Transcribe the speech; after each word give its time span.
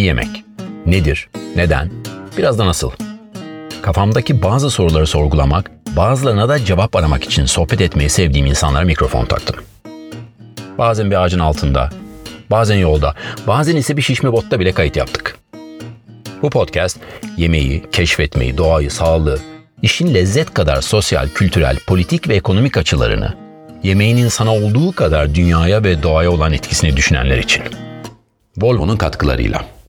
İyi 0.00 0.06
yemek. 0.06 0.44
Nedir? 0.86 1.28
Neden? 1.56 1.90
Biraz 2.38 2.58
da 2.58 2.66
nasıl? 2.66 2.90
Kafamdaki 3.82 4.42
bazı 4.42 4.70
soruları 4.70 5.06
sorgulamak, 5.06 5.70
bazılarına 5.96 6.48
da 6.48 6.64
cevap 6.64 6.96
aramak 6.96 7.24
için 7.24 7.44
sohbet 7.44 7.80
etmeyi 7.80 8.10
sevdiğim 8.10 8.46
insanlara 8.46 8.84
mikrofon 8.84 9.24
taktım. 9.24 9.56
Bazen 10.78 11.10
bir 11.10 11.22
ağacın 11.22 11.38
altında, 11.38 11.90
bazen 12.50 12.76
yolda, 12.76 13.14
bazen 13.46 13.76
ise 13.76 13.96
bir 13.96 14.02
şişme 14.02 14.32
botta 14.32 14.60
bile 14.60 14.72
kayıt 14.72 14.96
yaptık. 14.96 15.38
Bu 16.42 16.50
podcast 16.50 16.98
yemeği, 17.36 17.84
keşfetmeyi, 17.92 18.58
doğayı, 18.58 18.90
sağlığı, 18.90 19.38
işin 19.82 20.14
lezzet 20.14 20.54
kadar 20.54 20.80
sosyal, 20.80 21.28
kültürel, 21.28 21.78
politik 21.86 22.28
ve 22.28 22.34
ekonomik 22.34 22.76
açılarını, 22.76 23.34
yemeğin 23.82 24.16
insana 24.16 24.54
olduğu 24.54 24.92
kadar 24.92 25.34
dünyaya 25.34 25.84
ve 25.84 26.02
doğaya 26.02 26.30
olan 26.30 26.52
etkisini 26.52 26.96
düşünenler 26.96 27.38
için. 27.38 27.62
Volvo'nun 28.56 28.96
katkılarıyla. 28.96 29.79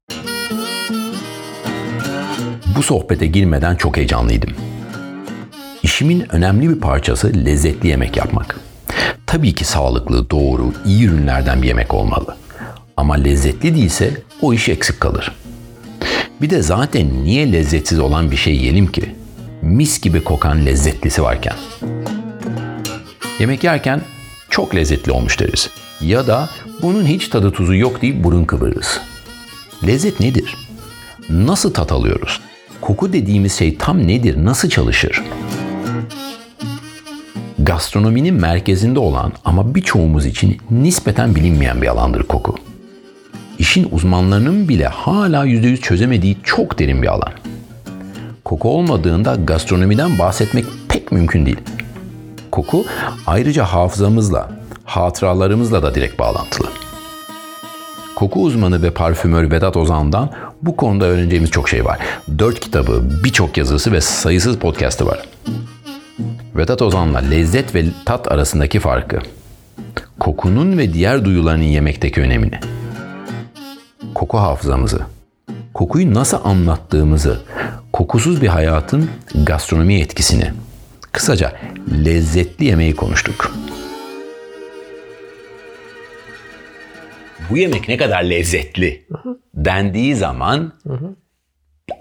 Bu 2.75 2.83
sohbete 2.83 3.27
girmeden 3.27 3.75
çok 3.75 3.97
heyecanlıydım. 3.97 4.49
İşimin 5.83 6.25
önemli 6.35 6.69
bir 6.69 6.79
parçası 6.79 7.45
lezzetli 7.45 7.87
yemek 7.87 8.17
yapmak. 8.17 8.59
Tabii 9.27 9.53
ki 9.55 9.65
sağlıklı, 9.65 10.29
doğru, 10.29 10.73
iyi 10.85 11.05
ürünlerden 11.05 11.61
bir 11.61 11.67
yemek 11.67 11.93
olmalı. 11.93 12.35
Ama 12.97 13.15
lezzetli 13.15 13.75
değilse 13.75 14.11
o 14.41 14.53
iş 14.53 14.69
eksik 14.69 14.99
kalır. 14.99 15.31
Bir 16.41 16.49
de 16.49 16.61
zaten 16.61 17.23
niye 17.23 17.51
lezzetsiz 17.51 17.99
olan 17.99 18.31
bir 18.31 18.37
şey 18.37 18.55
yiyelim 18.55 18.87
ki? 18.87 19.15
Mis 19.61 20.01
gibi 20.01 20.23
kokan 20.23 20.65
lezzetlisi 20.65 21.23
varken. 21.23 21.55
Yemek 23.39 23.63
yerken 23.63 24.01
çok 24.49 24.75
lezzetli 24.75 25.11
olmuş 25.11 25.39
deriz. 25.39 25.69
Ya 26.01 26.27
da 26.27 26.49
bunun 26.81 27.05
hiç 27.05 27.27
tadı 27.27 27.51
tuzu 27.51 27.75
yok 27.75 28.01
deyip 28.01 28.23
burun 28.23 28.45
kıvırırız. 28.45 29.01
Lezzet 29.87 30.19
nedir? 30.19 30.55
Nasıl 31.29 31.73
tat 31.73 31.91
alıyoruz? 31.91 32.41
Koku 32.81 33.13
dediğimiz 33.13 33.53
şey 33.53 33.77
tam 33.77 34.07
nedir? 34.07 34.45
Nasıl 34.45 34.69
çalışır? 34.69 35.23
Gastronominin 37.59 38.33
merkezinde 38.33 38.99
olan 38.99 39.33
ama 39.45 39.75
birçoğumuz 39.75 40.25
için 40.25 40.57
nispeten 40.71 41.35
bilinmeyen 41.35 41.81
bir 41.81 41.87
alandır 41.87 42.23
koku. 42.23 42.55
İşin 43.59 43.87
uzmanlarının 43.91 44.69
bile 44.69 44.87
hala 44.87 45.45
%100 45.47 45.77
çözemediği 45.77 46.37
çok 46.43 46.79
derin 46.79 47.01
bir 47.01 47.07
alan. 47.07 47.31
Koku 48.45 48.69
olmadığında 48.69 49.35
gastronomiden 49.35 50.19
bahsetmek 50.19 50.65
pek 50.89 51.11
mümkün 51.11 51.45
değil. 51.45 51.59
Koku 52.51 52.85
ayrıca 53.27 53.65
hafızamızla, 53.65 54.51
hatıralarımızla 54.85 55.83
da 55.83 55.95
direkt 55.95 56.19
bağlantılı. 56.19 56.70
Koku 58.21 58.41
uzmanı 58.43 58.83
ve 58.83 58.91
parfümör 58.91 59.51
Vedat 59.51 59.77
Ozan'dan 59.77 60.31
bu 60.61 60.75
konuda 60.75 61.05
öğreneceğimiz 61.05 61.51
çok 61.51 61.69
şey 61.69 61.85
var. 61.85 61.99
Dört 62.39 62.59
kitabı, 62.59 63.03
birçok 63.23 63.57
yazısı 63.57 63.91
ve 63.91 64.01
sayısız 64.01 64.57
podcastı 64.57 65.05
var. 65.05 65.19
Vedat 66.55 66.81
Ozan'la 66.81 67.19
lezzet 67.19 67.75
ve 67.75 67.85
tat 68.05 68.31
arasındaki 68.31 68.79
farkı, 68.79 69.19
kokunun 70.19 70.77
ve 70.77 70.93
diğer 70.93 71.25
duyuların 71.25 71.61
yemekteki 71.61 72.21
önemini, 72.21 72.59
koku 74.13 74.37
hafızamızı, 74.37 74.99
kokuyu 75.73 76.13
nasıl 76.13 76.37
anlattığımızı, 76.43 77.39
kokusuz 77.93 78.41
bir 78.41 78.47
hayatın 78.47 79.09
gastronomi 79.33 79.99
etkisini, 79.99 80.51
kısaca 81.11 81.53
lezzetli 82.05 82.65
yemeği 82.65 82.95
konuştuk. 82.95 83.51
Bu 87.51 87.57
yemek 87.57 87.87
ne 87.87 87.97
kadar 87.97 88.23
lezzetli 88.23 89.05
dendiği 89.53 90.15
zaman 90.15 90.73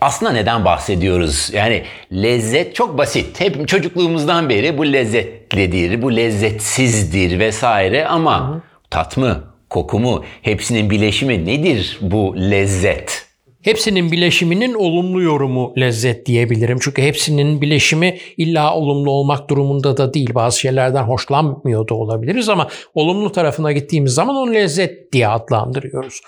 aslında 0.01 0.33
neden 0.33 0.65
bahsediyoruz? 0.65 1.51
Yani 1.53 1.84
lezzet 2.12 2.74
çok 2.74 2.98
basit. 2.98 3.41
Hep 3.41 3.69
çocukluğumuzdan 3.69 4.48
beri 4.48 4.79
bu 4.79 4.92
lezzetlidir, 4.92 6.02
bu 6.02 6.17
lezzetsizdir 6.17 7.39
vesaire 7.39 8.07
ama 8.07 8.63
tat 8.91 9.17
mı, 9.17 9.45
koku 9.70 9.98
mu, 10.01 10.24
hepsinin 10.42 10.91
bileşimi 10.91 11.47
nedir 11.47 11.98
bu 12.01 12.36
lezzet? 12.36 13.30
Hepsinin 13.63 14.13
bileşiminin 14.13 14.75
olumlu 14.75 15.23
yorumu 15.23 15.75
lezzet 15.79 16.27
diyebilirim. 16.27 16.79
Çünkü 16.81 17.03
hepsinin 17.03 17.61
bileşimi 17.61 18.19
illa 18.37 18.75
olumlu 18.75 19.11
olmak 19.11 19.51
durumunda 19.51 19.97
da 19.97 20.15
değil. 20.15 20.35
Bazı 20.35 20.61
şeylerden 20.61 21.03
hoşlanmıyor 21.03 21.89
da 21.89 21.95
olabiliriz 21.95 22.48
ama 22.48 22.69
olumlu 22.95 23.33
tarafına 23.33 23.73
gittiğimiz 23.73 24.15
zaman 24.15 24.37
onu 24.37 24.55
lezzet 24.55 25.13
diye 25.13 25.29
adlandırıyoruz. 25.29 26.21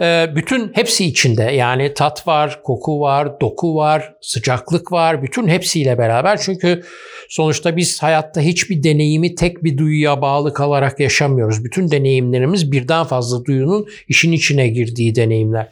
Ee, 0.00 0.26
bütün 0.36 0.72
hepsi 0.74 1.04
içinde 1.04 1.42
yani 1.42 1.94
tat 1.94 2.26
var, 2.26 2.60
koku 2.62 3.00
var, 3.00 3.40
doku 3.40 3.74
var, 3.76 4.14
sıcaklık 4.20 4.92
var. 4.92 5.22
Bütün 5.22 5.48
hepsiyle 5.48 5.98
beraber 5.98 6.40
çünkü 6.40 6.82
sonuçta 7.28 7.76
biz 7.76 8.02
hayatta 8.02 8.40
hiçbir 8.40 8.82
deneyimi 8.82 9.34
tek 9.34 9.64
bir 9.64 9.78
duyuya 9.78 10.22
bağlı 10.22 10.54
kalarak 10.54 11.00
yaşamıyoruz. 11.00 11.64
Bütün 11.64 11.90
deneyimlerimiz 11.90 12.72
birden 12.72 13.04
fazla 13.04 13.44
duyunun 13.44 13.86
işin 14.08 14.32
içine 14.32 14.68
girdiği 14.68 15.14
deneyimler. 15.14 15.68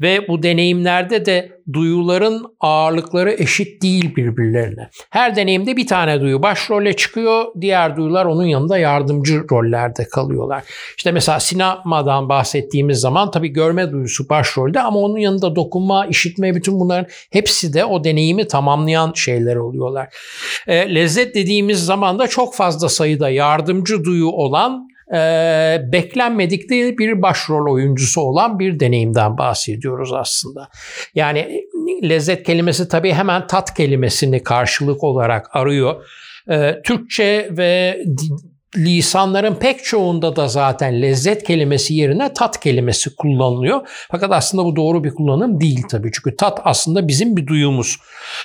Ve 0.00 0.28
bu 0.28 0.42
deneyimlerde 0.42 1.26
de 1.26 1.57
duyuların 1.72 2.46
ağırlıkları 2.60 3.32
eşit 3.32 3.82
değil 3.82 4.16
birbirlerine. 4.16 4.88
Her 5.10 5.36
deneyimde 5.36 5.76
bir 5.76 5.86
tane 5.86 6.20
duyu 6.20 6.42
başrole 6.42 6.96
çıkıyor, 6.96 7.44
diğer 7.60 7.96
duyular 7.96 8.24
onun 8.24 8.44
yanında 8.44 8.78
yardımcı 8.78 9.44
rollerde 9.50 10.08
kalıyorlar. 10.08 10.64
İşte 10.96 11.12
mesela 11.12 11.40
sinemadan 11.40 12.28
bahsettiğimiz 12.28 13.00
zaman 13.00 13.30
tabii 13.30 13.48
görme 13.48 13.92
duyusu 13.92 14.28
başrolde 14.28 14.80
ama 14.80 14.98
onun 14.98 15.18
yanında 15.18 15.56
dokunma, 15.56 16.06
işitme 16.06 16.54
bütün 16.54 16.80
bunların 16.80 17.06
hepsi 17.30 17.72
de 17.72 17.84
o 17.84 18.04
deneyimi 18.04 18.48
tamamlayan 18.48 19.12
şeyler 19.14 19.56
oluyorlar. 19.56 20.08
E, 20.66 20.94
lezzet 20.94 21.34
dediğimiz 21.34 21.84
zaman 21.84 22.18
da 22.18 22.26
çok 22.26 22.54
fazla 22.54 22.88
sayıda 22.88 23.30
yardımcı 23.30 24.04
duyu 24.04 24.28
olan 24.28 24.88
e, 25.14 25.20
beklenmedik 25.92 26.70
değil 26.70 26.98
bir 26.98 27.22
başrol 27.22 27.72
oyuncusu 27.72 28.20
olan 28.20 28.58
bir 28.58 28.80
deneyimden 28.80 29.38
bahsediyoruz 29.38 30.12
aslında. 30.12 30.68
Yani 31.14 31.64
lezzet 32.02 32.42
kelimesi 32.42 32.88
tabii 32.88 33.12
hemen 33.12 33.46
tat 33.46 33.74
kelimesini 33.74 34.42
karşılık 34.42 35.04
olarak 35.04 35.56
arıyor. 35.56 36.04
E, 36.50 36.82
Türkçe 36.84 37.48
ve 37.50 37.98
lisanların 38.76 39.54
pek 39.54 39.84
çoğunda 39.84 40.36
da 40.36 40.48
zaten 40.48 41.02
lezzet 41.02 41.44
kelimesi 41.44 41.94
yerine 41.94 42.32
tat 42.32 42.60
kelimesi 42.60 43.16
kullanılıyor. 43.16 43.88
Fakat 44.10 44.32
aslında 44.32 44.64
bu 44.64 44.76
doğru 44.76 45.04
bir 45.04 45.14
kullanım 45.14 45.60
değil 45.60 45.82
tabii. 45.90 46.10
Çünkü 46.12 46.36
tat 46.36 46.60
aslında 46.64 47.08
bizim 47.08 47.36
bir 47.36 47.46
duyumuz. 47.46 47.96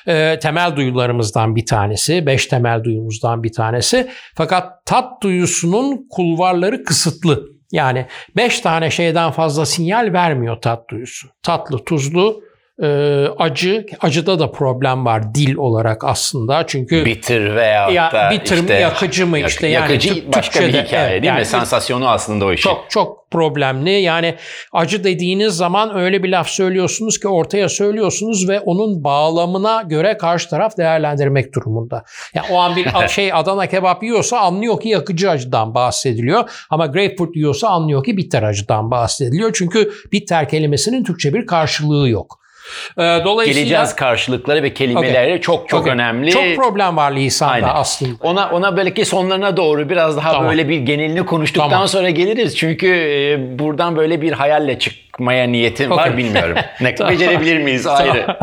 E, 0.07 0.39
temel 0.39 0.75
duyularımızdan 0.75 1.55
bir 1.55 1.65
tanesi. 1.65 2.25
Beş 2.25 2.45
temel 2.45 2.83
duyumuzdan 2.83 3.43
bir 3.43 3.51
tanesi. 3.51 4.09
Fakat 4.35 4.85
tat 4.85 5.23
duyusunun 5.23 6.07
kulvarları 6.09 6.83
kısıtlı. 6.83 7.43
Yani 7.71 8.05
beş 8.35 8.59
tane 8.59 8.91
şeyden 8.91 9.31
fazla 9.31 9.65
sinyal 9.65 10.13
vermiyor 10.13 10.61
tat 10.61 10.89
duyusu. 10.89 11.27
Tatlı, 11.43 11.83
tuzlu, 11.85 12.41
e, 12.83 13.27
acı, 13.37 13.85
acıda 13.99 14.39
da 14.39 14.51
problem 14.51 15.05
var 15.05 15.35
dil 15.35 15.55
olarak 15.55 16.03
aslında 16.03 16.63
çünkü 16.67 17.05
bitter 17.05 17.55
veya 17.55 17.89
ya, 17.89 18.11
da 18.11 18.29
bitter 18.31 18.57
işte, 18.57 18.73
mi 18.75 18.81
yakıcı 18.81 19.27
mı 19.27 19.39
işte 19.39 19.67
yakıcı 19.67 20.09
yani 20.09 20.23
başka 20.35 20.59
bir 20.59 20.73
hikaye 20.73 21.11
evet, 21.11 21.11
değil 21.11 21.23
yani 21.23 21.39
mi? 21.39 21.45
Sansasyonu 21.45 22.09
aslında 22.09 22.45
o 22.45 22.53
işin. 22.53 22.69
Çok 22.69 22.85
çok 22.89 23.31
problemli. 23.31 23.89
Yani 23.91 24.35
acı 24.71 25.03
dediğiniz 25.03 25.53
zaman 25.53 25.95
öyle 25.95 26.23
bir 26.23 26.29
laf 26.29 26.47
söylüyorsunuz 26.47 27.19
ki 27.19 27.27
ortaya 27.27 27.69
söylüyorsunuz 27.69 28.49
ve 28.49 28.59
onun 28.59 29.03
bağlamına 29.03 29.81
göre 29.81 30.17
karşı 30.17 30.49
taraf 30.49 30.77
değerlendirmek 30.77 31.55
durumunda. 31.55 32.03
Yani 32.33 32.47
o 32.51 32.57
an 32.57 32.75
bir 32.75 32.87
şey 33.07 33.33
Adana 33.33 33.67
kebap 33.67 34.03
yiyorsa 34.03 34.39
anlıyor 34.39 34.81
ki 34.81 34.89
yakıcı 34.89 35.29
acıdan 35.29 35.75
bahsediliyor. 35.75 36.49
Ama 36.69 36.85
grapefruit 36.85 37.35
yiyorsa 37.35 37.67
anlıyor 37.67 38.03
ki 38.03 38.17
bitter 38.17 38.43
acıdan 38.43 38.91
bahsediliyor. 38.91 39.51
Çünkü 39.53 39.91
bitter 40.11 40.49
kelimesinin 40.49 41.03
Türkçe 41.03 41.33
bir 41.33 41.45
karşılığı 41.45 42.09
yok. 42.09 42.42
Dolayısıyla 42.97 43.61
geleceğiz 43.61 43.95
karşılıkları 43.95 44.63
ve 44.63 44.73
kelimeleri 44.73 45.27
okay. 45.27 45.41
çok 45.41 45.69
çok 45.69 45.81
okay. 45.81 45.93
önemli. 45.93 46.31
Çok 46.31 46.55
problem 46.55 46.97
var 46.97 47.11
lisanda 47.11 47.51
Aynen. 47.51 47.69
aslında. 47.73 48.11
Ona 48.21 48.49
ona 48.49 48.77
belki 48.77 49.05
sonlarına 49.05 49.57
doğru 49.57 49.89
biraz 49.89 50.17
daha 50.17 50.31
tamam. 50.31 50.49
böyle 50.49 50.69
bir 50.69 50.77
genelini 50.77 51.25
konuştuktan 51.25 51.69
tamam. 51.69 51.87
sonra 51.87 52.09
geliriz. 52.09 52.57
Çünkü 52.57 52.87
buradan 53.59 53.95
böyle 53.95 54.21
bir 54.21 54.31
hayalle 54.31 54.79
çıkmaya 54.79 55.47
niyetim 55.47 55.91
okay. 55.91 56.09
var 56.09 56.17
bilmiyorum. 56.17 56.57
Ne 56.81 56.95
becerebilir 57.09 57.57
miyiz 57.57 57.87
ayrı. 57.87 58.25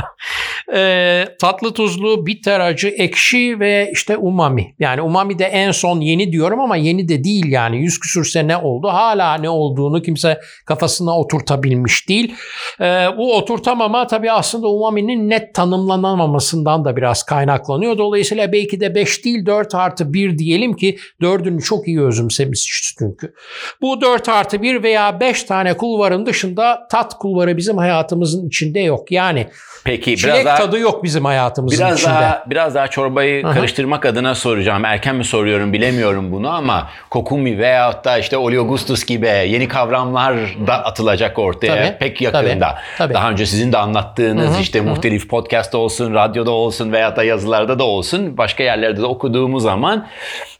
e, 0.75 1.25
tatlı 1.41 1.75
tuzlu, 1.75 2.27
bitter 2.27 2.61
acı, 2.61 2.89
ekşi 2.89 3.61
ve 3.61 3.91
işte 3.93 4.17
umami. 4.17 4.75
Yani 4.79 5.03
umami 5.03 5.39
de 5.39 5.45
en 5.45 5.71
son 5.71 6.01
yeni 6.01 6.33
diyorum 6.33 6.61
ama 6.61 6.77
yeni 6.77 7.09
de 7.09 7.25
değil 7.25 7.47
yani. 7.47 7.77
Yüz 7.83 8.01
küsür 8.01 8.25
sene 8.25 8.57
oldu. 8.57 8.89
Hala 8.89 9.35
ne 9.35 9.51
olduğunu 9.51 10.03
kimse 10.03 10.41
kafasına 10.67 11.19
oturtabilmiş 11.19 12.09
değil. 12.09 12.35
E, 12.81 12.85
bu 13.19 13.37
oturtamama 13.37 14.07
tabii 14.07 14.33
aslında 14.33 14.69
umami'nin 14.69 15.31
net 15.31 15.55
tanımlanamamasından 15.55 16.85
da 16.85 16.97
biraz 16.97 17.23
kaynaklanıyor. 17.23 17.99
Dolayısıyla 17.99 18.53
belki 18.53 18.81
de 18.81 18.95
5 18.95 19.25
değil 19.25 19.47
4 19.47 19.75
artı 19.75 20.13
1 20.13 20.39
diyelim 20.39 20.77
ki 20.77 20.99
4'ünü 21.21 21.63
çok 21.63 21.89
iyi 21.89 22.01
özümsemiş 22.01 22.95
çünkü. 22.99 23.35
Bu 23.81 24.01
4 24.01 24.29
artı 24.29 24.63
1 24.63 24.83
veya 24.83 25.21
5 25.21 25.43
tane 25.43 25.77
kulvarın 25.77 26.27
dışında 26.27 26.87
tat 26.91 27.15
kulvarı 27.19 27.57
bizim 27.57 27.79
hayatımızın 27.79 28.49
içinde 28.49 28.81
yok. 28.81 29.13
Yani 29.13 29.47
Peki 29.85 30.17
çilek 30.17 30.35
biraz 30.35 30.45
daha 30.45 30.57
tadı 30.57 30.79
yok 30.79 31.05
bizim 31.05 31.25
hayatımızın 31.25 31.79
biraz 31.79 31.99
içinde. 31.99 32.15
daha 32.15 32.45
biraz 32.47 32.75
daha 32.75 32.89
çorbayı 32.89 33.47
Aha. 33.47 33.55
karıştırmak 33.55 34.07
adına 34.07 34.35
soracağım. 34.35 34.85
Erken 34.85 35.17
mi 35.17 35.25
soruyorum 35.25 35.73
bilemiyorum 35.73 36.33
bunu 36.33 36.51
ama 36.51 36.89
kokumi 37.11 37.59
veyahut 37.59 38.05
da 38.05 38.19
işte 38.19 38.37
oleogustus 38.37 39.05
gibi 39.05 39.27
yeni 39.27 39.69
kavramlar 39.69 40.37
da 40.67 40.85
atılacak 40.85 41.39
ortaya 41.39 41.75
Tabii, 41.77 41.99
pek 41.99 42.21
yakında. 42.21 42.43
tabii, 42.69 42.79
tabii. 42.99 43.15
Daha 43.15 43.31
önce 43.31 43.47
sizin 43.47 43.73
de 43.73 43.79
anlattığınız 43.79 44.61
işte 44.61 44.81
muhtelif 44.81 45.29
podcast 45.29 45.75
olsun, 45.75 46.15
radyoda 46.15 46.51
olsun 46.51 46.93
veyahut 46.93 47.17
da 47.17 47.25
yazılarda 47.25 47.79
da 47.79 47.85
olsun, 47.85 48.39
başka 48.39 48.63
yerlerde 48.63 49.01
de 49.01 49.07
okuduğumuz 49.07 49.63
zaman 49.63 50.07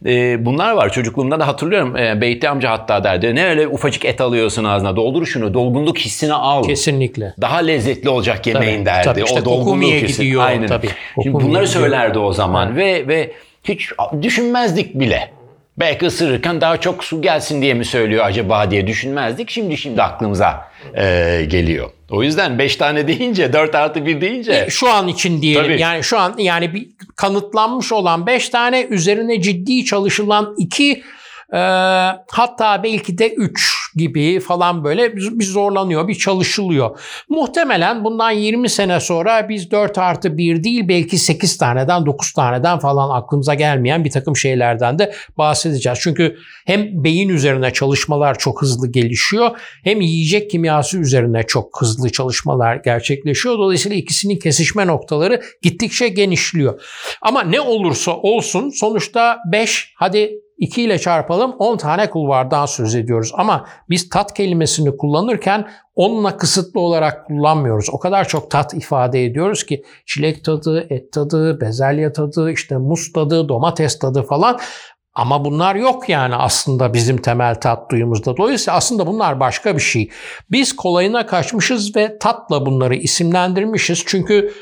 e, 0.07 0.47
bunlar 0.47 0.73
var. 0.73 0.93
Çocukluğumda 0.93 1.41
da 1.41 1.47
hatırlıyorum. 1.47 1.97
E, 1.97 2.21
Beyti 2.21 2.49
amca 2.49 2.71
hatta 2.71 3.05
derdi 3.05 3.35
ne 3.35 3.47
öyle 3.47 3.69
ufacık 3.69 4.05
et 4.05 4.21
alıyorsun 4.21 4.65
ağzına 4.65 4.97
doldur 4.97 5.27
şunu 5.27 5.55
dolgunluk 5.55 5.99
hissini 5.99 6.35
al. 6.35 6.63
Kesinlikle. 6.63 7.35
Daha 7.41 7.59
lezzetli 7.59 8.09
olacak 8.09 8.47
yemeğin 8.47 8.85
Tabii, 8.85 8.87
derdi. 8.87 9.10
Tabii. 9.15 9.25
İşte 9.25 9.41
o 9.41 9.45
kokumiye 9.45 10.01
gidiyor 10.01 10.43
Aynen. 10.43 10.67
tabii. 10.67 10.91
Şimdi 11.23 11.33
bunları 11.33 11.65
gidiyor. 11.65 11.67
söylerdi 11.67 12.19
o 12.19 12.33
zaman 12.33 12.77
ve 12.77 13.09
ve 13.09 13.33
hiç 13.65 13.91
düşünmezdik 14.23 14.95
bile. 14.95 15.31
Belki 15.79 16.07
ısırırken 16.07 16.61
daha 16.61 16.77
çok 16.77 17.05
su 17.05 17.23
gelsin 17.23 17.63
diye 17.63 17.75
mi 17.75 17.85
söylüyor 17.85 18.25
acaba 18.25 18.71
diye 18.71 18.87
düşünmezdik. 18.87 19.51
Şimdi 19.51 19.77
şimdi 19.77 20.03
aklımıza 20.03 20.71
e, 20.95 21.45
geliyor. 21.49 21.91
O 22.11 22.23
yüzden 22.23 22.59
5 22.59 22.77
tane 22.77 23.09
deyince 23.09 23.53
4 23.53 23.75
artı 23.75 24.07
1 24.07 24.21
deyince 24.21 24.67
Şu 24.71 24.91
an 24.91 25.09
için 25.09 25.43
diyelim. 25.43 25.63
Tabii. 25.63 25.81
Yani 25.81 26.05
şu 26.05 26.19
an 26.19 26.35
yani 26.39 26.75
bir 26.75 26.89
kanıtlanmış 27.17 27.93
olan 27.93 28.27
5 28.27 28.49
tane 28.49 28.83
üzerine 28.83 29.43
ciddi 29.43 29.85
çalışılan 29.85 30.55
2 30.59 31.03
hatta 32.31 32.83
belki 32.83 33.19
de 33.19 33.35
3 33.35 33.80
gibi 33.97 34.41
falan 34.41 34.85
böyle 34.85 35.17
bir 35.17 35.45
zorlanıyor, 35.45 36.09
bir 36.09 36.15
çalışılıyor. 36.15 36.99
Muhtemelen 37.29 38.05
bundan 38.05 38.31
20 38.31 38.69
sene 38.69 39.01
sonra 39.01 39.49
biz 39.49 39.71
4 39.71 39.99
artı 39.99 40.39
1 40.39 40.65
değil 40.65 40.89
belki 40.89 41.19
8 41.19 41.59
taneden 41.59 42.07
9 42.07 42.33
taneden 42.33 42.79
falan 42.79 43.21
aklımıza 43.23 43.55
gelmeyen 43.55 44.05
bir 44.05 44.11
takım 44.11 44.37
şeylerden 44.37 44.99
de 44.99 45.13
bahsedeceğiz. 45.39 45.99
Çünkü 46.03 46.37
hem 46.67 47.05
beyin 47.05 47.29
üzerine 47.29 47.73
çalışmalar 47.73 48.39
çok 48.39 48.63
hızlı 48.63 48.93
gelişiyor 48.93 49.51
hem 49.85 50.01
yiyecek 50.01 50.51
kimyası 50.51 50.99
üzerine 50.99 51.43
çok 51.43 51.81
hızlı 51.81 52.13
çalışmalar 52.13 52.77
gerçekleşiyor. 52.77 53.59
Dolayısıyla 53.59 53.97
ikisinin 53.97 54.37
kesişme 54.37 54.87
noktaları 54.87 55.41
gittikçe 55.63 56.09
genişliyor. 56.09 56.81
Ama 57.23 57.43
ne 57.43 57.61
olursa 57.61 58.17
olsun 58.17 58.71
sonuçta 58.71 59.39
5 59.53 59.93
hadi 59.97 60.31
2 60.61 60.83
ile 60.83 60.99
çarpalım 60.99 61.53
10 61.59 61.77
tane 61.77 62.11
kulvardan 62.11 62.67
söz 62.67 62.95
ediyoruz. 62.95 63.33
Ama 63.35 63.67
biz 63.91 64.09
tat 64.09 64.35
kelimesini 64.35 64.97
kullanırken 64.97 65.69
onunla 65.95 66.37
kısıtlı 66.37 66.81
olarak 66.81 67.27
kullanmıyoruz. 67.27 67.91
O 67.93 67.99
kadar 67.99 68.29
çok 68.29 68.51
tat 68.51 68.75
ifade 68.75 69.25
ediyoruz 69.25 69.67
ki 69.67 69.85
çilek 70.07 70.45
tadı, 70.45 70.87
et 70.91 71.13
tadı, 71.13 71.61
bezelye 71.61 72.13
tadı, 72.13 72.53
işte 72.53 72.77
muz 72.77 73.13
tadı, 73.13 73.49
domates 73.49 73.99
tadı 73.99 74.23
falan. 74.23 74.61
Ama 75.15 75.45
bunlar 75.45 75.75
yok 75.75 76.09
yani 76.09 76.37
aslında 76.37 76.95
bizim 76.95 77.17
temel 77.17 77.55
tat 77.55 77.91
duyumuzda. 77.91 78.37
Dolayısıyla 78.37 78.77
aslında 78.77 79.07
bunlar 79.07 79.41
başka 79.41 79.77
bir 79.77 79.83
şey. 79.83 80.11
Biz 80.51 80.77
kolayına 80.77 81.27
kaçmışız 81.27 81.97
ve 81.97 82.19
tatla 82.19 82.67
bunları 82.67 82.95
isimlendirmişiz. 82.95 84.03
Çünkü 84.07 84.53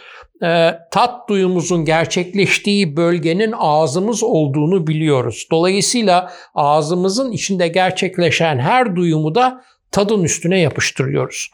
e, 0.42 0.70
tat 0.90 1.28
duyumuzun 1.28 1.84
gerçekleştiği 1.84 2.96
bölgenin 2.96 3.54
ağzımız 3.58 4.22
olduğunu 4.22 4.86
biliyoruz. 4.86 5.46
Dolayısıyla 5.50 6.32
ağzımızın 6.54 7.32
içinde 7.32 7.68
gerçekleşen 7.68 8.58
her 8.58 8.96
duyumu 8.96 9.34
da 9.34 9.62
tadın 9.92 10.24
üstüne 10.24 10.60
yapıştırıyoruz. 10.60 11.50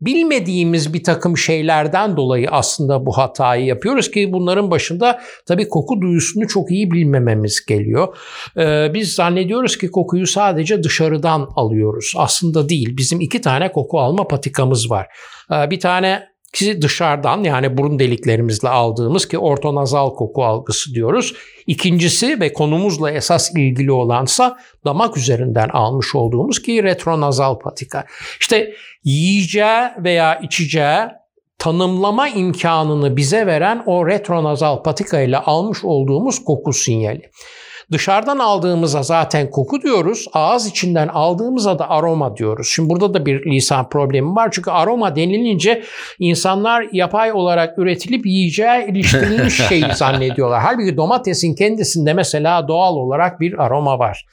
Bilmediğimiz 0.00 0.94
bir 0.94 1.04
takım 1.04 1.36
şeylerden 1.36 2.16
dolayı 2.16 2.48
aslında 2.50 3.06
bu 3.06 3.18
hatayı 3.18 3.64
yapıyoruz 3.64 4.10
ki 4.10 4.32
bunların 4.32 4.70
başında 4.70 5.20
tabii 5.46 5.68
koku 5.68 6.00
duyusunu 6.00 6.48
çok 6.48 6.70
iyi 6.70 6.90
bilmememiz 6.90 7.66
geliyor. 7.66 8.16
Ee, 8.56 8.90
biz 8.94 9.14
zannediyoruz 9.14 9.78
ki 9.78 9.90
kokuyu 9.90 10.26
sadece 10.26 10.82
dışarıdan 10.82 11.48
alıyoruz. 11.56 12.12
Aslında 12.16 12.68
değil. 12.68 12.96
Bizim 12.96 13.20
iki 13.20 13.40
tane 13.40 13.72
koku 13.72 14.00
alma 14.00 14.28
patikamız 14.28 14.90
var. 14.90 15.06
Ee, 15.52 15.70
bir 15.70 15.80
tane 15.80 16.31
ki 16.52 16.82
dışarıdan 16.82 17.44
yani 17.44 17.76
burun 17.76 17.98
deliklerimizle 17.98 18.68
aldığımız 18.68 19.28
ki 19.28 19.38
ortonazal 19.38 20.10
koku 20.10 20.44
algısı 20.44 20.94
diyoruz. 20.94 21.34
İkincisi 21.66 22.40
ve 22.40 22.52
konumuzla 22.52 23.10
esas 23.10 23.54
ilgili 23.56 23.92
olansa 23.92 24.56
damak 24.84 25.16
üzerinden 25.16 25.68
almış 25.68 26.14
olduğumuz 26.14 26.62
ki 26.62 26.82
retronazal 26.82 27.58
patika. 27.58 28.04
İşte 28.40 28.72
yiyeceği 29.04 29.88
veya 29.98 30.40
içeceği 30.40 31.08
tanımlama 31.58 32.28
imkanını 32.28 33.16
bize 33.16 33.46
veren 33.46 33.82
o 33.86 34.06
retronazal 34.06 34.82
patika 34.82 35.20
ile 35.20 35.38
almış 35.38 35.84
olduğumuz 35.84 36.44
koku 36.44 36.72
sinyali. 36.72 37.30
Dışarıdan 37.92 38.38
aldığımıza 38.38 39.02
zaten 39.02 39.50
koku 39.50 39.82
diyoruz. 39.82 40.26
Ağız 40.32 40.66
içinden 40.66 41.08
aldığımıza 41.08 41.78
da 41.78 41.90
aroma 41.90 42.36
diyoruz. 42.36 42.68
Şimdi 42.74 42.90
burada 42.90 43.14
da 43.14 43.26
bir 43.26 43.46
lisan 43.46 43.88
problemi 43.88 44.36
var. 44.36 44.48
Çünkü 44.52 44.70
aroma 44.70 45.16
denilince 45.16 45.82
insanlar 46.18 46.86
yapay 46.92 47.32
olarak 47.32 47.78
üretilip 47.78 48.26
yiyeceğe 48.26 48.86
iliştirilmiş 48.90 49.54
şey 49.68 49.82
zannediyorlar. 49.94 50.60
Halbuki 50.60 50.96
domatesin 50.96 51.54
kendisinde 51.54 52.14
mesela 52.14 52.68
doğal 52.68 52.96
olarak 52.96 53.40
bir 53.40 53.64
aroma 53.64 53.98
var. 53.98 54.26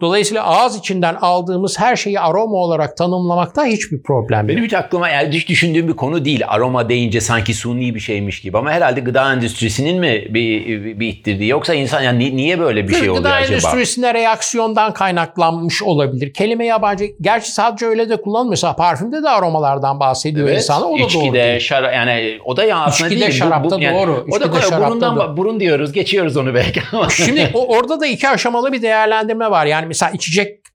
Dolayısıyla 0.00 0.44
ağız 0.44 0.78
içinden 0.78 1.14
aldığımız 1.14 1.80
her 1.80 1.96
şeyi 1.96 2.20
aroma 2.20 2.56
olarak 2.56 2.96
tanımlamakta 2.96 3.64
hiçbir 3.64 4.02
problem 4.02 4.40
yok. 4.40 4.48
Benim 4.48 4.64
hiç 4.64 4.74
aklıma 4.74 5.08
yani 5.08 5.34
hiç 5.34 5.48
düşündüğüm 5.48 5.88
bir 5.88 5.96
konu 5.96 6.24
değil. 6.24 6.42
Aroma 6.46 6.88
deyince 6.88 7.20
sanki 7.20 7.54
suni 7.54 7.94
bir 7.94 8.00
şeymiş 8.00 8.40
gibi. 8.40 8.58
Ama 8.58 8.70
herhalde 8.70 9.00
gıda 9.00 9.32
endüstrisinin 9.32 10.00
mi 10.00 10.26
bir, 10.28 10.66
bir, 10.66 11.00
bir 11.00 11.08
ittirdiği 11.08 11.50
yoksa 11.50 11.74
insan 11.74 12.02
yani 12.02 12.18
ni- 12.18 12.36
niye 12.36 12.60
böyle 12.60 12.88
bir 12.88 12.94
şey 12.94 13.03
oluyor 13.10 13.16
Gıda 13.24 13.34
acaba? 13.34 13.52
endüstrisine 13.52 14.14
reaksiyondan 14.14 14.92
kaynaklanmış 14.92 15.82
olabilir. 15.82 16.32
Kelime 16.32 16.66
yabancı. 16.66 17.04
Gerçi 17.20 17.52
sadece 17.52 17.86
öyle 17.86 18.08
de 18.08 18.16
kullanılmıyor. 18.20 18.50
Mesela 18.50 18.76
parfümde 18.76 19.22
de 19.22 19.28
aromalardan 19.28 20.00
bahsediyor 20.00 20.48
Evet, 20.48 20.56
insanlar. 20.58 20.86
O 20.86 20.92
da 20.94 20.98
doğru 20.98 21.06
içkide, 21.06 21.32
değil. 21.44 21.60
şarap 21.60 21.94
yani 21.94 22.38
o 22.44 22.56
da 22.56 22.64
ya 22.64 22.78
aslında 22.78 23.08
İçkide, 23.08 23.20
değil. 23.26 23.32
Bu- 23.40 23.44
şarapta 23.44 23.76
bu- 23.76 23.82
yani, 23.82 23.98
doğru. 23.98 24.26
O 24.30 24.40
da 24.40 24.44
İçkide, 24.46 24.66
kolay. 24.76 24.88
Burundan, 24.90 25.16
da. 25.16 25.36
burun 25.36 25.60
diyoruz, 25.60 25.92
geçiyoruz 25.92 26.36
onu 26.36 26.54
belki 26.54 26.82
ama. 26.92 27.08
Şimdi 27.08 27.50
o, 27.54 27.66
orada 27.76 28.00
da 28.00 28.06
iki 28.06 28.28
aşamalı 28.28 28.72
bir 28.72 28.82
değerlendirme 28.82 29.50
var. 29.50 29.66
Yani 29.66 29.86
mesela 29.86 30.12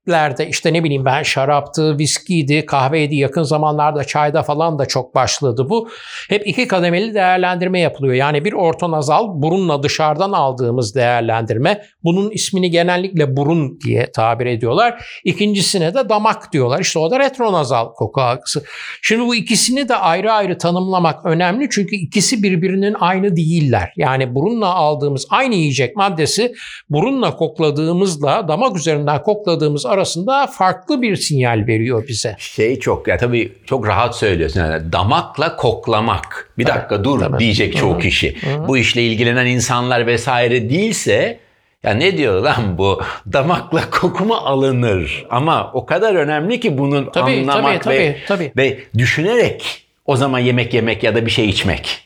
içeceklerde 0.10 0.50
işte 0.50 0.74
ne 0.74 0.84
bileyim 0.84 1.06
ben 1.06 1.24
şaraptı, 1.24 1.98
viskiydi, 1.98 2.66
kahveydi. 2.66 3.16
Yakın 3.16 3.44
zamanlarda 3.44 4.04
çayda 4.04 4.44
falan 4.44 4.80
da 4.80 4.86
çok 4.86 5.16
başladı 5.16 5.68
bu. 5.70 5.90
Hep 6.30 6.48
iki 6.48 6.68
kademeli 6.68 7.14
değerlendirme 7.14 7.80
yapılıyor. 7.80 8.14
Yani 8.14 8.46
bir 8.46 8.54
ortonazal 8.54 9.28
burunla 9.42 9.84
dışarıdan 9.84 10.32
aldığımız 10.32 10.96
değerlendirme. 10.96 11.82
Bunun 12.04 12.32
ismini 12.32 12.72
genellikle 12.72 13.38
burun 13.38 13.80
diye 13.86 14.12
tabir 14.12 14.46
ediyorlar. 14.46 15.06
İkincisine 15.24 15.94
de 15.94 16.10
damak 16.10 16.54
diyorlar. 16.54 16.80
İşte 16.80 17.00
o 17.00 17.12
da 17.12 17.20
retronazal 17.20 17.94
koku 17.94 18.22
algısı. 18.22 18.64
Şimdi 19.02 19.26
bu 19.26 19.36
ikisini 19.36 19.90
de 19.90 19.96
ayrı 19.96 20.32
ayrı 20.32 20.58
tanımlamak 20.58 21.26
önemli. 21.26 21.68
Çünkü 21.72 21.96
ikisi 21.96 22.44
birbirinin 22.44 22.96
aynı 23.00 23.36
değiller. 23.36 23.94
Yani 23.98 24.36
burunla 24.36 24.74
aldığımız 24.74 25.26
aynı 25.30 25.56
yiyecek 25.56 25.96
maddesi 25.96 26.54
burunla 26.90 27.36
kokladığımızla 27.36 28.48
damak 28.48 28.78
üzerinden 28.78 29.24
kokladığımız 29.24 29.86
arasında 29.86 29.99
farklı 30.48 31.02
bir 31.02 31.16
sinyal 31.16 31.64
veriyor 31.68 32.08
bize. 32.08 32.36
Şey 32.40 32.80
çok 32.80 33.08
ya 33.08 33.18
tabii 33.18 33.52
çok 33.66 33.88
rahat 33.88 34.16
söylüyorsun. 34.16 34.60
Yani 34.60 34.92
damakla 34.92 35.56
koklamak. 35.56 36.50
Bir 36.58 36.66
dakika 36.66 37.04
dur 37.04 37.20
tabii. 37.20 37.40
diyecek 37.40 37.78
çoğu 37.78 38.00
kişi. 38.00 38.36
Bu 38.68 38.78
işle 38.78 39.04
ilgilenen 39.04 39.46
insanlar 39.46 40.08
vesaire 40.08 40.70
değilse 40.70 41.40
ya 41.84 41.92
ne 41.94 42.18
diyor 42.18 42.42
lan 42.42 42.78
bu 42.78 43.02
damakla 43.34 43.90
koku 43.90 44.26
mu 44.26 44.34
alınır? 44.34 45.26
Ama 45.30 45.72
o 45.74 45.86
kadar 45.86 46.16
önemli 46.16 46.60
ki 46.60 46.78
bunun 46.78 47.10
Tabii, 47.14 47.32
anlamak 47.32 47.84
tabii, 47.84 47.96
ve, 47.96 48.18
tabii, 48.28 48.52
tabii. 48.52 48.52
ve 48.58 48.80
düşünerek 48.98 49.86
o 50.06 50.16
zaman 50.16 50.40
yemek 50.40 50.74
yemek 50.74 51.04
ya 51.04 51.16
da 51.16 51.26
bir 51.26 51.32
şey 51.32 51.50
içmek. 51.50 52.06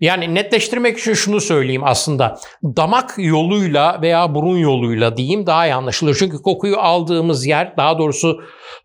Yani 0.00 0.34
netleştirmek 0.34 0.98
için 0.98 1.14
şunu 1.14 1.40
söyleyeyim 1.40 1.84
aslında. 1.84 2.38
Damak 2.62 3.14
yoluyla 3.18 4.02
veya 4.02 4.34
burun 4.34 4.58
yoluyla 4.58 5.16
diyeyim 5.16 5.46
daha 5.46 5.66
iyi 5.66 5.74
anlaşılır. 5.74 6.16
Çünkü 6.18 6.42
kokuyu 6.42 6.78
aldığımız 6.78 7.46
yer 7.46 7.76
daha 7.76 7.98
doğrusu 7.98 8.40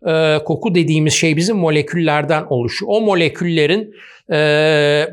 e, 0.08 0.38
koku 0.44 0.74
dediğimiz 0.74 1.12
şey 1.12 1.36
bizim 1.36 1.56
moleküllerden 1.56 2.44
oluşuyor. 2.50 2.92
O 2.94 3.00
moleküllerin 3.00 3.94
e, 4.32 5.08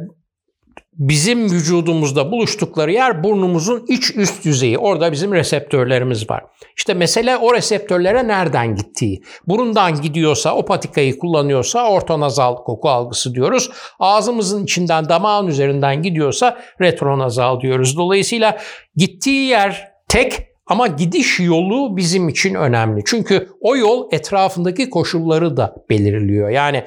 bizim 1.00 1.52
vücudumuzda 1.52 2.32
buluştukları 2.32 2.92
yer 2.92 3.24
burnumuzun 3.24 3.86
iç 3.88 4.16
üst 4.16 4.46
yüzeyi. 4.46 4.78
Orada 4.78 5.12
bizim 5.12 5.34
reseptörlerimiz 5.34 6.30
var. 6.30 6.44
İşte 6.78 6.94
mesele 6.94 7.38
o 7.38 7.54
reseptörlere 7.54 8.28
nereden 8.28 8.76
gittiği. 8.76 9.22
Burundan 9.48 10.02
gidiyorsa, 10.02 10.56
o 10.56 10.66
patikayı 10.66 11.20
kullanıyorsa 11.20 11.90
ortonazal 11.90 12.56
koku 12.56 12.90
algısı 12.90 13.36
diyoruz. 13.36 13.72
Ağzımızın 14.00 14.64
içinden, 14.64 15.10
damağın 15.10 15.48
üzerinden 15.48 16.02
gidiyorsa 16.02 16.60
retronazal 16.82 17.62
diyoruz. 17.62 17.98
Dolayısıyla 17.98 18.58
gittiği 18.96 19.48
yer 19.48 19.92
tek 20.08 20.49
ama 20.70 20.88
gidiş 20.88 21.40
yolu 21.40 21.98
bizim 21.98 22.30
için 22.30 22.56
önemli. 22.56 23.02
Çünkü 23.06 23.50
o 23.62 23.78
yol 23.78 24.08
etrafındaki 24.12 24.90
koşulları 24.90 25.58
da 25.58 25.76
belirliyor. 25.90 26.50
Yani 26.50 26.84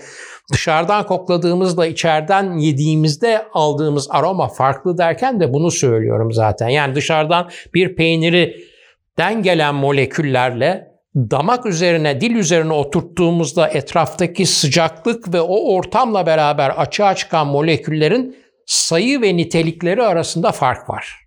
dışarıdan 0.52 1.06
kokladığımızla 1.06 1.86
içeriden 1.86 2.58
yediğimizde 2.58 3.46
aldığımız 3.52 4.08
aroma 4.10 4.48
farklı 4.48 4.98
derken 4.98 5.40
de 5.40 5.52
bunu 5.52 5.70
söylüyorum 5.70 6.32
zaten. 6.32 6.68
Yani 6.68 6.94
dışarıdan 6.94 7.50
bir 7.74 7.96
peyniri 7.96 8.56
den 9.18 9.42
gelen 9.42 9.74
moleküllerle 9.74 10.88
damak 11.16 11.66
üzerine, 11.66 12.20
dil 12.20 12.34
üzerine 12.34 12.72
oturttuğumuzda 12.72 13.68
etraftaki 13.68 14.46
sıcaklık 14.46 15.34
ve 15.34 15.40
o 15.40 15.74
ortamla 15.74 16.26
beraber 16.26 16.70
açığa 16.70 17.14
çıkan 17.14 17.46
moleküllerin 17.46 18.36
sayı 18.66 19.22
ve 19.22 19.36
nitelikleri 19.36 20.02
arasında 20.02 20.52
fark 20.52 20.90
var. 20.90 21.21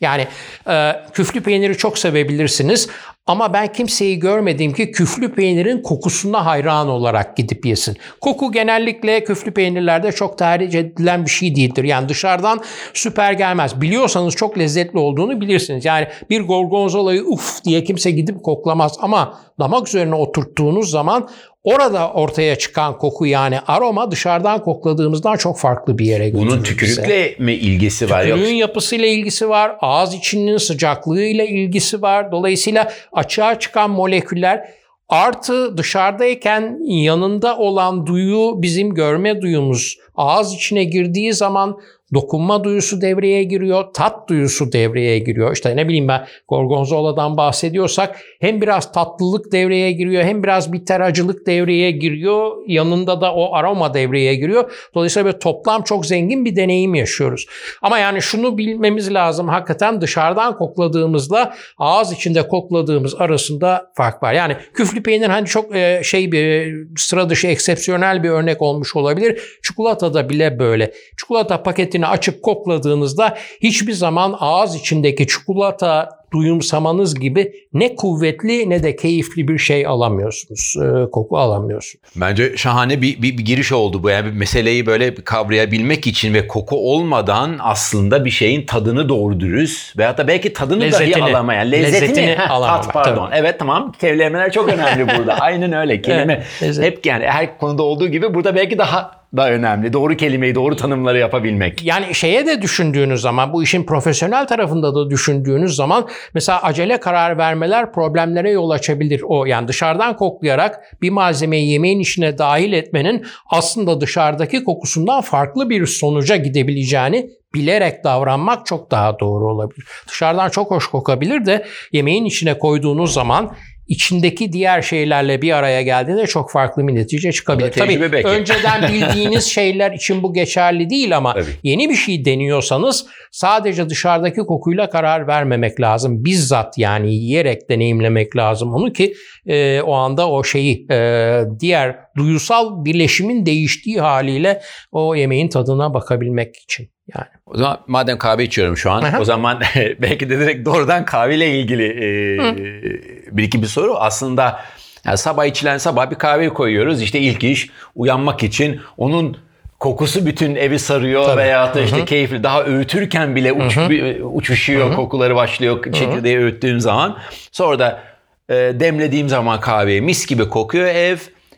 Yani 0.00 0.26
e, 0.68 0.92
küflü 1.12 1.42
peyniri 1.42 1.76
çok 1.76 1.98
sevebilirsiniz 1.98 2.88
ama 3.26 3.52
ben 3.52 3.72
kimseyi 3.72 4.18
görmedim 4.18 4.72
ki 4.72 4.92
küflü 4.92 5.34
peynirin 5.34 5.82
kokusuna 5.82 6.46
hayran 6.46 6.88
olarak 6.88 7.36
gidip 7.36 7.66
yesin. 7.66 7.96
Koku 8.20 8.52
genellikle 8.52 9.24
küflü 9.24 9.50
peynirlerde 9.50 10.12
çok 10.12 10.38
tercih 10.38 10.80
edilen 10.80 11.24
bir 11.24 11.30
şey 11.30 11.56
değildir. 11.56 11.84
Yani 11.84 12.08
dışarıdan 12.08 12.60
süper 12.94 13.32
gelmez. 13.32 13.80
Biliyorsanız 13.80 14.34
çok 14.34 14.58
lezzetli 14.58 14.98
olduğunu 14.98 15.40
bilirsiniz. 15.40 15.84
Yani 15.84 16.08
bir 16.30 16.40
gorgonzolayı 16.40 17.24
uf 17.24 17.64
diye 17.64 17.84
kimse 17.84 18.10
gidip 18.10 18.42
koklamaz 18.42 18.96
ama 19.00 19.38
damak 19.58 19.88
üzerine 19.88 20.14
oturttuğunuz 20.14 20.90
zaman 20.90 21.28
Orada 21.64 22.12
ortaya 22.12 22.56
çıkan 22.56 22.98
koku 22.98 23.26
yani 23.26 23.60
aroma 23.66 24.10
dışarıdan 24.10 24.62
kokladığımızdan 24.62 25.36
çok 25.36 25.58
farklı 25.58 25.98
bir 25.98 26.04
yere 26.04 26.28
götürür 26.30 26.50
Bunun 26.50 26.62
tükürükle 26.62 27.34
bize. 27.34 27.44
mi 27.44 27.52
ilgisi 27.52 28.10
var? 28.10 28.22
Tükürüğün 28.22 28.54
yapısıyla 28.54 29.06
ilgisi 29.06 29.48
var, 29.48 29.76
ağız 29.80 30.14
içinin 30.14 30.56
sıcaklığıyla 30.56 31.44
ilgisi 31.44 32.02
var. 32.02 32.32
Dolayısıyla 32.32 32.92
açığa 33.12 33.58
çıkan 33.58 33.90
moleküller 33.90 34.68
artı 35.08 35.76
dışarıdayken 35.76 36.78
yanında 36.86 37.58
olan 37.58 38.06
duyu 38.06 38.62
bizim 38.62 38.94
görme 38.94 39.42
duyumuz. 39.42 39.96
Ağız 40.16 40.54
içine 40.54 40.84
girdiği 40.84 41.32
zaman 41.32 41.80
dokunma 42.14 42.64
duyusu 42.64 43.00
devreye 43.00 43.44
giriyor, 43.44 43.84
tat 43.94 44.28
duyusu 44.28 44.72
devreye 44.72 45.18
giriyor. 45.18 45.52
İşte 45.52 45.76
ne 45.76 45.88
bileyim 45.88 46.08
ben 46.08 46.26
gorgonzoladan 46.48 47.36
bahsediyorsak 47.36 48.20
hem 48.40 48.60
biraz 48.60 48.92
tatlılık 48.92 49.52
devreye 49.52 49.92
giriyor 49.92 50.24
hem 50.24 50.42
biraz 50.42 50.72
bitter 50.72 51.00
acılık 51.00 51.46
devreye 51.46 51.90
giriyor. 51.90 52.56
Yanında 52.66 53.20
da 53.20 53.34
o 53.34 53.54
aroma 53.54 53.94
devreye 53.94 54.34
giriyor. 54.34 54.72
Dolayısıyla 54.94 55.24
böyle 55.24 55.38
toplam 55.38 55.82
çok 55.82 56.06
zengin 56.06 56.44
bir 56.44 56.56
deneyim 56.56 56.94
yaşıyoruz. 56.94 57.46
Ama 57.82 57.98
yani 57.98 58.22
şunu 58.22 58.58
bilmemiz 58.58 59.14
lazım. 59.14 59.48
Hakikaten 59.48 60.00
dışarıdan 60.00 60.58
kokladığımızla 60.58 61.54
ağız 61.78 62.12
içinde 62.12 62.48
kokladığımız 62.48 63.14
arasında 63.14 63.90
fark 63.94 64.22
var. 64.22 64.32
Yani 64.32 64.56
küflü 64.74 65.02
peynir 65.02 65.28
hani 65.28 65.46
çok 65.46 65.76
e, 65.76 66.00
şey 66.04 66.32
bir 66.32 66.76
sıra 66.96 67.30
dışı 67.30 67.46
eksepsiyonel 67.46 68.22
bir 68.22 68.30
örnek 68.30 68.62
olmuş 68.62 68.96
olabilir. 68.96 69.42
Çikolata 69.62 70.14
da 70.14 70.28
bile 70.28 70.58
böyle. 70.58 70.92
Çikolata 71.18 71.62
paketi 71.62 71.99
paketini 72.00 72.06
açıp 72.06 72.42
kokladığınızda 72.42 73.36
hiçbir 73.62 73.92
zaman 73.92 74.36
ağız 74.40 74.74
içindeki 74.74 75.26
çikolata 75.26 76.20
duyumsamanız 76.32 77.20
gibi 77.20 77.52
ne 77.72 77.96
kuvvetli 77.96 78.70
ne 78.70 78.82
de 78.82 78.96
keyifli 78.96 79.48
bir 79.48 79.58
şey 79.58 79.86
alamıyorsunuz. 79.86 80.74
E, 80.82 81.10
koku 81.10 81.38
alamıyorsunuz. 81.38 82.04
Bence 82.16 82.56
şahane 82.56 83.02
bir, 83.02 83.22
bir, 83.22 83.38
bir 83.38 83.44
giriş 83.44 83.72
oldu 83.72 84.02
bu. 84.02 84.10
Yani 84.10 84.26
bir 84.26 84.32
meseleyi 84.32 84.86
böyle 84.86 85.14
kavrayabilmek 85.14 86.06
için 86.06 86.34
ve 86.34 86.46
koku 86.46 86.92
olmadan 86.92 87.56
aslında 87.60 88.24
bir 88.24 88.30
şeyin 88.30 88.66
tadını 88.66 89.08
doğru 89.08 89.40
dürüst 89.40 89.98
veyahut 89.98 90.18
da 90.18 90.28
belki 90.28 90.52
tadını 90.52 90.80
lezzetini, 90.80 91.22
dahi 91.22 91.22
alamayan. 91.22 91.72
Lezzetini, 91.72 92.02
lezzetini 92.02 92.26
Heh. 92.26 92.48
Tat 92.48 92.92
pardon. 92.92 93.26
Tabii. 93.26 93.38
Evet 93.38 93.58
tamam 93.58 93.92
kelimeler 94.00 94.52
çok 94.52 94.68
önemli 94.68 95.18
burada. 95.18 95.34
Aynen 95.40 95.72
öyle. 95.72 96.02
Kelime 96.02 96.44
evet, 96.62 96.78
hep 96.78 97.06
yani 97.06 97.26
her 97.26 97.58
konuda 97.58 97.82
olduğu 97.82 98.08
gibi 98.08 98.34
burada 98.34 98.54
belki 98.54 98.78
daha 98.78 99.19
da 99.36 99.50
önemli. 99.50 99.92
Doğru 99.92 100.16
kelimeyi, 100.16 100.54
doğru 100.54 100.76
tanımları 100.76 101.18
yapabilmek. 101.18 101.84
Yani 101.84 102.14
şeye 102.14 102.46
de 102.46 102.62
düşündüğünüz 102.62 103.20
zaman, 103.20 103.52
bu 103.52 103.62
işin 103.62 103.84
profesyonel 103.84 104.46
tarafında 104.46 104.94
da 104.94 105.10
düşündüğünüz 105.10 105.76
zaman 105.76 106.08
mesela 106.34 106.62
acele 106.62 107.00
karar 107.00 107.38
vermeler 107.38 107.92
problemlere 107.92 108.50
yol 108.50 108.70
açabilir. 108.70 109.20
O 109.24 109.46
yani 109.46 109.68
dışarıdan 109.68 110.16
koklayarak 110.16 110.80
bir 111.02 111.10
malzemeyi 111.10 111.70
yemeğin 111.70 112.00
içine 112.00 112.38
dahil 112.38 112.72
etmenin 112.72 113.26
aslında 113.46 114.00
dışarıdaki 114.00 114.64
kokusundan 114.64 115.20
farklı 115.20 115.70
bir 115.70 115.86
sonuca 115.86 116.36
gidebileceğini 116.36 117.30
bilerek 117.54 118.04
davranmak 118.04 118.66
çok 118.66 118.90
daha 118.90 119.18
doğru 119.18 119.50
olabilir. 119.50 119.84
Dışarıdan 120.08 120.48
çok 120.48 120.70
hoş 120.70 120.86
kokabilir 120.86 121.46
de 121.46 121.66
yemeğin 121.92 122.24
içine 122.24 122.58
koyduğunuz 122.58 123.12
zaman 123.12 123.54
içindeki 123.90 124.52
diğer 124.52 124.82
şeylerle 124.82 125.42
bir 125.42 125.52
araya 125.52 125.82
geldiğinde 125.82 126.26
çok 126.26 126.50
farklı 126.50 126.88
bir 126.88 126.94
netice 126.94 127.32
çıkabilir. 127.32 127.72
Tabii 127.72 128.12
belki. 128.12 128.28
önceden 128.28 128.82
bildiğiniz 128.92 129.44
şeyler 129.44 129.92
için 129.92 130.22
bu 130.22 130.34
geçerli 130.34 130.90
değil 130.90 131.16
ama 131.16 131.34
Tabii. 131.34 131.44
yeni 131.62 131.90
bir 131.90 131.94
şey 131.94 132.24
deniyorsanız 132.24 133.06
sadece 133.30 133.88
dışarıdaki 133.88 134.40
kokuyla 134.40 134.90
karar 134.90 135.26
vermemek 135.26 135.80
lazım. 135.80 136.24
Bizzat 136.24 136.78
yani 136.78 137.14
yiyerek 137.14 137.70
deneyimlemek 137.70 138.36
lazım 138.36 138.74
onu 138.74 138.92
ki 138.92 139.14
e, 139.46 139.80
o 139.82 139.92
anda 139.92 140.30
o 140.30 140.44
şeyi 140.44 140.86
e, 140.90 141.40
diğer 141.60 141.96
duyusal 142.16 142.84
birleşimin 142.84 143.46
değiştiği 143.46 144.00
haliyle 144.00 144.60
o 144.92 145.14
yemeğin 145.14 145.48
tadına 145.48 145.94
bakabilmek 145.94 146.56
için. 146.56 146.90
Yani. 147.14 147.26
O 147.46 147.56
zaman 147.56 147.78
madem 147.86 148.18
kahve 148.18 148.44
içiyorum 148.44 148.76
şu 148.76 148.90
an 148.90 149.02
Aha. 149.02 149.20
o 149.20 149.24
zaman 149.24 149.60
belki 150.02 150.30
de 150.30 150.38
direkt 150.40 150.66
doğrudan 150.66 151.04
kahveyle 151.04 151.58
ilgili 151.58 151.86
e, 151.86 153.36
bir 153.36 153.42
iki 153.42 153.62
bir 153.62 153.66
soru. 153.66 153.96
Aslında 153.96 154.60
yani 155.04 155.18
sabah 155.18 155.44
içilen 155.44 155.78
sabah 155.78 156.10
bir 156.10 156.16
kahve 156.16 156.48
koyuyoruz. 156.48 157.02
İşte 157.02 157.18
ilk 157.18 157.44
iş 157.44 157.70
uyanmak 157.94 158.42
için 158.42 158.80
onun 158.98 159.36
kokusu 159.78 160.26
bütün 160.26 160.54
evi 160.54 160.78
sarıyor 160.78 161.24
Tabii. 161.24 161.36
veya 161.36 161.74
da 161.74 161.80
işte 161.80 161.96
Hı-hı. 161.96 162.04
keyifli 162.04 162.42
daha 162.42 162.64
öğütürken 162.64 163.36
bile 163.36 163.52
uç, 163.52 163.78
uçuşuyor 164.22 164.86
Hı-hı. 164.86 164.96
kokuları 164.96 165.36
başlıyor 165.36 165.92
çekirdeği 165.92 166.38
öğüttüğüm 166.38 166.80
zaman. 166.80 167.18
Sonra 167.52 167.78
da 167.78 168.02
e, 168.48 168.54
demlediğim 168.54 169.28
zaman 169.28 169.60
kahveyi 169.60 170.02
mis 170.02 170.26
gibi 170.26 170.48
kokuyor 170.48 170.86
ev. 170.86 171.16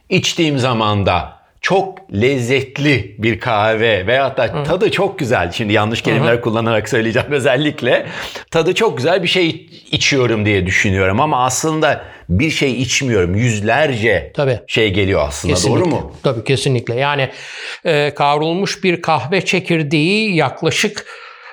İçtiğim 0.09 0.59
zaman 0.59 1.06
da 1.06 1.41
çok 1.62 2.12
lezzetli 2.12 3.14
bir 3.19 3.40
kahve 3.40 4.07
da 4.37 4.45
Hı. 4.45 4.64
tadı 4.64 4.90
çok 4.90 5.19
güzel. 5.19 5.52
Şimdi 5.52 5.73
yanlış 5.73 6.02
kelimeler 6.02 6.37
Hı. 6.37 6.40
kullanarak 6.40 6.88
söyleyeceğim 6.88 7.28
özellikle. 7.33 8.07
Tadı 8.50 8.75
çok 8.75 8.97
güzel 8.97 9.23
bir 9.23 9.28
şey 9.28 9.66
içiyorum 9.90 10.47
diye 10.47 10.66
düşünüyorum 10.66 11.21
ama 11.21 11.45
aslında 11.45 12.04
bir 12.28 12.50
şey 12.50 12.83
içmiyorum. 12.83 13.35
Yüzlerce 13.35 14.33
Tabii. 14.35 14.61
şey 14.66 14.92
geliyor 14.92 15.23
aslında. 15.28 15.54
Kesinlikle. 15.54 15.81
Doğru 15.81 15.90
mu? 15.90 16.12
Tabii 16.23 16.45
kesinlikle. 16.45 16.95
Yani 16.95 17.28
e, 17.85 18.14
kavrulmuş 18.14 18.85
bir 18.85 19.02
kahve 19.02 19.45
çekirdeği 19.45 20.37
yaklaşık 20.37 21.07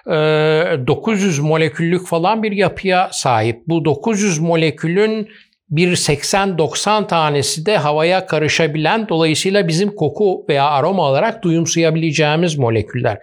900 0.05 1.39
e, 1.39 1.41
moleküllük 1.41 2.07
falan 2.07 2.43
bir 2.43 2.51
yapıya 2.51 3.09
sahip. 3.11 3.61
Bu 3.67 3.85
900 3.85 4.39
molekülün 4.39 5.29
bir 5.69 5.91
80-90 5.91 7.07
tanesi 7.07 7.65
de 7.65 7.77
havaya 7.77 8.25
karışabilen 8.25 9.09
dolayısıyla 9.09 9.67
bizim 9.67 9.95
koku 9.95 10.45
veya 10.49 10.69
aroma 10.69 11.03
olarak 11.03 11.43
duyumsayabileceğimiz 11.43 12.57
moleküller. 12.57 13.17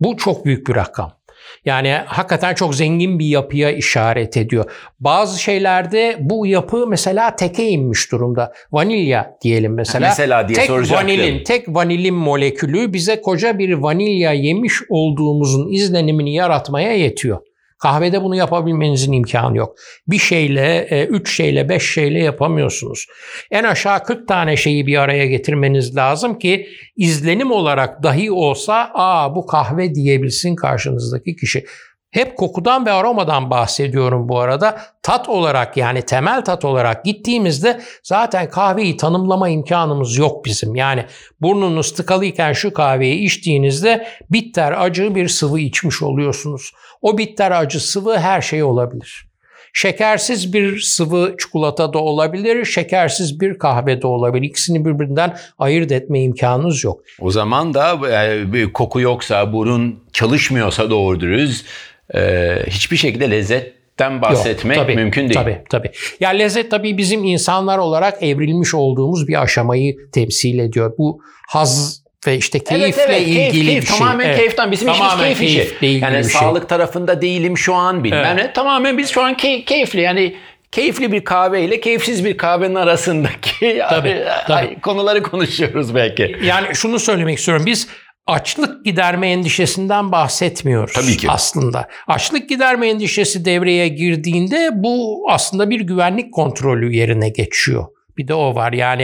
Bu 0.00 0.16
çok 0.16 0.44
büyük 0.44 0.68
bir 0.68 0.74
rakam. 0.74 1.20
Yani 1.64 1.92
hakikaten 2.06 2.54
çok 2.54 2.74
zengin 2.74 3.18
bir 3.18 3.26
yapıya 3.26 3.70
işaret 3.70 4.36
ediyor. 4.36 4.70
Bazı 5.00 5.42
şeylerde 5.42 6.16
bu 6.20 6.46
yapı 6.46 6.86
mesela 6.86 7.36
teke 7.36 7.68
inmiş 7.68 8.12
durumda. 8.12 8.52
Vanilya 8.72 9.36
diyelim 9.42 9.74
mesela. 9.74 10.08
Mesela 10.08 10.48
diye 10.48 10.58
tek 10.58 10.70
vanilin, 10.70 11.44
tek 11.44 11.68
vanilin 11.68 12.14
molekülü 12.14 12.92
bize 12.92 13.20
koca 13.20 13.58
bir 13.58 13.72
vanilya 13.72 14.32
yemiş 14.32 14.74
olduğumuzun 14.88 15.72
izlenimini 15.72 16.34
yaratmaya 16.34 16.92
yetiyor. 16.92 17.38
Kahvede 17.80 18.22
bunu 18.22 18.36
yapabilmenizin 18.36 19.12
imkanı 19.12 19.56
yok. 19.56 19.76
Bir 20.08 20.18
şeyle, 20.18 20.86
e, 20.90 21.04
üç 21.04 21.36
şeyle, 21.36 21.68
beş 21.68 21.94
şeyle 21.94 22.22
yapamıyorsunuz. 22.22 23.06
En 23.50 23.64
aşağı 23.64 24.04
40 24.04 24.28
tane 24.28 24.56
şeyi 24.56 24.86
bir 24.86 24.96
araya 24.96 25.26
getirmeniz 25.26 25.96
lazım 25.96 26.38
ki 26.38 26.66
izlenim 26.96 27.50
olarak 27.50 28.02
dahi 28.02 28.32
olsa 28.32 28.90
aa 28.94 29.34
bu 29.34 29.46
kahve 29.46 29.94
diyebilsin 29.94 30.56
karşınızdaki 30.56 31.36
kişi. 31.36 31.64
Hep 32.10 32.36
kokudan 32.36 32.86
ve 32.86 32.92
aromadan 32.92 33.50
bahsediyorum 33.50 34.28
bu 34.28 34.40
arada. 34.40 34.80
Tat 35.02 35.28
olarak 35.28 35.76
yani 35.76 36.02
temel 36.02 36.44
tat 36.44 36.64
olarak 36.64 37.04
gittiğimizde 37.04 37.80
zaten 38.02 38.50
kahveyi 38.50 38.96
tanımlama 38.96 39.48
imkanımız 39.48 40.18
yok 40.18 40.44
bizim. 40.44 40.74
Yani 40.74 41.04
burnunuz 41.40 41.94
tıkalıyken 41.94 42.52
şu 42.52 42.72
kahveyi 42.72 43.18
içtiğinizde 43.18 44.06
bitter 44.30 44.74
acı 44.84 45.14
bir 45.14 45.28
sıvı 45.28 45.60
içmiş 45.60 46.02
oluyorsunuz. 46.02 46.72
O 47.02 47.18
bitter 47.18 47.50
acı 47.50 47.80
sıvı 47.80 48.18
her 48.18 48.40
şey 48.40 48.62
olabilir. 48.62 49.30
Şekersiz 49.72 50.52
bir 50.52 50.80
sıvı 50.80 51.34
çikolata 51.38 51.92
da 51.92 51.98
olabilir, 51.98 52.64
şekersiz 52.64 53.40
bir 53.40 53.58
kahve 53.58 54.02
de 54.02 54.06
olabilir. 54.06 54.46
İkisini 54.46 54.84
birbirinden 54.84 55.36
ayırt 55.58 55.92
etme 55.92 56.22
imkanınız 56.22 56.84
yok. 56.84 57.00
O 57.20 57.30
zaman 57.30 57.74
da 57.74 57.98
e, 58.10 58.52
bir 58.52 58.72
koku 58.72 59.00
yoksa, 59.00 59.52
burun 59.52 59.98
çalışmıyorsa 60.12 60.90
doğru 60.90 61.20
dürüst 61.20 61.66
e, 62.14 62.56
hiçbir 62.66 62.96
şekilde 62.96 63.30
lezzetten 63.30 64.22
bahsetmek 64.22 64.76
Yok, 64.76 64.86
tabii, 64.86 64.96
mümkün 64.96 65.22
değil. 65.22 65.34
Tabii 65.34 65.62
tabii. 65.70 65.90
Ya 66.20 66.30
lezzet 66.30 66.70
tabii 66.70 66.98
bizim 66.98 67.24
insanlar 67.24 67.78
olarak 67.78 68.22
evrilmiş 68.22 68.74
olduğumuz 68.74 69.28
bir 69.28 69.42
aşamayı 69.42 69.96
temsil 70.12 70.58
ediyor. 70.58 70.94
Bu 70.98 71.20
haz 71.48 72.02
ve 72.26 72.36
işte 72.36 72.58
keyifle 72.58 73.02
evet, 73.02 73.06
evet, 73.08 73.20
ilgili 73.22 73.50
keyif, 73.52 73.66
keyif, 73.66 73.82
bir 73.82 73.86
şey. 73.88 73.98
Tamamen 73.98 74.36
keyiften. 74.36 74.72
Bizim 74.72 74.88
Tamamen 74.88 75.30
işimiz 75.30 75.38
keyif 75.38 75.82
işi. 75.82 76.04
Yani 76.04 76.14
şey. 76.14 76.22
sağlık 76.24 76.68
tarafında 76.68 77.22
değilim 77.22 77.58
şu 77.58 77.74
an 77.74 78.04
bilmem 78.04 78.24
Evet. 78.26 78.44
ne. 78.46 78.52
Tamamen 78.52 78.98
biz 78.98 79.08
şu 79.10 79.22
an 79.22 79.34
key- 79.34 79.64
keyifli 79.64 80.00
yani 80.00 80.36
keyifli 80.72 81.12
bir 81.12 81.24
kahve 81.24 81.62
ile 81.64 81.80
keyifsiz 81.80 82.24
bir 82.24 82.36
kahvenin 82.36 82.74
arasındaki 82.74 83.82
Tabii, 83.90 84.24
tabii. 84.46 84.80
konuları 84.80 85.22
konuşuyoruz 85.22 85.94
belki. 85.94 86.36
Yani 86.44 86.66
şunu 86.74 86.98
söylemek 86.98 87.38
istiyorum. 87.38 87.66
Biz 87.66 87.88
açlık 88.26 88.84
giderme 88.84 89.30
endişesinden 89.30 90.12
bahsetmiyoruz 90.12 90.92
Tabii 90.94 91.16
ki. 91.16 91.30
aslında. 91.30 91.88
Açlık 92.08 92.48
giderme 92.48 92.88
endişesi 92.88 93.44
devreye 93.44 93.88
girdiğinde 93.88 94.70
bu 94.74 95.24
aslında 95.30 95.70
bir 95.70 95.80
güvenlik 95.80 96.32
kontrolü 96.34 96.94
yerine 96.94 97.28
geçiyor. 97.28 97.84
Bir 98.20 98.28
de 98.28 98.34
o 98.34 98.54
var 98.54 98.72
yani 98.72 99.02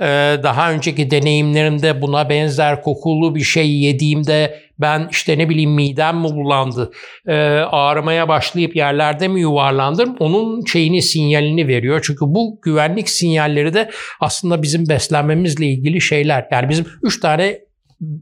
e, 0.00 0.36
daha 0.42 0.72
önceki 0.72 1.10
deneyimlerimde 1.10 2.02
buna 2.02 2.28
benzer 2.28 2.82
kokulu 2.82 3.34
bir 3.34 3.40
şey 3.40 3.70
yediğimde 3.70 4.60
ben 4.78 5.08
işte 5.10 5.38
ne 5.38 5.48
bileyim 5.48 5.70
midem 5.70 6.18
mi 6.18 6.24
bulandı, 6.24 6.90
e, 7.26 7.34
ağrımaya 7.70 8.28
başlayıp 8.28 8.76
yerlerde 8.76 9.28
mi 9.28 9.40
yuvarlandım 9.40 10.16
onun 10.18 10.64
şeyini 10.64 11.02
sinyalini 11.02 11.68
veriyor. 11.68 12.00
Çünkü 12.06 12.20
bu 12.20 12.60
güvenlik 12.62 13.08
sinyalleri 13.08 13.74
de 13.74 13.90
aslında 14.20 14.62
bizim 14.62 14.88
beslenmemizle 14.88 15.66
ilgili 15.66 16.00
şeyler. 16.00 16.46
Yani 16.52 16.68
bizim 16.68 16.86
üç 17.02 17.20
tane 17.20 17.58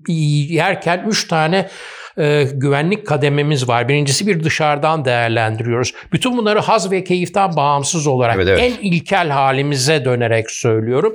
yerken 0.08 1.04
üç 1.08 1.28
tane 1.28 1.68
e, 2.18 2.48
güvenlik 2.52 3.06
kadememiz 3.06 3.68
var. 3.68 3.88
Birincisi 3.88 4.26
bir 4.26 4.44
dışarıdan 4.44 5.04
değerlendiriyoruz. 5.04 5.94
Bütün 6.12 6.36
bunları 6.38 6.58
haz 6.58 6.90
ve 6.90 7.04
keyiften 7.04 7.56
bağımsız 7.56 8.06
olarak 8.06 8.36
Evet, 8.36 8.48
evet. 8.48 8.60
en 8.62 8.88
ilkel 8.90 9.28
halimize 9.28 10.04
dönerek 10.04 10.50
söylüyorum. 10.50 11.14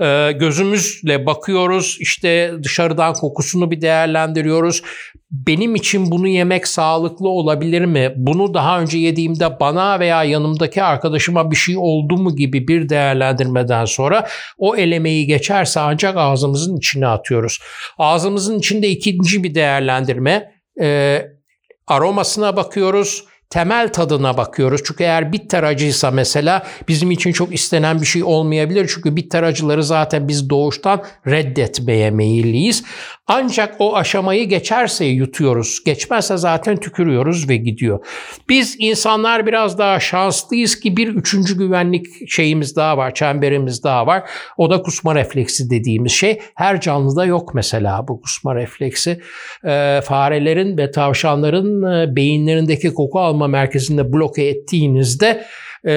E, 0.00 0.32
gözümüzle 0.32 1.26
bakıyoruz. 1.26 1.96
işte 2.00 2.52
dışarıdan 2.62 3.14
kokusunu 3.14 3.70
bir 3.70 3.80
değerlendiriyoruz. 3.80 4.82
Benim 5.30 5.74
için 5.74 6.10
bunu 6.10 6.28
yemek 6.28 6.68
sağlıklı 6.68 7.28
olabilir 7.28 7.84
mi? 7.84 8.12
Bunu 8.16 8.54
daha 8.54 8.80
önce 8.80 8.98
yediğimde 8.98 9.60
bana 9.60 10.00
veya 10.00 10.24
yanımdaki 10.24 10.82
arkadaşıma 10.82 11.50
bir 11.50 11.56
şey 11.56 11.76
oldu 11.78 12.16
mu 12.16 12.36
gibi 12.36 12.68
bir 12.68 12.88
değerlendirmeden 12.88 13.84
sonra 13.84 14.28
o 14.58 14.76
elemeyi 14.76 15.26
geçerse 15.26 15.80
ancak 15.80 16.16
ağzımızın 16.16 16.76
içine 16.76 17.06
atıyoruz. 17.06 17.58
Ağzımızın 17.98 18.58
içinde 18.58 18.88
ikinci 18.88 19.44
bir 19.44 19.54
değerlendirme 19.54 20.52
e, 20.80 21.22
aromasına 21.86 22.56
bakıyoruz. 22.56 23.24
Temel 23.50 23.92
tadına 23.92 24.36
bakıyoruz. 24.36 24.80
Çünkü 24.84 25.04
eğer 25.04 25.32
bitter 25.32 25.62
acıysa 25.62 26.10
mesela 26.10 26.66
bizim 26.88 27.10
için 27.10 27.32
çok 27.32 27.54
istenen 27.54 28.00
bir 28.00 28.06
şey 28.06 28.24
olmayabilir. 28.24 28.90
Çünkü 28.94 29.16
bitter 29.16 29.42
acıları 29.42 29.84
zaten 29.84 30.28
biz 30.28 30.50
doğuştan 30.50 31.04
reddetmeye 31.26 32.10
meyilliyiz. 32.10 32.84
Ancak 33.28 33.74
o 33.78 33.96
aşamayı 33.96 34.48
geçerse 34.48 35.04
yutuyoruz. 35.04 35.84
Geçmezse 35.84 36.36
zaten 36.36 36.76
tükürüyoruz 36.76 37.48
ve 37.48 37.56
gidiyor. 37.56 38.06
Biz 38.48 38.76
insanlar 38.78 39.46
biraz 39.46 39.78
daha 39.78 40.00
şanslıyız 40.00 40.80
ki 40.80 40.96
bir 40.96 41.08
üçüncü 41.08 41.58
güvenlik 41.58 42.30
şeyimiz 42.30 42.76
daha 42.76 42.96
var, 42.96 43.14
çemberimiz 43.14 43.84
daha 43.84 44.06
var. 44.06 44.30
O 44.56 44.70
da 44.70 44.82
kusma 44.82 45.14
refleksi 45.14 45.70
dediğimiz 45.70 46.12
şey. 46.12 46.40
Her 46.54 46.80
canlıda 46.80 47.24
yok 47.24 47.54
mesela 47.54 48.08
bu 48.08 48.20
kusma 48.20 48.54
refleksi. 48.54 49.20
Ee, 49.64 50.00
farelerin 50.04 50.78
ve 50.78 50.90
tavşanların 50.90 51.82
e, 51.82 52.16
beyinlerindeki 52.16 52.94
koku 52.94 53.20
alma 53.20 53.48
merkezinde 53.48 54.12
bloke 54.12 54.44
ettiğinizde 54.44 55.44
e, 55.86 55.94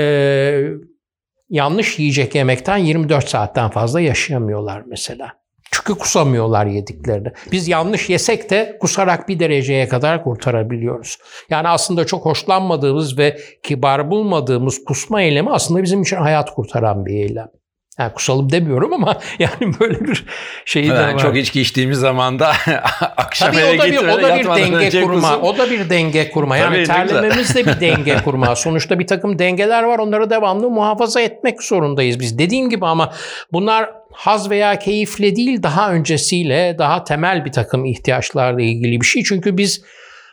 yanlış 1.49 1.99
yiyecek 1.99 2.35
yemekten 2.35 2.77
24 2.77 3.29
saatten 3.29 3.69
fazla 3.69 4.01
yaşayamıyorlar 4.01 4.83
mesela. 4.87 5.38
Çünkü 5.71 5.95
kusamıyorlar 5.99 6.65
yediklerini. 6.65 7.27
Biz 7.51 7.67
yanlış 7.67 8.09
yesek 8.09 8.49
de 8.49 8.77
kusarak 8.81 9.27
bir 9.27 9.39
dereceye 9.39 9.87
kadar 9.87 10.23
kurtarabiliyoruz. 10.23 11.17
Yani 11.49 11.67
aslında 11.67 12.05
çok 12.05 12.25
hoşlanmadığımız 12.25 13.17
ve 13.17 13.39
kibar 13.63 14.11
bulmadığımız 14.11 14.83
kusma 14.83 15.21
eylemi 15.21 15.51
aslında 15.51 15.83
bizim 15.83 16.01
için 16.01 16.17
hayat 16.17 16.53
kurtaran 16.55 17.05
bir 17.05 17.13
eylem. 17.13 17.58
Yani 17.99 18.13
kusalım 18.13 18.51
demiyorum 18.51 18.93
ama 18.93 19.19
yani 19.39 19.73
böyle 19.79 19.99
bir 19.99 20.25
şey 20.65 20.83
de 20.83 20.87
Yani 20.93 21.13
var. 21.13 21.19
çok 21.19 21.37
içki 21.37 21.61
içtiğimiz 21.61 21.99
zaman 21.99 22.39
da 22.39 22.47
akşam 23.17 23.51
Tabii 23.51 23.61
eve 23.61 23.75
o 23.75 23.79
da 23.79 23.85
bir, 23.85 23.91
gittiğinde 23.91 24.13
o 24.13 24.21
da 24.21 24.35
bir 24.35 24.45
denge 24.45 25.01
kurma. 25.01 25.29
kusum. 25.29 25.43
O 25.43 25.57
da 25.57 25.71
bir 25.71 25.89
denge 25.89 26.31
kurma. 26.31 26.57
Yani 26.57 26.83
terlememiz 26.83 27.55
de 27.55 27.65
bir 27.65 27.79
denge 27.81 28.17
kurma. 28.23 28.55
Sonuçta 28.55 28.99
bir 28.99 29.07
takım 29.07 29.39
dengeler 29.39 29.83
var. 29.83 29.99
Onları 29.99 30.29
devamlı 30.29 30.69
muhafaza 30.69 31.21
etmek 31.21 31.63
zorundayız 31.63 32.19
biz. 32.19 32.39
Dediğim 32.39 32.69
gibi 32.69 32.85
ama 32.85 33.13
bunlar 33.51 33.89
haz 34.11 34.49
veya 34.49 34.79
keyifle 34.79 35.35
değil 35.35 35.63
daha 35.63 35.91
öncesiyle 35.93 36.75
daha 36.79 37.03
temel 37.03 37.45
bir 37.45 37.51
takım 37.51 37.85
ihtiyaçlarla 37.85 38.61
ilgili 38.61 39.01
bir 39.01 39.05
şey. 39.05 39.23
Çünkü 39.23 39.57
biz 39.57 39.81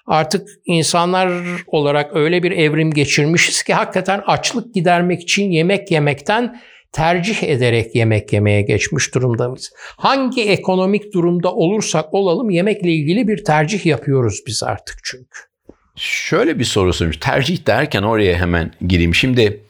artık 0.07 0.49
insanlar 0.65 1.31
olarak 1.67 2.17
öyle 2.17 2.43
bir 2.43 2.51
evrim 2.51 2.91
geçirmişiz 2.91 3.63
ki 3.63 3.75
hakikaten 3.75 4.23
açlık 4.27 4.75
gidermek 4.75 5.23
için 5.23 5.51
yemek 5.51 5.91
yemekten 5.91 6.61
tercih 6.97 7.43
ederek 7.43 7.95
yemek 7.95 8.33
yemeye 8.33 8.63
geçmiş 8.63 9.15
durumdayız. 9.15 9.73
Hangi 9.97 10.43
ekonomik 10.43 11.15
durumda 11.15 11.55
olursak 11.55 12.15
olalım 12.15 12.51
yemekle 12.51 12.91
ilgili 12.91 13.29
bir 13.29 13.45
tercih 13.45 13.87
yapıyoruz 13.87 14.41
biz 14.47 14.63
artık 14.63 14.99
çünkü. 15.05 15.41
Şöyle 15.97 16.59
bir 16.59 16.65
soru 16.65 16.93
sormuş. 16.93 17.17
Tercih 17.17 17.67
derken 17.67 18.03
oraya 18.03 18.39
hemen 18.39 18.73
gireyim. 18.87 19.15
Şimdi 19.15 19.65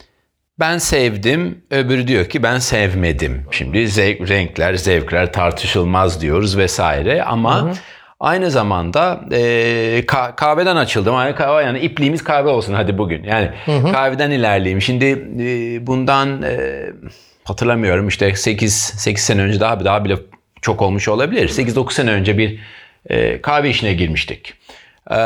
ben 0.58 0.78
sevdim, 0.78 1.62
öbürü 1.70 2.08
diyor 2.08 2.28
ki 2.28 2.42
ben 2.42 2.58
sevmedim. 2.58 3.42
Şimdi 3.50 3.88
zevk, 3.88 4.28
renkler, 4.28 4.74
zevkler 4.74 5.32
tartışılmaz 5.32 6.20
diyoruz 6.20 6.58
vesaire 6.58 7.22
ama 7.22 7.72
aynı 8.20 8.50
zamanda 8.50 9.20
e, 9.32 9.38
ka- 10.06 10.36
kahveden 10.36 10.76
açıldım. 10.76 11.14
Yani 11.14 11.34
kahve 11.34 11.62
yani 11.62 11.78
ipliğimiz 11.78 12.24
kahve 12.24 12.48
olsun 12.48 12.74
hadi 12.74 12.98
bugün. 12.98 13.24
Yani 13.24 13.50
kahveden 13.92 14.30
ilerleyeyim. 14.30 14.82
Şimdi 14.82 15.04
e, 15.40 15.86
bundan 15.86 16.42
e, 16.42 16.86
hatırlamıyorum 17.44 18.08
işte 18.08 18.34
8 18.34 18.74
8 18.74 19.24
sene 19.24 19.42
önce 19.42 19.60
daha 19.60 19.84
daha 19.84 20.04
bile 20.04 20.16
çok 20.62 20.82
olmuş 20.82 21.08
olabilir. 21.08 21.48
8-9 21.48 21.92
sene 21.92 22.10
önce 22.10 22.38
bir 22.38 22.58
e, 23.10 23.42
kahve 23.42 23.70
işine 23.70 23.92
girmiştik. 23.94 24.54
E, 25.10 25.16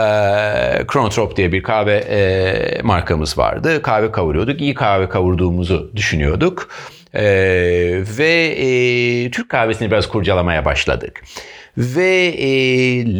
Chronotrop 0.92 1.36
diye 1.36 1.52
bir 1.52 1.62
kahve 1.62 1.96
e, 1.96 2.82
markamız 2.82 3.38
vardı. 3.38 3.82
Kahve 3.82 4.12
kavuruyorduk. 4.12 4.60
İyi 4.60 4.74
kahve 4.74 5.08
kavurduğumuzu 5.08 5.92
düşünüyorduk. 5.96 6.68
E, 7.14 7.22
ve 8.18 8.46
e, 8.58 9.30
Türk 9.30 9.48
kahvesini 9.48 9.90
biraz 9.90 10.08
kurcalamaya 10.08 10.64
başladık. 10.64 11.22
Ve 11.80 12.26
e, 12.26 12.48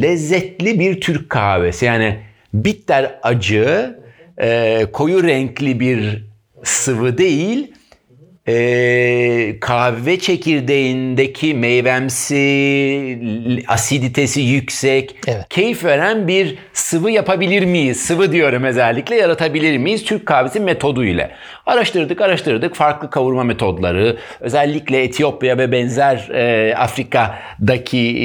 lezzetli 0.03 0.81
bir 0.81 1.01
Türk 1.01 1.31
kahvesi. 1.31 1.85
Yani 1.85 2.21
bitter 2.55 3.19
acı, 3.23 3.99
e, 4.39 4.87
koyu 4.93 5.23
renkli 5.23 5.81
bir 5.81 6.25
sıvı 6.65 7.19
değil, 7.19 7.73
ee, 8.49 9.57
kahve 9.61 10.19
çekirdeğindeki 10.19 11.55
meyvemsi, 11.55 12.39
asiditesi 13.69 14.41
yüksek, 14.41 15.17
Evet. 15.27 15.47
keyif 15.49 15.85
veren 15.85 16.29
bir 16.29 16.59
sıvı 16.73 17.11
yapabilir 17.11 17.65
miyiz? 17.65 18.01
Sıvı 18.01 18.33
diyorum 18.33 18.65
özellikle 18.65 19.17
yaratabilir 19.17 19.79
miyiz? 19.79 20.05
Türk 20.05 20.27
kahvesi 20.27 20.61
metodu 20.61 21.05
ile. 21.05 21.31
Araştırdık, 21.67 22.21
araştırdık 22.21 22.75
farklı 22.75 23.11
kavurma 23.11 23.45
metodları, 23.45 24.17
özellikle 24.41 25.03
Etiyopya 25.03 25.59
ve 25.59 25.73
benzer 25.73 26.29
e, 26.35 26.75
Afrika'daki 26.77 27.99
e, 27.99 28.23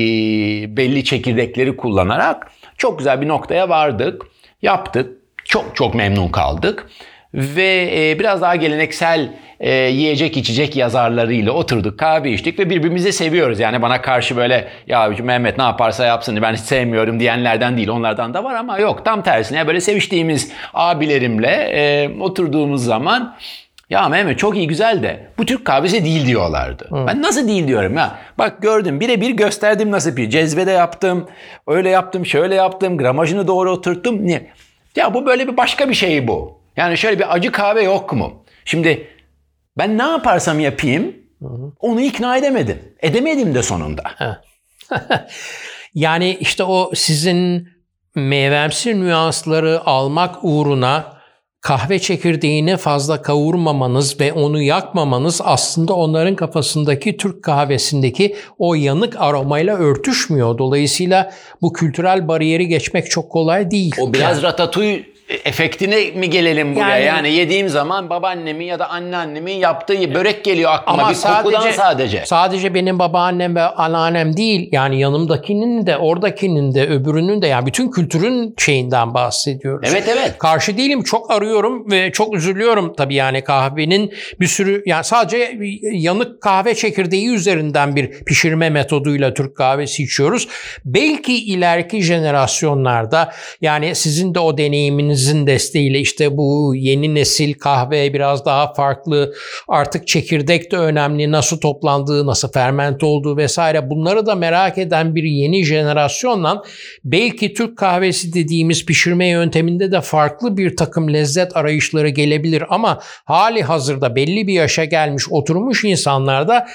belli 0.77 1.03
çekirdekleri 1.03 1.77
kullanarak 1.77 2.51
çok 2.77 2.97
güzel 2.97 3.21
bir 3.21 3.27
noktaya 3.27 3.69
vardık, 3.69 4.21
yaptık, 4.61 5.11
çok 5.45 5.75
çok 5.75 5.95
memnun 5.95 6.27
kaldık. 6.29 6.87
Ve 7.35 7.89
e, 7.95 8.19
biraz 8.19 8.41
daha 8.41 8.55
geleneksel 8.55 9.29
e, 9.59 9.71
yiyecek 9.71 10.37
içecek 10.37 10.75
yazarlarıyla 10.75 11.51
oturduk 11.51 11.99
kahve 11.99 12.31
içtik 12.31 12.59
ve 12.59 12.69
birbirimizi 12.69 13.13
seviyoruz. 13.13 13.59
Yani 13.59 13.81
bana 13.81 14.01
karşı 14.01 14.37
böyle 14.37 14.67
ya 14.87 15.09
Mehmet 15.23 15.57
ne 15.57 15.63
yaparsa 15.63 16.05
yapsın 16.05 16.41
ben 16.41 16.53
hiç 16.53 16.59
sevmiyorum 16.59 17.19
diyenlerden 17.19 17.77
değil 17.77 17.89
onlardan 17.89 18.33
da 18.33 18.43
var 18.43 18.55
ama 18.55 18.79
yok 18.79 19.05
tam 19.05 19.23
tersine 19.23 19.67
böyle 19.67 19.81
seviştiğimiz 19.81 20.51
abilerimle 20.73 21.71
e, 21.73 22.09
oturduğumuz 22.19 22.85
zaman 22.85 23.35
ya 23.89 24.09
Mehmet 24.09 24.39
çok 24.39 24.57
iyi 24.57 24.67
güzel 24.67 25.03
de 25.03 25.27
bu 25.37 25.45
Türk 25.45 25.65
kahvesi 25.65 26.05
değil 26.05 26.27
diyorlardı. 26.27 26.87
Hı. 26.89 27.07
Ben 27.07 27.21
nasıl 27.21 27.47
değil 27.47 27.67
diyorum 27.67 27.97
ya. 27.97 28.15
Bak 28.37 28.61
gördüm 28.61 28.99
birebir 28.99 29.29
gösterdim 29.29 29.91
nasıl 29.91 30.17
bir 30.17 30.29
cezvede 30.29 30.71
yaptım. 30.71 31.29
Öyle 31.67 31.89
yaptım 31.89 32.25
şöyle 32.25 32.55
yaptım 32.55 32.97
gramajını 32.97 33.47
doğru 33.47 33.71
oturttum. 33.71 34.25
Niye? 34.25 34.47
Ya 34.95 35.13
bu 35.13 35.25
böyle 35.25 35.47
bir 35.47 35.57
başka 35.57 35.89
bir 35.89 35.93
şey 35.93 36.27
bu. 36.27 36.64
Yani 36.77 36.97
şöyle 36.97 37.19
bir 37.19 37.33
acı 37.33 37.51
kahve 37.51 37.83
yok 37.83 38.13
mu? 38.13 38.45
Şimdi 38.65 39.07
ben 39.77 39.97
ne 39.97 40.03
yaparsam 40.03 40.59
yapayım 40.59 41.15
onu 41.79 42.01
ikna 42.01 42.37
edemedim. 42.37 42.95
Edemedim 43.01 43.55
de 43.55 43.63
sonunda. 43.63 44.03
yani 45.95 46.37
işte 46.39 46.63
o 46.63 46.91
sizin 46.95 47.69
meyvemsi 48.15 48.99
nüansları 49.01 49.81
almak 49.85 50.35
uğruna 50.41 51.15
kahve 51.61 51.99
çekirdeğini 51.99 52.77
fazla 52.77 53.21
kavurmamanız 53.21 54.19
ve 54.19 54.33
onu 54.33 54.61
yakmamanız 54.61 55.41
aslında 55.43 55.93
onların 55.93 56.35
kafasındaki 56.35 57.17
Türk 57.17 57.43
kahvesindeki 57.43 58.35
o 58.57 58.75
yanık 58.75 59.21
aromayla 59.21 59.77
örtüşmüyor. 59.77 60.57
Dolayısıyla 60.57 61.33
bu 61.61 61.73
kültürel 61.73 62.27
bariyeri 62.27 62.67
geçmek 62.67 63.09
çok 63.11 63.31
kolay 63.31 63.71
değil. 63.71 63.95
O 63.99 64.13
biraz 64.13 64.37
yani. 64.37 64.43
ratatouille 64.43 65.14
efektine 65.29 66.11
mi 66.11 66.29
gelelim 66.29 66.75
buraya? 66.75 66.97
Yani, 66.97 67.05
yani 67.05 67.31
yediğim 67.31 67.69
zaman 67.69 68.09
babaannemin 68.09 68.65
ya 68.65 68.79
da 68.79 68.89
anneannemin 68.89 69.53
yaptığı 69.53 70.13
börek 70.13 70.43
geliyor 70.43 70.71
aklıma 70.71 71.01
ama 71.01 71.09
bir 71.11 71.15
sadece, 71.15 71.43
kokudan 71.43 71.71
sadece. 71.71 72.23
Sadece 72.25 72.73
benim 72.73 72.99
babaannem 72.99 73.55
ve 73.55 73.61
anneannem 73.61 74.37
değil 74.37 74.69
yani 74.71 74.99
yanımdakinin 74.99 75.85
de 75.85 75.97
oradakinin 75.97 76.75
de 76.75 76.87
öbürünün 76.87 77.41
de 77.41 77.47
yani 77.47 77.65
bütün 77.65 77.91
kültürün 77.91 78.55
şeyinden 78.57 79.13
bahsediyoruz. 79.13 79.89
Evet 79.91 80.03
evet. 80.07 80.37
Karşı 80.37 80.77
değilim 80.77 81.03
çok 81.03 81.31
arıyorum 81.31 81.91
ve 81.91 82.11
çok 82.11 82.35
üzülüyorum 82.35 82.93
tabii 82.93 83.15
yani 83.15 83.43
kahvenin 83.43 84.13
bir 84.39 84.47
sürü 84.47 84.83
yani 84.85 85.03
sadece 85.03 85.57
yanık 85.91 86.41
kahve 86.41 86.75
çekirdeği 86.75 87.29
üzerinden 87.29 87.95
bir 87.95 88.11
pişirme 88.11 88.69
metoduyla 88.69 89.33
Türk 89.33 89.57
kahvesi 89.57 90.03
içiyoruz. 90.03 90.47
Belki 90.85 91.45
ileriki 91.45 92.01
jenerasyonlarda 92.01 93.31
yani 93.61 93.95
sizin 93.95 94.35
de 94.35 94.39
o 94.39 94.57
deneyiminiz 94.57 95.14
Evinizin 95.15 95.47
desteğiyle 95.47 95.99
işte 95.99 96.37
bu 96.37 96.73
yeni 96.75 97.15
nesil 97.15 97.53
kahve 97.53 98.13
biraz 98.13 98.45
daha 98.45 98.73
farklı. 98.73 99.33
Artık 99.67 100.07
çekirdek 100.07 100.71
de 100.71 100.77
önemli. 100.77 101.31
Nasıl 101.31 101.57
toplandığı, 101.59 102.25
nasıl 102.25 102.51
fermente 102.51 103.05
olduğu 103.05 103.37
vesaire. 103.37 103.89
Bunları 103.89 104.25
da 104.25 104.35
merak 104.35 104.77
eden 104.77 105.15
bir 105.15 105.23
yeni 105.23 105.63
jenerasyonla 105.63 106.63
belki 107.03 107.53
Türk 107.53 107.77
kahvesi 107.77 108.33
dediğimiz 108.33 108.85
pişirme 108.85 109.27
yönteminde 109.27 109.91
de 109.91 110.01
farklı 110.01 110.57
bir 110.57 110.75
takım 110.75 111.13
lezzet 111.13 111.57
arayışları 111.57 112.09
gelebilir 112.09 112.63
ama 112.69 112.99
hali 113.25 113.63
hazırda 113.63 114.15
belli 114.15 114.47
bir 114.47 114.53
yaşa 114.53 114.85
gelmiş 114.85 115.23
oturmuş 115.29 115.83
insanlarda 115.83 116.67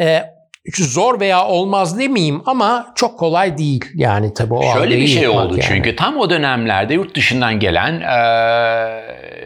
e, 0.00 0.22
zor 0.70 1.20
veya 1.20 1.46
olmaz 1.46 1.98
demeyeyim 1.98 2.42
ama 2.46 2.92
çok 2.94 3.18
kolay 3.18 3.58
değil 3.58 3.84
yani 3.94 4.34
tabii 4.34 4.54
o 4.54 4.74
Şöyle 4.74 4.96
bir 4.96 5.06
şey 5.06 5.28
oldu 5.28 5.52
yani. 5.52 5.64
çünkü 5.68 5.96
tam 5.96 6.16
o 6.16 6.30
dönemlerde 6.30 6.94
yurt 6.94 7.16
dışından 7.16 7.60
gelen 7.60 8.00
e, 8.00 8.16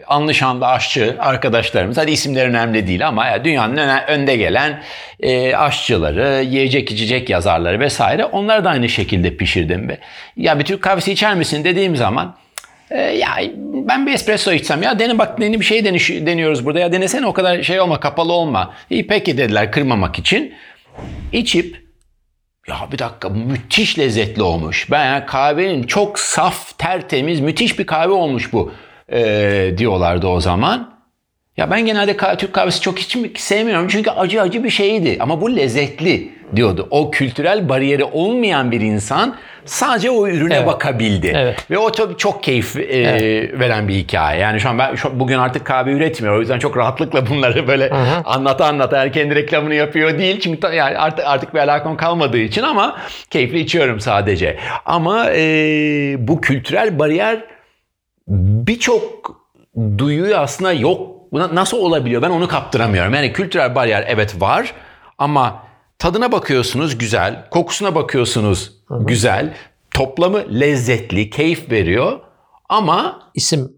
anlaşanlı 0.07 0.67
aşçı 0.67 1.17
arkadaşlarımız 1.19 1.97
hadi 1.97 2.11
isimler 2.11 2.47
önemli 2.47 2.87
değil 2.87 3.09
ama 3.09 3.27
ya 3.27 3.45
dünyanın 3.45 3.77
önde 4.09 4.37
gelen 4.37 4.83
e, 5.21 5.57
aşçıları, 5.57 6.43
yiyecek 6.43 6.93
içecek 6.93 7.31
yazarları 7.31 7.81
vesaire 7.81 8.25
onları 8.25 8.65
da 8.65 8.71
aynı 8.71 8.89
şekilde 8.89 9.37
pişirdim 9.37 9.89
ve 9.89 9.99
ya 10.37 10.59
bir 10.59 10.65
Türk 10.65 10.83
kahvesi 10.83 11.13
içer 11.13 11.35
misin 11.35 11.65
dediğim 11.65 11.97
zaman 11.97 12.37
e, 12.91 13.01
ya 13.01 13.31
ben 13.89 14.07
bir 14.07 14.13
espresso 14.13 14.53
içsem 14.53 14.83
ya 14.83 14.99
dene 14.99 15.19
bak 15.19 15.41
yeni 15.41 15.61
bir 15.61 15.65
şey 15.65 15.85
deniş, 15.85 16.11
deniyoruz 16.11 16.65
burada 16.67 16.81
ya 16.81 16.93
denesene 16.93 17.27
o 17.27 17.33
kadar 17.33 17.63
şey 17.63 17.81
olma 17.81 18.01
kapalı 18.01 18.33
olma. 18.33 18.75
İyi 18.91 19.07
peki 19.07 19.39
dediler 19.39 19.73
kırmamak 19.73 20.19
için. 20.19 20.55
İçip 21.33 21.87
ya 22.69 22.89
bir 22.93 22.99
dakika 22.99 23.29
müthiş 23.29 23.99
lezzetli 23.99 24.43
olmuş. 24.43 24.91
Ben 24.91 25.05
yani 25.05 25.27
kahvenin 25.27 25.83
çok 25.83 26.19
saf, 26.19 26.79
tertemiz, 26.79 27.41
müthiş 27.41 27.79
bir 27.79 27.87
kahve 27.87 28.13
olmuş 28.13 28.53
bu 28.53 28.73
e, 29.13 29.75
diyorlardı 29.79 30.27
o 30.27 30.41
zaman. 30.41 30.97
Ya 31.57 31.71
ben 31.71 31.87
genelde 31.87 32.37
Türk 32.37 32.53
kahvesi 32.53 32.81
çok 32.81 32.99
içmek 32.99 33.41
sevmiyorum 33.41 33.89
çünkü 33.89 34.11
acı 34.11 34.43
acı 34.43 34.65
bir 34.65 34.71
şeydi 34.71 35.17
ama 35.21 35.41
bu 35.41 35.57
lezzetli 35.57 36.33
diyordu. 36.57 36.89
O 36.91 37.11
kültürel 37.11 37.69
bariyeri 37.69 38.05
olmayan 38.05 38.71
bir 38.71 38.81
insan 38.81 39.37
sadece 39.67 40.11
o 40.11 40.29
ürüne 40.29 40.55
evet. 40.57 40.67
bakabildi. 40.67 41.33
Evet. 41.37 41.71
Ve 41.71 41.79
o 41.79 41.93
tabii 41.93 42.17
çok 42.17 42.43
keyif 42.43 42.77
e, 42.77 42.83
evet. 42.83 43.61
veren 43.61 43.89
bir 43.89 43.95
hikaye. 43.95 44.41
Yani 44.41 44.61
şu 44.61 44.69
an 44.69 44.79
ben 44.79 44.95
şu, 44.95 45.21
bugün 45.21 45.39
artık 45.39 45.65
kahve 45.65 45.93
üretmiyorum. 45.93 46.39
O 46.39 46.41
yüzden 46.41 46.59
çok 46.59 46.77
rahatlıkla 46.77 47.27
bunları 47.27 47.69
böyle 47.69 47.91
Hı-hı. 47.91 48.23
anlata 48.25 48.67
anlata 48.67 48.99
her 48.99 49.13
kendi 49.13 49.35
reklamını 49.35 49.75
yapıyor 49.75 50.19
değil. 50.19 50.41
Çünkü 50.41 50.67
yani 50.67 50.99
artık 50.99 51.27
artık 51.27 51.55
bir 51.55 51.59
alakam 51.59 51.97
kalmadığı 51.97 52.39
için 52.39 52.63
ama 52.63 52.97
keyifli 53.31 53.61
içiyorum 53.61 54.01
sadece. 54.01 54.59
Ama 54.85 55.31
e, 55.31 55.41
bu 56.19 56.41
kültürel 56.41 56.99
bariyer 56.99 57.45
birçok 58.29 59.37
duyuyu 59.99 60.37
aslında 60.37 60.73
yok 60.73 61.17
Buna 61.33 61.55
nasıl 61.55 61.77
olabiliyor? 61.77 62.23
Ben 62.23 62.31
onu 62.31 62.49
kaptıramıyorum. 62.49 63.15
Yani 63.15 63.33
kültürel 63.33 63.75
bariyer 63.75 64.05
evet 64.09 64.41
var 64.41 64.75
ama 65.19 65.63
tadına 65.99 66.33
bakıyorsunuz 66.33 66.99
güzel, 66.99 67.49
kokusuna 67.51 67.95
bakıyorsunuz 67.95 68.76
Hı-hı. 68.89 69.07
güzel, 69.07 69.55
toplamı 69.91 70.61
lezzetli, 70.61 71.31
keyif 71.31 71.71
veriyor 71.71 72.21
ama 72.69 73.31
isim 73.35 73.76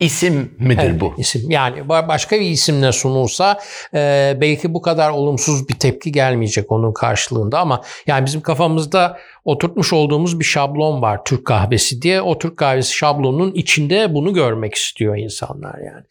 İsim 0.00 0.54
midir 0.58 0.82
evet, 0.82 1.00
bu? 1.00 1.14
İsim. 1.18 1.50
Yani 1.50 1.88
başka 1.88 2.36
bir 2.36 2.46
isimle 2.46 2.92
sunulsa 2.92 3.58
e, 3.94 4.36
belki 4.40 4.74
bu 4.74 4.82
kadar 4.82 5.10
olumsuz 5.10 5.68
bir 5.68 5.74
tepki 5.74 6.12
gelmeyecek 6.12 6.72
onun 6.72 6.92
karşılığında 6.92 7.58
ama 7.58 7.82
yani 8.06 8.26
bizim 8.26 8.40
kafamızda 8.40 9.18
oturtmuş 9.44 9.92
olduğumuz 9.92 10.40
bir 10.40 10.44
şablon 10.44 11.02
var 11.02 11.24
Türk 11.24 11.46
kahvesi 11.46 12.02
diye. 12.02 12.22
O 12.22 12.38
Türk 12.38 12.56
kahvesi 12.56 12.96
şablonunun 12.96 13.52
içinde 13.52 14.14
bunu 14.14 14.34
görmek 14.34 14.74
istiyor 14.74 15.16
insanlar 15.16 15.78
yani. 15.78 16.04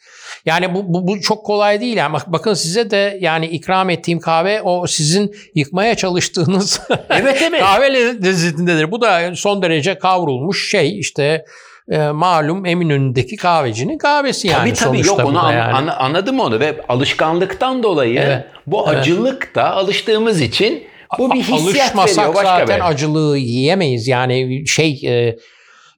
Yani 0.46 0.76
bu, 0.76 0.94
bu, 0.94 1.08
bu 1.08 1.22
çok 1.22 1.46
kolay 1.46 1.82
değil. 1.82 1.98
Yani 1.98 2.18
bakın 2.28 2.54
size 2.54 2.92
de 2.92 3.18
yani 3.22 3.46
ikram 3.46 3.90
ettiğim 3.90 4.20
kahve 4.20 4.62
o 4.62 4.88
sizin 4.88 5.36
yıkmaya 5.56 5.96
çalıştığınız 5.96 6.82
evet, 7.10 7.38
evet. 7.50 7.60
kahve 7.60 7.94
lezzetindedir. 7.94 8.92
Bu 8.92 9.02
da 9.02 9.36
son 9.36 9.62
derece 9.62 10.00
kavrulmuş 10.00 10.72
şey 10.72 11.00
işte 11.00 11.46
e, 11.90 11.98
malum 11.98 12.66
Eminönü'ndeki 12.66 13.36
kahvecinin 13.36 13.98
kahvesi 13.98 14.48
yani 14.48 14.74
tabii, 14.74 15.02
tabii, 15.02 15.08
yok 15.08 15.26
onu 15.26 15.40
an, 15.40 15.52
yani. 15.52 15.74
an, 15.74 15.88
anladım 15.88 16.40
onu 16.40 16.60
ve 16.60 16.82
alışkanlıktan 16.90 17.84
dolayı 17.84 18.20
evet, 18.20 18.46
bu 18.68 18.86
evet. 18.88 19.00
acılık 19.00 19.56
da 19.56 19.72
alıştığımız 19.72 20.42
için 20.42 20.84
bu 21.18 21.34
bir 21.34 21.40
hissiyat 21.40 21.96
Alışmasak 21.96 22.18
veriyor 22.18 22.36
başka 22.36 22.60
zaten 22.60 22.80
bir. 22.80 22.90
acılığı 22.90 23.38
yiyemeyiz. 23.38 24.08
Yani 24.08 24.68
şey 24.68 25.02
e, 25.04 25.36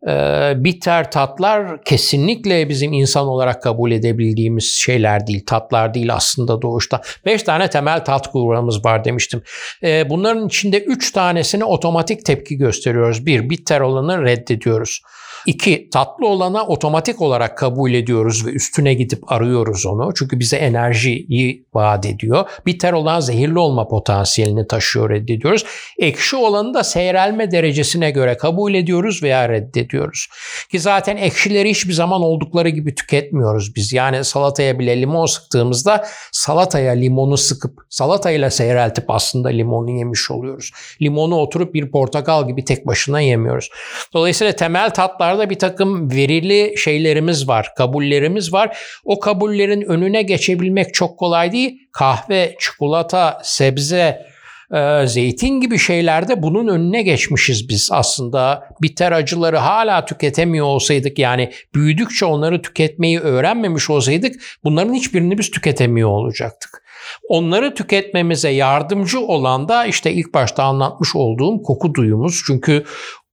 e, 0.08 0.54
bitter 0.56 1.12
tatlar 1.12 1.84
kesinlikle 1.84 2.70
bizim 2.70 2.94
insan 2.94 3.28
olarak 3.28 3.64
kabul 3.64 3.92
edebildiğimiz 3.92 4.80
şeyler 4.80 5.28
değil. 5.28 5.46
Tatlar 5.46 5.94
değil 5.94 6.14
aslında 6.14 6.62
doğuşta. 6.62 7.02
Beş 7.26 7.44
tane 7.44 7.70
temel 7.70 8.06
tat 8.06 8.34
grubumuz 8.34 8.86
var 8.86 9.06
demiştim. 9.06 9.44
E, 9.84 10.10
bunların 10.10 10.48
içinde 10.48 10.80
üç 10.80 11.12
tanesini 11.12 11.66
otomatik 11.66 12.26
tepki 12.26 12.58
gösteriyoruz. 12.58 13.26
Bir, 13.26 13.50
bitter 13.50 13.82
olanı 13.82 14.24
reddediyoruz. 14.24 15.02
İki, 15.46 15.90
tatlı 15.90 16.28
olana 16.28 16.68
otomatik 16.68 17.22
olarak 17.22 17.58
kabul 17.58 17.94
ediyoruz 17.94 18.46
ve 18.46 18.50
üstüne 18.50 18.94
gidip 18.94 19.32
arıyoruz 19.32 19.86
onu. 19.86 20.14
Çünkü 20.18 20.40
bize 20.40 20.58
enerjiyi 20.58 21.66
vaat 21.74 22.06
ediyor. 22.06 22.50
Bitter 22.66 22.94
olan 22.94 23.20
zehirli 23.20 23.60
olma 23.60 23.88
potansiyelini 23.88 24.68
taşıyor 24.68 25.10
reddediyoruz. 25.10 25.66
Ekşi 25.98 26.36
olanı 26.36 26.74
da 26.74 26.84
seyrelme 26.84 27.52
derecesine 27.52 28.12
göre 28.12 28.38
kabul 28.38 28.74
ediyoruz 28.74 29.24
veya 29.24 29.50
reddediyoruz. 29.50 30.28
Ki 30.72 30.80
zaten 30.80 31.18
ekşileri 31.18 31.70
hiçbir 31.70 31.94
zaman 31.94 32.22
oldukları 32.22 32.70
gibi 32.70 32.96
tüketmiyoruz 32.96 33.76
biz. 33.76 33.94
Yani 33.94 34.24
salataya 34.24 34.80
bile 34.80 35.02
limon 35.02 35.26
sıktığımızda 35.26 36.06
salataya 36.32 36.92
limonu 36.92 37.38
sıkıp 37.38 37.80
salatayla 37.90 38.50
seyreltip 38.50 39.10
aslında 39.10 39.50
limonu 39.50 39.98
yemiş 39.98 40.32
oluyoruz. 40.32 40.72
Limonu 41.02 41.36
oturup 41.36 41.74
bir 41.74 41.92
portakal 41.92 42.48
gibi 42.48 42.66
tek 42.66 42.88
başına 42.88 43.22
yemiyoruz. 43.22 43.70
Dolayısıyla 44.14 44.54
temel 44.54 44.90
tatlar 44.90 45.31
Bunlarda 45.32 45.50
bir 45.50 45.60
takım 45.60 46.12
verili 46.12 46.78
şeylerimiz 46.78 47.48
var, 47.48 47.68
kabullerimiz 47.78 48.54
var. 48.54 48.78
O 49.06 49.20
kabullerin 49.20 49.82
önüne 49.82 50.22
geçebilmek 50.22 50.94
çok 50.94 51.18
kolay 51.20 51.52
değil. 51.52 51.88
Kahve, 51.92 52.56
çikolata, 52.60 53.40
sebze, 53.44 54.32
Ee, 54.74 55.08
zeytin 55.08 55.62
gibi 55.62 55.78
şeylerde 55.78 56.44
bunun 56.44 56.68
önüne 56.68 57.02
geçmişiz 57.02 57.70
biz 57.70 57.90
aslında. 57.92 58.64
Bitter 58.82 59.12
acıları 59.12 59.58
hala 59.58 60.06
tüketemiyor 60.06 60.66
olsaydık 60.66 61.20
yani 61.20 61.52
büyüdükçe 61.76 62.26
onları 62.26 62.62
tüketmeyi 62.62 63.20
öğrenmemiş 63.20 63.90
olsaydık 63.90 64.42
bunların 64.64 64.94
hiçbirini 64.94 65.38
biz 65.38 65.52
tüketemiyor 65.52 66.10
olacaktık. 66.10 66.84
Onları 67.30 67.74
tüketmemize 67.74 68.50
yardımcı 68.50 69.20
olan 69.20 69.68
da 69.68 69.86
işte 69.86 70.12
ilk 70.12 70.34
başta 70.34 70.64
anlatmış 70.64 71.16
olduğum 71.16 71.62
koku 71.62 71.94
duyumuz. 71.94 72.42
Çünkü 72.48 72.84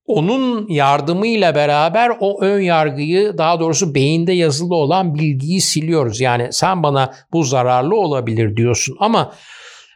onun 0.09 0.67
yardımıyla 0.69 1.55
beraber 1.55 2.11
o 2.19 2.41
ön 2.41 2.61
yargıyı 2.61 3.37
daha 3.37 3.59
doğrusu 3.59 3.95
beyinde 3.95 4.33
yazılı 4.33 4.75
olan 4.75 5.15
bilgiyi 5.15 5.61
siliyoruz. 5.61 6.21
Yani 6.21 6.47
sen 6.51 6.83
bana 6.83 7.13
bu 7.33 7.43
zararlı 7.43 7.95
olabilir 7.95 8.55
diyorsun 8.55 8.97
ama 8.99 9.33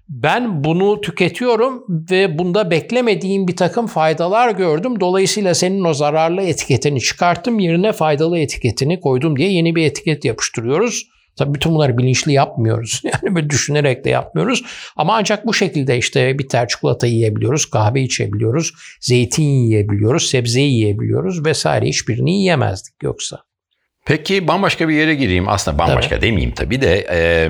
ben 0.09 0.63
bunu 0.63 1.01
tüketiyorum 1.01 1.83
ve 2.11 2.37
bunda 2.37 2.71
beklemediğim 2.71 3.47
bir 3.47 3.55
takım 3.55 3.87
faydalar 3.87 4.49
gördüm. 4.49 4.99
Dolayısıyla 4.99 5.53
senin 5.53 5.83
o 5.83 5.93
zararlı 5.93 6.41
etiketini 6.41 7.01
çıkarttım 7.01 7.59
yerine 7.59 7.91
faydalı 7.91 8.39
etiketini 8.39 8.99
koydum 8.99 9.37
diye 9.37 9.51
yeni 9.51 9.75
bir 9.75 9.85
etiket 9.85 10.25
yapıştırıyoruz. 10.25 11.12
Tabii 11.35 11.53
bütün 11.53 11.71
bunları 11.71 11.97
bilinçli 11.97 12.33
yapmıyoruz. 12.33 13.01
Yani 13.23 13.35
böyle 13.35 13.49
düşünerek 13.49 14.05
de 14.05 14.09
yapmıyoruz. 14.09 14.63
Ama 14.95 15.15
ancak 15.15 15.45
bu 15.45 15.53
şekilde 15.53 15.97
işte 15.97 16.39
bitter 16.39 16.67
çikolata 16.67 17.07
yiyebiliyoruz, 17.07 17.65
kahve 17.65 18.01
içebiliyoruz, 18.01 18.73
zeytin 19.01 19.43
yiyebiliyoruz, 19.43 20.29
sebze 20.29 20.61
yiyebiliyoruz 20.61 21.45
vesaire 21.45 21.85
hiçbirini 21.85 22.31
yiyemezdik 22.37 23.03
yoksa. 23.03 23.39
Peki 24.05 24.47
bambaşka 24.47 24.89
bir 24.89 24.93
yere 24.93 25.15
gireyim. 25.15 25.49
Aslında 25.49 25.77
bambaşka 25.77 26.15
tabii. 26.15 26.27
demeyeyim 26.27 26.53
tabii 26.53 26.81
de 26.81 27.07
e, 27.11 27.49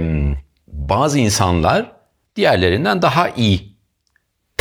bazı 0.67 1.19
insanlar 1.19 1.91
diğerlerinden 2.35 3.01
daha 3.01 3.29
iyi 3.29 3.72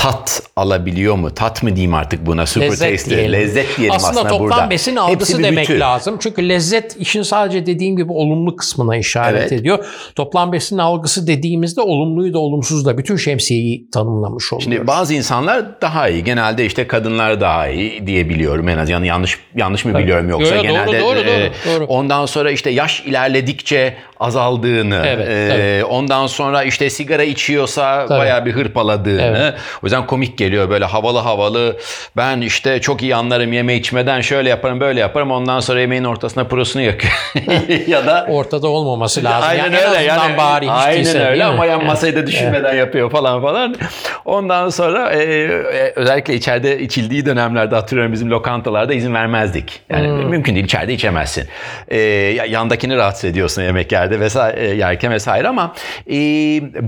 tat 0.02 0.42
alabiliyor 0.56 1.14
mu? 1.14 1.34
Tat 1.34 1.62
mı 1.62 1.76
diyeyim 1.76 1.94
artık 1.94 2.26
buna? 2.26 2.46
Super 2.46 2.66
lezzet 2.66 2.90
taste, 2.90 3.10
diyelim. 3.10 3.32
lezzet 3.32 3.78
diyelim 3.78 3.96
aslında, 3.96 4.10
aslında 4.10 4.28
toplam 4.28 4.48
burada. 4.48 4.70
besin 4.70 4.96
algısı 4.96 5.42
demek 5.42 5.68
bütün. 5.68 5.80
lazım. 5.80 6.16
Çünkü 6.20 6.48
lezzet 6.48 6.96
işin 6.96 7.22
sadece 7.22 7.66
dediğim 7.66 7.96
gibi 7.96 8.12
olumlu 8.12 8.56
kısmına 8.56 8.96
işaret 8.96 9.40
evet. 9.40 9.52
ediyor. 9.52 9.84
Toplam 10.14 10.52
besin 10.52 10.78
algısı 10.78 11.26
dediğimizde 11.26 11.80
olumluyu 11.80 12.32
da 12.32 12.38
olumsuzu 12.38 12.84
da 12.84 12.98
bütün 12.98 13.16
şemsiyeyi 13.16 13.90
tanımlamış 13.90 14.52
oluyoruz. 14.52 14.74
Şimdi 14.74 14.86
bazı 14.86 15.14
insanlar 15.14 15.80
daha 15.80 16.08
iyi. 16.08 16.24
Genelde 16.24 16.66
işte 16.66 16.86
kadınlar 16.86 17.40
daha 17.40 17.68
iyi 17.68 18.06
diyebiliyorum 18.06 18.68
en 18.68 18.78
az. 18.78 18.90
Yani 18.90 19.06
yanlış 19.06 19.38
yanlış 19.56 19.84
mı 19.84 19.98
biliyorum 19.98 20.28
yoksa 20.28 20.54
Yo, 20.54 20.62
genelde 20.62 21.00
doğru, 21.00 21.16
doğru, 21.16 21.28
e, 21.28 21.52
doğru, 21.66 21.80
doğru. 21.80 21.84
ondan 21.84 22.26
sonra 22.26 22.50
işte 22.50 22.70
yaş 22.70 23.00
ilerledikçe 23.00 23.96
azaldığını, 24.22 25.02
Evet, 25.06 25.28
e, 25.28 25.85
ondan 25.85 26.26
sonra 26.26 26.62
işte 26.62 26.90
sigara 26.90 27.22
içiyorsa 27.22 28.06
Tabii. 28.06 28.18
bayağı 28.18 28.46
bir 28.46 28.52
hırpaladığını. 28.52 29.22
Evet. 29.22 29.54
O 29.82 29.87
yüzden 29.87 30.06
komik 30.06 30.38
geliyor 30.38 30.70
böyle 30.70 30.85
havalı 30.85 31.18
havalı. 31.18 31.76
Ben 32.16 32.40
işte 32.40 32.80
çok 32.80 33.02
iyi 33.02 33.14
anlarım 33.16 33.52
yeme 33.52 33.74
içmeden 33.74 34.20
şöyle 34.20 34.48
yaparım 34.48 34.80
böyle 34.80 35.00
yaparım. 35.00 35.30
Ondan 35.30 35.61
sonra 35.61 35.80
yemeğin 35.80 36.04
ortasına 36.04 36.44
prosunu 36.44 36.82
yakıyor. 36.82 37.12
ya 37.87 38.06
da 38.06 38.26
Ortada 38.28 38.68
olmaması 38.68 39.24
lazım. 39.24 39.48
Aynen 39.50 39.64
yani 39.64 39.76
öyle. 39.78 40.02
Yani, 40.02 40.37
bari 40.37 40.70
aynen 40.70 40.96
değilse, 40.96 41.26
öyle 41.26 41.44
ama 41.44 41.66
yan 41.66 41.85
masayı 41.85 42.16
da 42.16 42.26
düşünmeden 42.26 42.74
yapıyor 42.74 43.11
falan 43.11 43.42
falan. 43.42 43.76
Ondan 44.24 44.68
sonra 44.68 45.11
e, 45.12 45.22
e, 45.22 45.92
özellikle 45.96 46.35
içeride 46.35 46.80
içildiği 46.80 47.26
dönemlerde 47.26 47.74
hatırlıyorum 47.74 48.12
bizim 48.12 48.30
lokantalarda 48.30 48.94
izin 48.94 49.14
vermezdik. 49.14 49.80
Yani 49.90 50.08
Hmm. 50.08 50.28
mümkün 50.30 50.54
değil 50.54 50.64
içeride 50.64 50.92
içemezsin. 50.92 51.44
E, 51.88 51.98
ya- 52.00 52.44
yandakini 52.44 52.96
rahatsız 52.96 53.24
ediyorsun 53.24 53.62
yemek 53.62 53.92
yerde 53.92 54.12
vesaire 54.20 54.61
e, 54.61 54.75
yerken 54.75 55.12
vesaire 55.12 55.48
ama 55.48 55.75
e, 56.11 56.14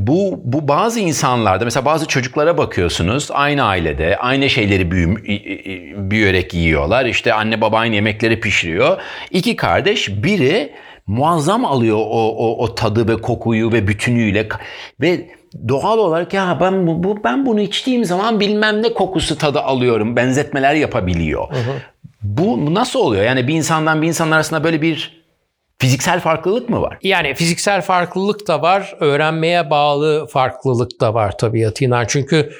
bu 0.06 0.40
bu 0.44 0.68
bazı 0.68 1.00
insanlarda 1.00 1.64
mesela 1.64 1.84
bazı 1.84 2.08
çocuklara 2.08 2.58
bakıyorsunuz 2.58 3.28
aynı 3.32 3.62
ailede 3.64 4.16
aynı 4.16 4.50
şeyleri 4.50 4.90
büyüm, 4.90 5.16
büyüyerek 6.10 6.54
yiyorlar. 6.54 7.06
İşte 7.06 7.32
anne 7.32 7.60
baba 7.60 7.78
aynı 7.78 7.94
yemekleri 7.94 8.40
pişiriyor. 8.40 8.96
İki 9.30 9.56
kardeş 9.56 10.08
biri 10.08 10.72
muazzam 11.06 11.64
alıyor 11.64 11.96
o, 11.98 12.28
o, 12.36 12.64
o 12.64 12.74
tadı 12.74 13.08
ve 13.08 13.16
kokuyu 13.16 13.72
ve 13.72 13.88
bütünüyle 13.88 14.48
ve 15.00 15.30
doğal 15.68 15.98
olarak 15.98 16.34
ya 16.34 16.58
ben 16.60 16.86
bu, 16.86 17.02
bu- 17.02 17.24
ben 17.24 17.46
bunu 17.46 17.60
içtiğim 17.60 18.04
zaman 18.04 18.40
bilmem 18.40 18.82
ne 18.82 18.92
kokusu 18.94 19.38
tadı 19.38 19.60
alıyorum 19.60 20.16
benzetmeler 20.16 20.74
yapabiliyor. 20.74 21.48
Bu 22.22 22.74
nasıl 22.74 23.00
oluyor? 23.00 23.24
Yani 23.24 23.48
bir 23.48 23.54
insandan 23.54 24.02
bir 24.02 24.08
insan 24.08 24.30
arasında 24.30 24.64
böyle 24.64 24.82
bir 24.82 25.23
fiziksel 25.84 26.20
farklılık 26.20 26.68
mı 26.68 26.82
var? 26.82 26.98
Yani 27.02 27.34
fiziksel 27.34 27.82
farklılık 27.82 28.48
da 28.48 28.62
var, 28.62 28.96
öğrenmeye 29.00 29.70
bağlı 29.70 30.26
farklılık 30.26 31.00
da 31.00 31.14
var 31.14 31.38
tabiatıyla. 31.38 32.04
Çünkü 32.08 32.50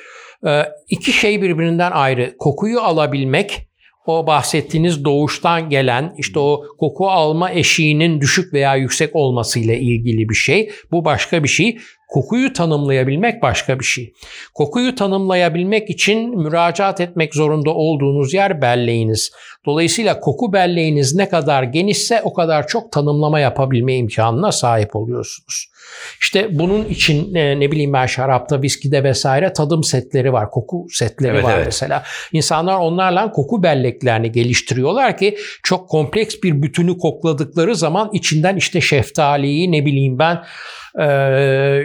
e, 0.47 0.63
iki 0.89 1.13
şey 1.13 1.43
birbirinden 1.43 1.91
ayrı. 1.91 2.35
Kokuyu 2.39 2.81
alabilmek, 2.81 3.69
o 4.07 4.27
bahsettiğiniz 4.27 5.05
doğuştan 5.05 5.71
gelen 5.71 6.15
işte 6.19 6.39
o 6.39 6.65
koku 6.79 7.11
alma 7.11 7.51
eşiğinin 7.51 8.21
düşük 8.21 8.53
veya 8.53 8.77
yüksek 8.77 9.17
olmasıyla 9.17 9.75
ilgili 9.75 10.29
bir 10.29 10.35
şey. 10.35 10.71
Bu 10.93 11.05
başka 11.05 11.45
bir 11.45 11.49
şey. 11.49 11.79
Kokuyu 12.09 12.53
tanımlayabilmek 12.53 13.43
başka 13.43 13.79
bir 13.79 13.85
şey. 13.85 14.13
Kokuyu 14.55 14.95
tanımlayabilmek 14.95 15.91
için 15.91 16.39
müracaat 16.39 17.01
etmek 17.01 17.35
zorunda 17.35 17.71
olduğunuz 17.71 18.35
yer 18.35 18.63
belleğiniz. 18.63 19.33
Dolayısıyla 19.67 20.21
koku 20.21 20.53
belleğiniz 20.53 21.15
ne 21.15 21.29
kadar 21.29 21.63
genişse 21.63 22.23
o 22.23 22.35
kadar 22.35 22.67
çok 22.67 22.93
tanımlama 22.93 23.41
yapabilme 23.41 23.97
imkanına 23.97 24.53
sahip 24.53 24.97
oluyorsunuz. 24.97 25.74
İşte 26.21 26.59
bunun 26.59 26.85
için 26.85 27.35
e, 27.35 27.61
ne 27.61 27.71
bileyim 27.71 27.93
ben 27.93 28.07
şarapta, 28.07 28.63
viskide 28.63 29.05
vesaire 29.05 29.53
tadım 29.53 29.85
setleri 29.85 30.33
var, 30.33 30.51
koku 30.51 30.87
setleri 30.91 31.33
Evet, 31.33 31.45
var 31.45 31.55
evet. 31.57 31.67
mesela. 31.67 32.03
İnsanlar 32.33 32.79
onlarla 32.79 33.31
koku 33.31 33.63
belleklerini 33.63 34.33
geliştiriyorlar 34.33 35.17
ki 35.19 35.37
çok 35.63 35.89
kompleks 35.89 36.35
bir 36.43 36.63
bütünü 36.63 36.99
kokladıkları 36.99 37.77
zaman 37.77 38.11
içinden 38.13 38.57
işte 38.57 38.81
şeftaliyi 38.81 39.73
ne 39.73 39.87
bileyim 39.87 40.19
ben 40.19 40.45
e, 41.01 41.83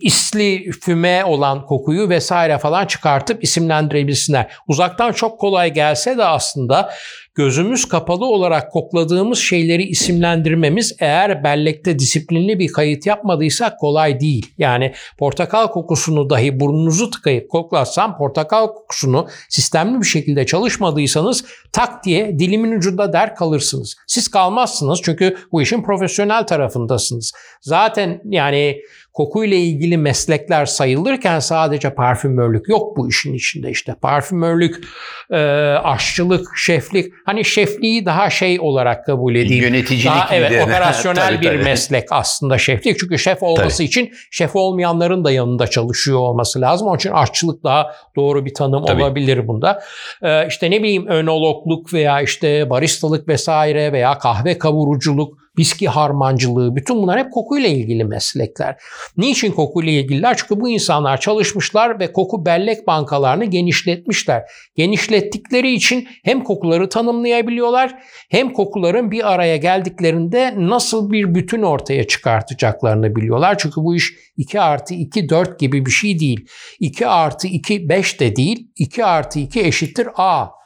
isli 0.00 0.70
füme 0.70 1.24
olan 1.24 1.66
kokuyu 1.66 2.08
vesaire 2.08 2.58
falan 2.58 2.86
çıkartıp 2.86 3.44
isimlendirebilsinler. 3.44 4.52
Uzaktan 4.68 5.12
çok 5.12 5.40
kolay 5.40 5.72
gelse 5.72 6.18
de 6.18 6.24
aslında 6.24 6.90
gözümüz 7.34 7.84
kapalı 7.84 8.26
olarak 8.26 8.72
kokladığımız 8.72 9.38
şeyleri 9.38 9.82
isimlendirmemiz 9.82 10.96
eğer 10.98 11.44
bellekte 11.44 11.98
disiplinli 11.98 12.58
bir 12.58 12.72
kayıt 12.72 13.06
yapmadıysak 13.06 13.78
kolay 13.78 14.20
değil. 14.20 14.54
Yani 14.58 14.92
portakal 15.18 15.68
kokusunu 15.68 16.30
dahi 16.30 16.60
burnunuzu 16.60 17.10
tıkayıp 17.10 17.50
koklatsam 17.50 18.16
portakal 18.16 18.66
kokusunu 18.66 19.28
sistemli 19.48 20.00
bir 20.00 20.06
şekilde 20.06 20.46
çalışmadıysanız 20.46 21.44
tak 21.72 22.04
diye 22.04 22.38
dilimin 22.38 22.72
ucunda 22.72 23.12
der 23.12 23.34
kalırsınız. 23.34 23.96
Siz 24.06 24.28
kalmazsınız 24.28 25.00
çünkü 25.02 25.36
bu 25.52 25.62
işin 25.62 25.82
profesyonel 25.82 26.46
tarafındasınız. 26.46 27.32
Zaten 27.60 28.20
yani 28.24 28.76
kokuyla 29.12 29.56
ilgili 29.56 29.96
meslekler 29.96 30.66
sayılırken 30.66 31.38
sadece 31.38 31.94
parfümörlük 31.94 32.68
yok 32.68 32.96
bu 32.96 33.08
işin 33.08 33.34
içinde 33.34 33.70
işte. 33.70 33.94
Parfümörlük, 34.02 34.84
e, 35.30 35.36
aşçılık, 35.82 36.48
şeflik. 36.56 37.12
Hani 37.26 37.44
şefliği 37.44 38.06
daha 38.06 38.30
şey 38.30 38.60
olarak 38.60 39.06
kabul 39.06 39.34
edeyim. 39.34 39.64
Yöneticilik 39.64 40.06
Daha, 40.06 40.36
evet, 40.36 40.62
operasyonel 40.68 41.28
Tabii, 41.28 41.40
bir 41.40 41.46
tabii. 41.46 41.64
meslek 41.64 42.04
aslında 42.10 42.58
şeflik. 42.58 42.98
Çünkü 42.98 43.18
şef 43.18 43.42
olması 43.42 43.82
için 43.82 44.12
şef 44.30 44.56
olmayanların 44.56 45.24
da 45.24 45.30
yanında 45.30 45.66
çalışıyor 45.66 46.18
olması 46.18 46.60
lazım. 46.60 46.88
Onun 46.88 46.96
için 46.96 47.10
aşçılık 47.10 47.64
daha 47.64 47.92
doğru 48.16 48.44
bir 48.44 48.54
tanım 48.54 48.84
Tabii. 48.84 49.02
olabilir 49.02 49.48
bunda. 49.48 49.82
Ee, 50.22 50.46
işte 50.48 50.70
ne 50.70 50.82
bileyim 50.82 51.06
önologluk 51.06 51.94
veya 51.94 52.20
işte 52.20 52.70
baristalık 52.70 53.28
vesaire 53.28 53.92
veya 53.92 54.18
kahve 54.18 54.58
kavuruculuk, 54.58 55.41
viski 55.58 55.88
harmancılığı 55.88 56.76
bütün 56.76 56.96
bunlar 56.96 57.18
hep 57.18 57.32
kokuyla 57.32 57.68
ilgili 57.68 58.04
meslekler. 58.04 58.76
Niçin 59.16 59.52
kokuyla 59.52 59.92
ilgililer? 59.92 60.36
Çünkü 60.36 60.60
bu 60.60 60.68
insanlar 60.68 61.20
çalışmışlar 61.20 62.00
ve 62.00 62.12
koku 62.12 62.46
bellek 62.46 62.86
bankalarını 62.86 63.44
genişletmişler. 63.44 64.42
Genişlettikleri 64.76 65.74
için 65.74 66.08
hem 66.24 66.44
kokuları 66.44 66.88
tanımlayabiliyorlar 66.88 67.94
hem 68.30 68.52
kokuların 68.52 69.10
bir 69.10 69.32
araya 69.32 69.56
geldiklerinde 69.56 70.54
nasıl 70.56 71.10
bir 71.10 71.34
bütün 71.34 71.62
ortaya 71.62 72.06
çıkartacaklarını 72.06 73.16
biliyorlar. 73.16 73.58
Çünkü 73.58 73.76
bu 73.76 73.94
iş 73.94 74.12
2 74.36 74.60
artı 74.60 74.94
2 74.94 75.28
4 75.28 75.60
gibi 75.60 75.86
bir 75.86 75.90
şey 75.90 76.18
değil. 76.20 76.46
2 76.80 77.06
artı 77.06 77.46
2 77.48 77.88
5 77.88 78.20
de 78.20 78.36
değil. 78.36 78.70
2 78.76 79.04
artı 79.04 79.38
2 79.38 79.60
eşittir 79.60 80.08
A. 80.16 80.61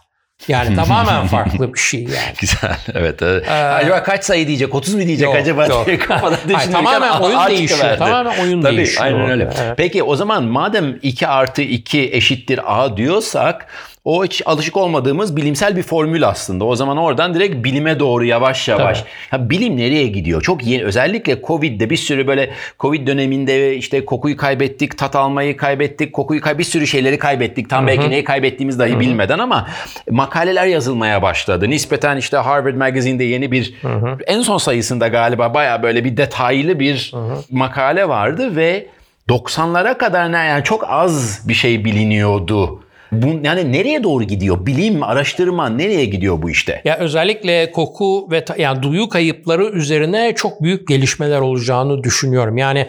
Yani 0.49 0.77
tamamen 0.77 1.27
farklı 1.27 1.75
bir 1.75 1.79
şey 1.79 2.01
yani. 2.01 2.35
Güzel. 2.41 2.77
Evet. 2.95 3.23
evet. 3.23 3.51
acaba 3.51 4.03
kaç 4.03 4.25
sayı 4.25 4.47
diyecek? 4.47 4.75
30 4.75 4.95
mu 4.95 5.01
diyecek 5.01 5.25
Yok, 5.27 5.35
acaba 5.35 5.67
yok. 5.67 5.87
diye 5.87 5.99
kafada 5.99 6.37
Hayır, 6.37 6.59
düşünürken 6.59 6.73
tamamen 6.73 7.11
oyun 7.21 7.37
A 7.37 7.49
değişiyor. 7.49 7.69
çıkıverdi. 7.69 7.99
Tamamen 7.99 8.39
oyun 8.43 8.63
Tabii, 8.63 8.77
değişiyor. 8.77 9.05
Aynen 9.05 9.31
öyle. 9.31 9.51
Evet. 9.65 9.75
Peki 9.77 10.03
o 10.03 10.17
zaman 10.17 10.45
madem 10.45 10.99
2 11.03 11.27
artı 11.27 11.63
2 11.63 12.11
eşittir 12.13 12.61
A 12.67 12.97
diyorsak 12.97 13.67
o 14.07 14.25
hiç 14.25 14.43
alışık 14.47 14.77
olmadığımız 14.77 15.37
bilimsel 15.37 15.77
bir 15.77 15.83
formül 15.83 16.29
aslında. 16.29 16.65
O 16.65 16.77
zaman 16.77 16.97
oradan 16.97 17.35
direkt 17.35 17.65
bilime 17.65 18.01
doğru 18.01 18.25
yavaş 18.25 18.69
yavaş. 18.69 19.05
Ya 19.33 19.51
bilim 19.51 19.77
nereye 19.77 20.07
gidiyor? 20.07 20.43
Çok 20.43 20.67
yeni 20.67 20.85
özellikle 20.85 21.43
Covid'de 21.43 21.91
bir 21.91 21.97
sürü 21.97 22.27
böyle 22.27 22.51
Covid 22.81 23.07
döneminde 23.07 23.77
işte 23.77 24.05
kokuyu 24.05 24.37
kaybettik, 24.37 24.99
tat 24.99 25.17
almayı 25.17 25.57
kaybettik, 25.57 26.13
kokuyu 26.13 26.41
kay 26.41 26.59
bir 26.59 26.65
sürü 26.65 26.87
şeyleri 26.87 27.19
kaybettik. 27.19 27.71
Tam 27.71 27.81
Hı-hı. 27.81 27.87
belki 27.87 28.11
neyi 28.11 28.25
kaybettiğimiz 28.25 28.79
dahi 28.79 28.91
Hı-hı. 28.91 29.01
bilmeden 29.01 29.39
ama 29.39 29.69
makaleler 30.11 30.67
yazılmaya 30.67 31.23
başladı. 31.23 31.71
Nispeten 31.71 32.17
işte 32.17 32.37
Harvard 32.37 32.77
Magazine'de 32.77 33.25
yeni 33.25 33.53
bir 33.53 33.75
Hı-hı. 33.83 34.19
en 34.27 34.43
son 34.43 34.59
sayısında 34.59 35.09
galiba 35.09 35.55
baya 35.55 35.83
böyle 35.83 36.05
bir 36.05 36.17
detaylı 36.17 36.81
bir 36.81 37.11
Hı-hı. 37.13 37.43
makale 37.51 38.09
vardı 38.09 38.57
ve 38.57 38.87
90'lara 39.29 39.99
kadar 39.99 40.33
ne 40.33 40.37
yani 40.37 40.65
çok 40.65 40.85
az 40.91 41.43
bir 41.49 41.55
şey 41.55 41.85
biliniyordu. 41.85 42.83
Bu, 43.23 43.47
yani 43.47 43.73
nereye 43.73 44.05
doğru 44.05 44.25
gidiyor? 44.25 44.67
Bilim, 44.67 45.03
araştırma 45.03 45.69
nereye 45.69 46.05
gidiyor 46.05 46.43
bu 46.43 46.51
işte? 46.51 46.83
Ya 46.85 46.99
özellikle 46.99 47.71
koku 47.71 48.29
ve 48.31 48.45
yani 48.59 48.83
duyu 48.83 49.09
kayıpları 49.09 49.65
üzerine 49.65 50.35
çok 50.37 50.63
büyük 50.63 50.89
gelişmeler 50.89 51.41
olacağını 51.41 52.05
düşünüyorum. 52.05 52.57
Yani 52.57 52.87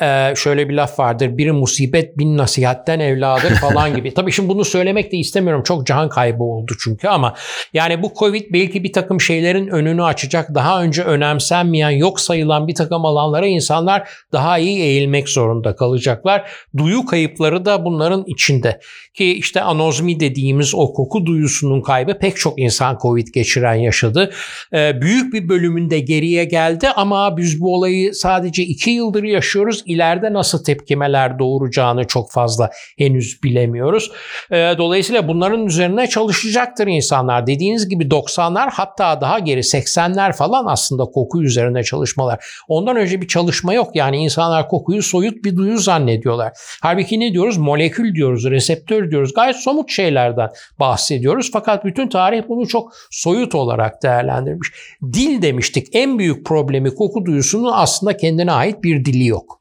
e, 0.00 0.34
şöyle 0.36 0.68
bir 0.68 0.74
laf 0.74 0.98
vardır. 0.98 1.38
Bir 1.38 1.50
musibet 1.50 2.18
bin 2.18 2.36
nasihatten 2.36 3.00
evladır 3.00 3.50
falan 3.60 3.96
gibi. 3.96 4.14
Tabii 4.14 4.32
şimdi 4.32 4.48
bunu 4.48 4.64
söylemek 4.64 5.12
de 5.12 5.16
istemiyorum. 5.16 5.62
Çok 5.62 5.86
can 5.86 6.08
kaybı 6.08 6.42
oldu 6.42 6.72
çünkü 6.84 7.08
ama 7.08 7.34
yani 7.72 8.02
bu 8.02 8.12
Covid 8.18 8.52
belki 8.52 8.84
bir 8.84 8.92
takım 8.92 9.20
şeylerin 9.20 9.68
önünü 9.68 10.02
açacak. 10.04 10.54
Daha 10.54 10.82
önce 10.82 11.02
önemsenmeyen, 11.02 11.90
yok 11.90 12.20
sayılan 12.20 12.68
bir 12.68 12.74
takım 12.74 13.04
alanlara 13.04 13.46
insanlar 13.46 14.08
daha 14.32 14.58
iyi 14.58 14.80
eğilmek 14.80 15.28
zorunda 15.28 15.76
kalacaklar. 15.76 16.50
Duyu 16.76 17.06
kayıpları 17.06 17.64
da 17.64 17.84
bunların 17.84 18.24
içinde. 18.26 18.80
Ki 19.14 19.34
işte 19.34 19.60
anozmi 19.60 20.20
dediğimiz 20.20 20.74
o 20.74 20.92
koku 20.92 21.26
duyusunun 21.26 21.80
kaybı 21.80 22.18
pek 22.18 22.36
çok 22.36 22.60
insan 22.60 22.98
Covid 23.02 23.28
geçiren 23.34 23.74
yaşadı. 23.74 24.30
E, 24.72 25.00
büyük 25.00 25.34
bir 25.34 25.48
bölümünde 25.48 26.00
geriye 26.00 26.44
geldi 26.44 26.88
ama 26.88 27.36
biz 27.36 27.60
bu 27.60 27.74
olayı 27.74 28.14
sadece 28.14 28.62
iki 28.62 28.90
yıldır 28.90 29.22
yaşıyoruz 29.22 29.82
İleride 29.86 30.32
nasıl 30.32 30.64
tepkimeler 30.64 31.38
doğuracağını 31.38 32.06
çok 32.06 32.32
fazla 32.32 32.70
henüz 32.98 33.42
bilemiyoruz. 33.42 34.12
Ee, 34.50 34.74
dolayısıyla 34.78 35.28
bunların 35.28 35.66
üzerine 35.66 36.06
çalışacaktır 36.06 36.86
insanlar. 36.86 37.46
Dediğiniz 37.46 37.88
gibi 37.88 38.04
90'lar 38.04 38.70
hatta 38.72 39.20
daha 39.20 39.38
geri 39.38 39.60
80'ler 39.60 40.32
falan 40.32 40.66
aslında 40.66 41.04
koku 41.04 41.42
üzerine 41.42 41.82
çalışmalar. 41.82 42.44
Ondan 42.68 42.96
önce 42.96 43.20
bir 43.20 43.28
çalışma 43.28 43.74
yok. 43.74 43.96
Yani 43.96 44.16
insanlar 44.16 44.68
kokuyu 44.68 45.02
soyut 45.02 45.44
bir 45.44 45.56
duyu 45.56 45.78
zannediyorlar. 45.78 46.52
Halbuki 46.82 47.20
ne 47.20 47.32
diyoruz? 47.32 47.56
Molekül 47.56 48.14
diyoruz, 48.14 48.44
reseptör 48.44 49.10
diyoruz. 49.10 49.34
Gayet 49.34 49.56
somut 49.56 49.90
şeylerden 49.90 50.48
bahsediyoruz. 50.80 51.50
Fakat 51.52 51.84
bütün 51.84 52.08
tarih 52.08 52.42
bunu 52.48 52.68
çok 52.68 52.92
soyut 53.10 53.54
olarak 53.54 54.02
değerlendirmiş. 54.02 54.68
Dil 55.12 55.42
demiştik. 55.42 55.86
En 55.92 56.18
büyük 56.18 56.46
problemi 56.46 56.94
koku 56.94 57.24
duyusunun 57.24 57.70
aslında 57.72 58.16
kendine 58.16 58.52
ait 58.52 58.82
bir 58.82 59.04
dili 59.04 59.26
yok. 59.26 59.60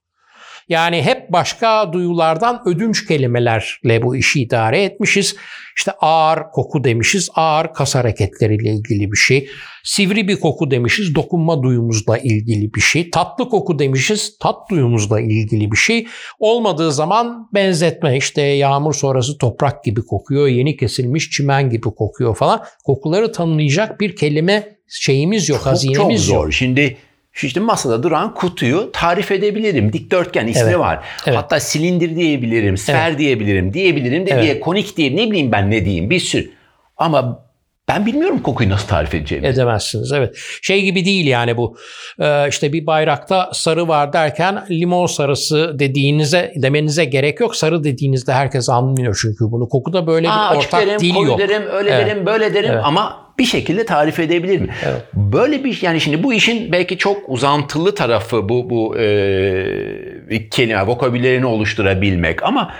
Yani 0.70 1.02
hep 1.02 1.32
başka 1.32 1.94
duyulardan 1.94 2.62
ödünç 2.66 3.08
kelimelerle 3.08 4.04
bu 4.04 4.16
işi 4.16 4.42
idare 4.42 4.84
etmişiz. 4.84 5.36
İşte 5.78 5.92
ağır 5.92 6.40
koku 6.54 6.84
demişiz, 6.84 7.30
ağır 7.36 7.74
kas 7.74 7.96
hareketleriyle 7.96 8.70
ilgili 8.70 9.12
bir 9.12 9.18
şey. 9.18 9.50
Sivri 9.84 10.28
bir 10.28 10.40
koku 10.40 10.72
demişiz, 10.72 11.16
dokunma 11.16 11.64
duyumuzla 11.64 12.18
ilgili 12.18 12.74
bir 12.74 12.82
şey. 12.82 13.10
Tatlı 13.10 13.50
koku 13.50 13.80
demişiz, 13.80 14.38
tat 14.38 14.70
duyumuzla 14.70 15.22
ilgili 15.22 15.72
bir 15.72 15.78
şey. 15.78 16.08
Olmadığı 16.40 16.92
zaman 16.92 17.50
benzetme 17.54 18.18
işte 18.18 18.42
yağmur 18.42 18.94
sonrası 18.94 19.38
toprak 19.38 19.84
gibi 19.84 20.02
kokuyor, 20.02 20.48
yeni 20.48 20.78
kesilmiş 20.78 21.30
çimen 21.30 21.70
gibi 21.70 21.90
kokuyor 21.96 22.36
falan. 22.36 22.64
Kokuları 22.86 23.32
tanımlayacak 23.32 24.00
bir 24.00 24.16
kelime 24.16 24.78
şeyimiz 24.88 25.50
yok, 25.50 25.58
çok, 25.60 25.68
hazinemiz 25.68 26.28
çok 26.28 26.36
zor. 26.36 26.44
yok. 26.44 26.54
Şimdi 26.54 26.98
işte 27.42 27.60
masada 27.60 28.04
duran 28.04 28.34
kutuyu 28.34 28.90
tarif 28.94 29.32
edebilirim. 29.32 29.94
Dikdörtgen 29.94 30.48
ismi 30.48 30.64
evet. 30.64 30.80
var. 30.80 31.06
Evet. 31.28 31.38
Hatta 31.38 31.60
silindir 31.60 32.16
diyebilirim, 32.16 32.78
sfer 32.78 33.10
evet. 33.10 33.20
diyebilirim, 33.20 33.74
diyebilirim 33.74 34.28
de 34.28 34.32
evet. 34.32 34.44
diye 34.44 34.60
konik 34.60 34.98
diye 34.98 35.16
ne 35.16 35.30
bileyim 35.32 35.52
ben 35.52 35.72
ne 35.72 35.86
diyeyim 35.86 36.10
bir 36.10 36.20
sürü. 36.20 36.52
Ama 36.98 37.43
ben 37.88 38.06
bilmiyorum 38.06 38.40
kokuyu 38.44 38.70
nasıl 38.70 38.88
tarif 38.88 39.14
edeceğimi. 39.14 39.48
Edemezsiniz 39.48 40.12
evet. 40.12 40.36
Şey 40.62 40.82
gibi 40.82 41.06
değil 41.06 41.28
yani 41.28 41.58
bu. 41.58 41.78
Ee, 42.20 42.50
işte 42.50 42.74
bir 42.74 42.86
bayrakta 42.86 43.50
sarı 43.54 43.88
var 43.88 44.14
derken 44.14 44.66
limon 44.70 45.06
sarısı 45.06 45.80
dediğinize 45.80 46.54
demenize 46.56 47.06
gerek 47.06 47.40
yok. 47.40 47.56
Sarı 47.56 47.84
dediğinizde 47.84 48.34
herkes 48.34 48.70
anlıyor 48.70 49.20
çünkü 49.22 49.52
bunu. 49.52 49.70
Kokuda 49.70 50.08
böyle 50.08 50.30
Aa, 50.30 50.54
bir 50.54 50.58
ortak 50.58 50.88
derim, 50.88 51.00
dil 51.00 51.16
yok. 51.16 51.40
derim, 51.40 51.64
öyle 51.72 51.90
evet. 51.90 52.08
derim, 52.08 52.26
böyle 52.26 52.54
derim 52.54 52.72
evet. 52.72 52.82
ama 52.86 53.24
bir 53.40 53.46
şekilde 53.46 53.86
tarif 53.86 54.20
edebilir 54.20 54.62
mi? 54.62 54.68
Evet. 54.86 55.02
Böyle 55.14 55.64
bir 55.64 55.82
yani 55.82 56.02
şimdi 56.02 56.24
bu 56.24 56.34
işin 56.34 56.72
belki 56.72 56.98
çok 56.98 57.30
uzantılı 57.30 57.96
tarafı 57.96 58.50
bu 58.50 58.70
bu 58.70 58.98
e, 58.98 60.50
kelime 60.52 60.88
vokabülerini 60.88 61.46
oluşturabilmek 61.46 62.44
ama 62.44 62.74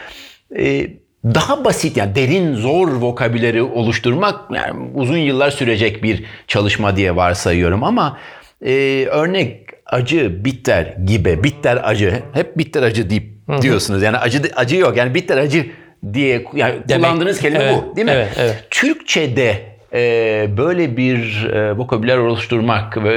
e, 0.60 0.88
daha 1.24 1.66
basit 1.66 1.98
yani 1.98 2.16
derin 2.16 2.56
zor 2.56 2.88
vokabüleri 2.88 3.62
oluşturmak 3.62 4.40
yani 4.56 4.92
uzun 4.94 5.18
yıllar 5.18 5.52
sürecek 5.52 6.04
bir 6.04 6.24
çalışma 6.48 6.96
diye 6.96 7.16
varsayıyorum 7.16 7.84
ama 7.84 8.18
e, 8.66 9.06
örnek 9.06 9.70
acı, 9.86 10.46
bitter 10.46 10.96
gibi, 11.06 11.44
bitter 11.44 11.80
acı, 11.84 12.24
hep 12.34 12.58
bitter 12.58 12.84
acı 12.84 13.10
deyip 13.10 13.34
Hı-hı. 13.48 13.62
diyorsunuz. 13.62 14.04
Yani 14.04 14.18
acı 14.18 14.42
acı 14.56 14.76
yok. 14.76 14.98
Yani 14.98 15.16
bitter 15.16 15.38
acı 15.38 15.66
diye 16.14 16.46
yani 16.54 16.76
Demek, 16.90 17.06
kullandığınız 17.06 17.40
kelime 17.40 17.64
evet, 17.64 17.76
bu 17.92 17.96
değil 17.96 18.06
mi? 18.06 18.14
Evet, 18.14 18.30
evet. 18.38 18.68
Türkçede 18.70 19.62
e, 19.94 20.50
böyle 20.58 20.98
bir 20.98 21.46
e, 21.46 21.78
vokabüler 21.78 22.18
oluşturmak 22.18 22.98
e, 22.98 23.10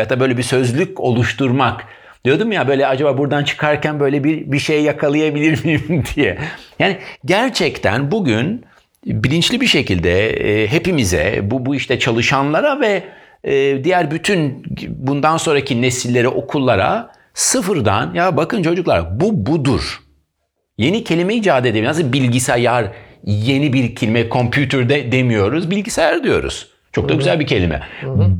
ya 0.00 0.10
da 0.10 0.20
böyle 0.20 0.36
bir 0.36 0.42
sözlük 0.42 1.00
oluşturmak 1.00 1.84
Diyordum 2.24 2.52
ya 2.52 2.68
böyle 2.68 2.86
acaba 2.86 3.18
buradan 3.18 3.44
çıkarken 3.44 4.00
böyle 4.00 4.24
bir 4.24 4.52
bir 4.52 4.58
şey 4.58 4.82
yakalayabilir 4.82 5.64
miyim 5.64 6.02
diye. 6.16 6.38
Yani 6.78 6.98
gerçekten 7.24 8.10
bugün 8.10 8.64
bilinçli 9.06 9.60
bir 9.60 9.66
şekilde 9.66 10.28
e, 10.30 10.66
hepimize 10.66 11.40
bu 11.42 11.66
bu 11.66 11.74
işte 11.74 11.98
çalışanlara 11.98 12.80
ve 12.80 13.02
e, 13.44 13.84
diğer 13.84 14.10
bütün 14.10 14.62
bundan 14.88 15.36
sonraki 15.36 15.82
nesillere 15.82 16.28
okullara 16.28 17.12
sıfırdan 17.34 18.14
ya 18.14 18.36
bakın 18.36 18.62
çocuklar 18.62 19.20
bu 19.20 19.46
budur. 19.46 20.00
Yeni 20.78 21.04
kelime 21.04 21.34
icat 21.34 21.66
edelim. 21.66 21.84
Nasıl 21.84 22.12
bilgisayar 22.12 22.86
yeni 23.24 23.72
bir 23.72 23.94
kelime 23.94 24.28
computer 24.28 24.88
de 24.88 25.12
demiyoruz. 25.12 25.70
Bilgisayar 25.70 26.24
diyoruz. 26.24 26.68
Çok 26.92 27.08
da 27.08 27.14
güzel 27.14 27.40
bir 27.40 27.46
kelime. 27.46 27.82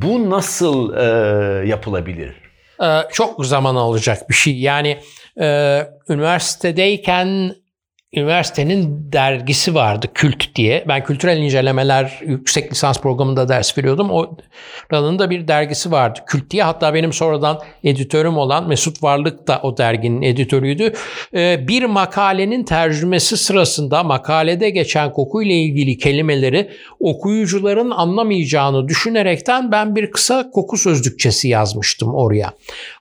Bu 0.02 0.30
nasıl 0.30 0.94
e, 0.96 1.68
yapılabilir? 1.68 2.43
Ee, 2.82 3.00
çok 3.12 3.46
zaman 3.46 3.74
alacak 3.74 4.28
bir 4.28 4.34
şey. 4.34 4.58
Yani 4.58 5.00
e, 5.40 5.80
üniversitedeyken 6.08 7.54
üniversitenin 8.16 9.12
dergisi 9.12 9.74
vardı 9.74 10.06
Kült 10.14 10.54
diye. 10.54 10.84
Ben 10.88 11.04
kültürel 11.04 11.38
incelemeler 11.38 12.20
yüksek 12.26 12.72
lisans 12.72 13.00
programında 13.00 13.48
ders 13.48 13.78
veriyordum. 13.78 14.10
Oranın 14.10 15.18
da 15.18 15.30
bir 15.30 15.48
dergisi 15.48 15.92
vardı 15.92 16.20
Kült 16.26 16.50
diye. 16.50 16.62
Hatta 16.62 16.94
benim 16.94 17.12
sonradan 17.12 17.60
editörüm 17.84 18.38
olan 18.38 18.68
Mesut 18.68 19.02
Varlık 19.02 19.48
da 19.48 19.60
o 19.62 19.76
derginin 19.76 20.22
editörüydü. 20.22 20.92
Ee, 21.34 21.68
bir 21.68 21.84
makalenin 21.84 22.64
tercümesi 22.64 23.36
sırasında 23.36 24.02
makalede 24.02 24.70
geçen 24.70 25.12
kokuyla 25.12 25.54
ilgili 25.54 25.98
kelimeleri 25.98 26.70
okuyucuların 27.00 27.90
anlamayacağını 27.90 28.88
düşünerekten 28.88 29.72
ben 29.72 29.96
bir 29.96 30.10
kısa 30.10 30.50
koku 30.50 30.76
sözlükçesi 30.76 31.48
yazmıştım 31.48 32.14
oraya. 32.14 32.52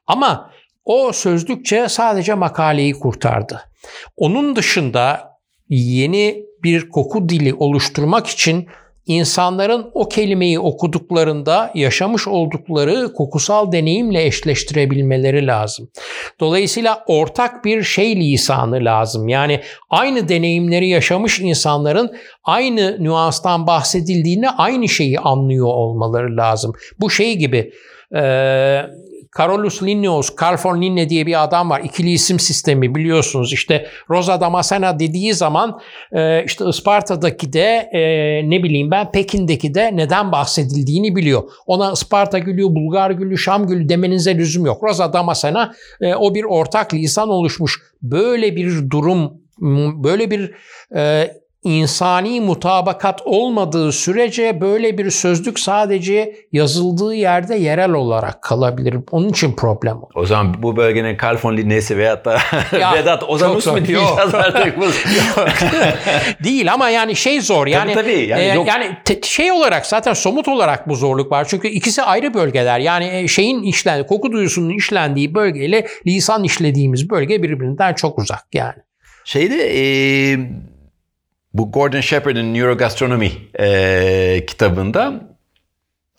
Ama 0.07 0.52
o 0.85 1.11
sözlükçe 1.13 1.89
sadece 1.89 2.33
makaleyi 2.33 2.93
kurtardı. 2.93 3.61
Onun 4.17 4.55
dışında 4.55 5.29
yeni 5.69 6.45
bir 6.63 6.89
koku 6.89 7.29
dili 7.29 7.53
oluşturmak 7.53 8.27
için 8.27 8.67
insanların 9.05 9.91
o 9.93 10.09
kelimeyi 10.09 10.59
okuduklarında 10.59 11.71
yaşamış 11.75 12.27
oldukları 12.27 13.13
kokusal 13.13 13.71
deneyimle 13.71 14.25
eşleştirebilmeleri 14.25 15.47
lazım. 15.47 15.89
Dolayısıyla 16.39 17.03
ortak 17.07 17.65
bir 17.65 17.83
şey 17.83 18.15
lisanı 18.15 18.85
lazım. 18.85 19.27
Yani 19.27 19.61
aynı 19.89 20.29
deneyimleri 20.29 20.87
yaşamış 20.87 21.39
insanların 21.39 22.15
aynı 22.43 23.03
nüanstan 23.03 23.67
bahsedildiğinde 23.67 24.49
aynı 24.49 24.89
şeyi 24.89 25.19
anlıyor 25.19 25.67
olmaları 25.67 26.37
lazım. 26.37 26.73
Bu 26.99 27.09
şey 27.09 27.37
gibi 27.37 27.71
Carolus 29.37 29.83
Linnaeus, 29.83 30.29
Carl 30.41 30.57
von 30.63 30.81
Linne 30.81 31.09
diye 31.09 31.25
bir 31.25 31.43
adam 31.43 31.69
var. 31.69 31.81
İkili 31.83 32.11
isim 32.11 32.39
sistemi 32.39 32.95
biliyorsunuz. 32.95 33.53
İşte 33.53 33.87
Rosa 34.09 34.41
Damascena 34.41 34.99
dediği 34.99 35.33
zaman 35.33 35.79
e, 36.11 36.43
işte 36.45 36.65
Isparta'daki 36.69 37.53
de 37.53 37.89
e, 37.93 37.99
ne 38.49 38.63
bileyim 38.63 38.91
ben 38.91 39.11
Pekin'deki 39.11 39.73
de 39.73 39.95
neden 39.95 40.31
bahsedildiğini 40.31 41.15
biliyor. 41.15 41.43
Ona 41.67 41.91
Isparta 41.91 42.39
gülü, 42.39 42.63
Bulgar 42.63 43.11
gülü, 43.11 43.37
Şam 43.37 43.67
gülü 43.67 43.89
demenize 43.89 44.37
lüzum 44.37 44.65
yok. 44.65 44.83
Rosa 44.83 45.13
Damascena 45.13 45.73
e, 46.01 46.15
o 46.15 46.35
bir 46.35 46.43
ortak 46.43 46.93
lisan 46.93 47.29
oluşmuş. 47.29 47.81
Böyle 48.01 48.55
bir 48.55 48.89
durum, 48.89 49.33
böyle 50.03 50.31
bir 50.31 50.51
insani 51.63 52.41
mutabakat 52.41 53.21
olmadığı 53.25 53.91
sürece 53.91 54.61
böyle 54.61 54.97
bir 54.97 55.09
sözlük 55.09 55.59
sadece 55.59 56.35
yazıldığı 56.51 57.13
yerde 57.13 57.55
yerel 57.55 57.91
olarak 57.91 58.41
kalabilir. 58.41 58.95
Onun 59.11 59.29
için 59.29 59.55
problem 59.55 59.97
o. 59.97 60.09
O 60.15 60.25
zaman 60.25 60.63
bu 60.63 60.77
bölgenin 60.77 61.17
Kalfon 61.17 61.57
Linnesi 61.57 61.97
veyahut 61.97 62.25
da 62.25 62.37
ya, 62.79 62.93
Vedat 62.93 63.23
Ozanus 63.23 63.67
mu 63.67 63.75
diyeceğiz 63.75 64.33
artık? 64.33 64.75
Değil 66.43 66.73
ama 66.73 66.89
yani 66.89 67.15
şey 67.15 67.41
zor. 67.41 67.67
Yani, 67.67 67.93
tabii, 67.93 68.03
tabii. 68.03 68.27
Yani, 68.27 68.43
e, 68.43 68.63
yani 68.67 68.97
te, 69.05 69.21
şey 69.23 69.51
olarak 69.51 69.85
zaten 69.85 70.13
somut 70.13 70.47
olarak 70.47 70.89
bu 70.89 70.95
zorluk 70.95 71.31
var. 71.31 71.45
Çünkü 71.49 71.67
ikisi 71.67 72.03
ayrı 72.03 72.33
bölgeler. 72.33 72.79
Yani 72.79 73.09
e, 73.13 73.27
şeyin 73.27 73.63
işlendiği, 73.63 74.07
koku 74.07 74.31
duyusunun 74.31 74.77
işlendiği 74.77 75.35
bölgeyle 75.35 75.87
lisan 76.07 76.43
işlediğimiz 76.43 77.09
bölge 77.09 77.43
birbirinden 77.43 77.93
çok 77.93 78.19
uzak 78.19 78.45
yani. 78.53 78.77
Şeyde 79.25 79.55
e, 79.55 79.83
bu 81.53 81.71
Gordon 81.71 82.01
Shepard'ın 82.01 82.53
Neurogastronomy 82.53 83.31
e, 83.59 84.45
kitabında 84.45 85.13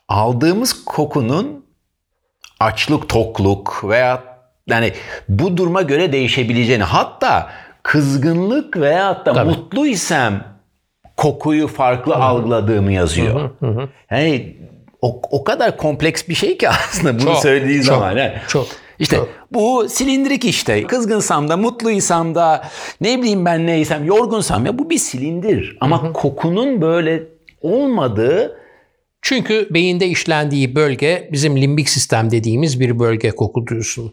aldığımız 0.08 0.84
kokunun 0.84 1.64
açlık, 2.60 3.08
tokluk 3.08 3.84
veya 3.84 4.22
yani 4.66 4.92
bu 5.28 5.56
duruma 5.56 5.82
göre 5.82 6.12
değişebileceğini 6.12 6.82
hatta 6.82 7.50
kızgınlık 7.82 8.76
veya 8.76 9.26
da 9.26 9.32
Tabii. 9.32 9.48
mutluysam 9.48 10.44
kokuyu 11.16 11.68
farklı 11.68 12.14
hı 12.14 12.18
algıladığımı 12.18 12.92
yazıyor. 12.92 13.50
Hı 13.60 13.66
hı 13.66 13.88
Yani 14.10 14.56
o, 15.02 15.22
o 15.30 15.44
kadar 15.44 15.76
kompleks 15.76 16.28
bir 16.28 16.34
şey 16.34 16.58
ki 16.58 16.68
aslında 16.88 17.14
bunu 17.14 17.24
çok, 17.24 17.36
söylediği 17.38 17.82
çok, 17.82 17.94
zaman. 17.94 18.16
Yani. 18.16 18.32
Çok. 18.48 18.66
İşte 18.98 19.16
çok. 19.16 19.28
bu 19.52 19.88
silindirik 19.88 20.44
işte. 20.44 20.86
Kızgınsam 20.86 21.48
da, 21.48 21.56
mutluysam 21.56 22.34
da, 22.34 22.64
ne 23.00 23.18
bileyim 23.18 23.44
ben 23.44 23.66
neysem, 23.66 24.04
yorgunsam 24.04 24.66
ya 24.66 24.78
bu 24.78 24.90
bir 24.90 24.98
silindir. 24.98 25.76
Ama 25.80 26.02
hı 26.02 26.08
hı. 26.08 26.12
kokunun 26.12 26.80
böyle 26.80 27.22
olmadığı 27.62 28.63
çünkü 29.24 29.68
beyinde 29.70 30.06
işlendiği 30.06 30.74
bölge 30.74 31.28
bizim 31.32 31.60
limbik 31.60 31.88
sistem 31.88 32.30
dediğimiz 32.30 32.80
bir 32.80 32.98
bölge 32.98 33.30
koku 33.30 33.66
duyusunun. 33.66 34.12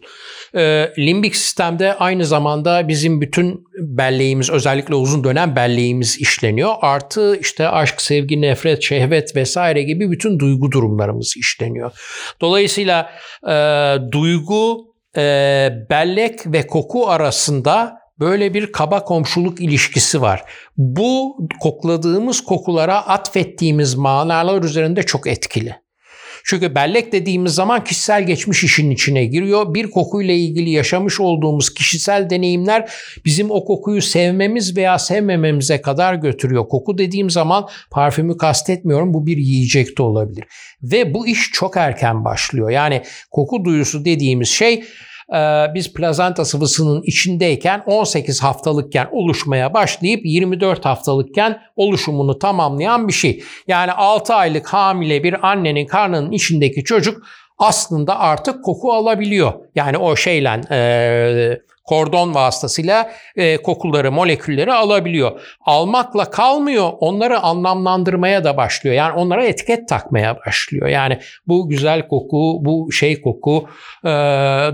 Ee, 0.54 0.92
limbik 0.98 1.36
sistemde 1.36 1.94
aynı 1.94 2.24
zamanda 2.24 2.88
bizim 2.88 3.20
bütün 3.20 3.64
belleğimiz 3.78 4.50
özellikle 4.50 4.94
uzun 4.94 5.24
dönem 5.24 5.56
belleğimiz 5.56 6.20
işleniyor. 6.20 6.74
Artı 6.80 7.36
işte 7.40 7.68
aşk, 7.68 8.02
sevgi, 8.02 8.40
nefret, 8.40 8.82
şehvet 8.82 9.36
vesaire 9.36 9.82
gibi 9.82 10.10
bütün 10.10 10.38
duygu 10.38 10.72
durumlarımız 10.72 11.34
işleniyor. 11.36 11.92
Dolayısıyla 12.40 13.10
e, 13.48 13.54
duygu, 14.12 14.94
e, 15.16 15.22
bellek 15.90 16.46
ve 16.46 16.66
koku 16.66 17.08
arasında 17.08 18.01
böyle 18.22 18.54
bir 18.54 18.72
kaba 18.72 19.04
komşuluk 19.04 19.60
ilişkisi 19.60 20.20
var. 20.20 20.44
Bu 20.76 21.36
kokladığımız 21.60 22.40
kokulara 22.40 23.06
atfettiğimiz 23.06 23.94
manalar 23.94 24.62
üzerinde 24.62 25.02
çok 25.02 25.26
etkili. 25.26 25.82
Çünkü 26.44 26.74
bellek 26.74 27.12
dediğimiz 27.12 27.54
zaman 27.54 27.84
kişisel 27.84 28.26
geçmiş 28.26 28.64
işin 28.64 28.90
içine 28.90 29.24
giriyor. 29.24 29.74
Bir 29.74 29.90
kokuyla 29.90 30.34
ilgili 30.34 30.70
yaşamış 30.70 31.20
olduğumuz 31.20 31.74
kişisel 31.74 32.30
deneyimler 32.30 32.90
bizim 33.24 33.50
o 33.50 33.64
kokuyu 33.64 34.02
sevmemiz 34.02 34.76
veya 34.76 34.98
sevmememize 34.98 35.80
kadar 35.80 36.14
götürüyor. 36.14 36.68
Koku 36.68 36.98
dediğim 36.98 37.30
zaman 37.30 37.68
parfümü 37.90 38.36
kastetmiyorum. 38.36 39.14
Bu 39.14 39.26
bir 39.26 39.36
yiyecek 39.36 39.98
de 39.98 40.02
olabilir. 40.02 40.44
Ve 40.82 41.14
bu 41.14 41.26
iş 41.26 41.50
çok 41.52 41.76
erken 41.76 42.24
başlıyor. 42.24 42.70
Yani 42.70 43.02
koku 43.30 43.64
duyusu 43.64 44.04
dediğimiz 44.04 44.48
şey 44.48 44.84
biz 45.74 45.92
plazenta 45.92 46.44
sıvısının 46.44 47.02
içindeyken 47.02 47.82
18 47.86 48.42
haftalıkken 48.42 49.08
oluşmaya 49.12 49.74
başlayıp 49.74 50.20
24 50.24 50.84
haftalıkken 50.84 51.60
oluşumunu 51.76 52.38
tamamlayan 52.38 53.08
bir 53.08 53.12
şey. 53.12 53.42
Yani 53.68 53.92
6 53.92 54.34
aylık 54.34 54.68
hamile 54.68 55.24
bir 55.24 55.48
annenin 55.48 55.86
karnının 55.86 56.32
içindeki 56.32 56.84
çocuk 56.84 57.22
aslında 57.58 58.18
artık 58.18 58.64
koku 58.64 58.92
alabiliyor. 58.92 59.52
Yani 59.74 59.98
o 59.98 60.16
şeyle 60.16 60.60
e, 60.70 61.58
kordon 61.84 62.34
vasıtasıyla 62.34 63.12
e, 63.36 63.56
kokuları, 63.56 64.12
molekülleri 64.12 64.72
alabiliyor. 64.72 65.40
Almakla 65.60 66.30
kalmıyor, 66.30 66.90
onları 67.00 67.40
anlamlandırmaya 67.40 68.44
da 68.44 68.56
başlıyor. 68.56 68.96
Yani 68.96 69.12
onlara 69.12 69.44
etiket 69.44 69.88
takmaya 69.88 70.38
başlıyor. 70.46 70.88
Yani 70.88 71.18
bu 71.46 71.68
güzel 71.68 72.08
koku, 72.08 72.58
bu 72.64 72.92
şey 72.92 73.22
koku. 73.22 73.68
E, 74.04 74.08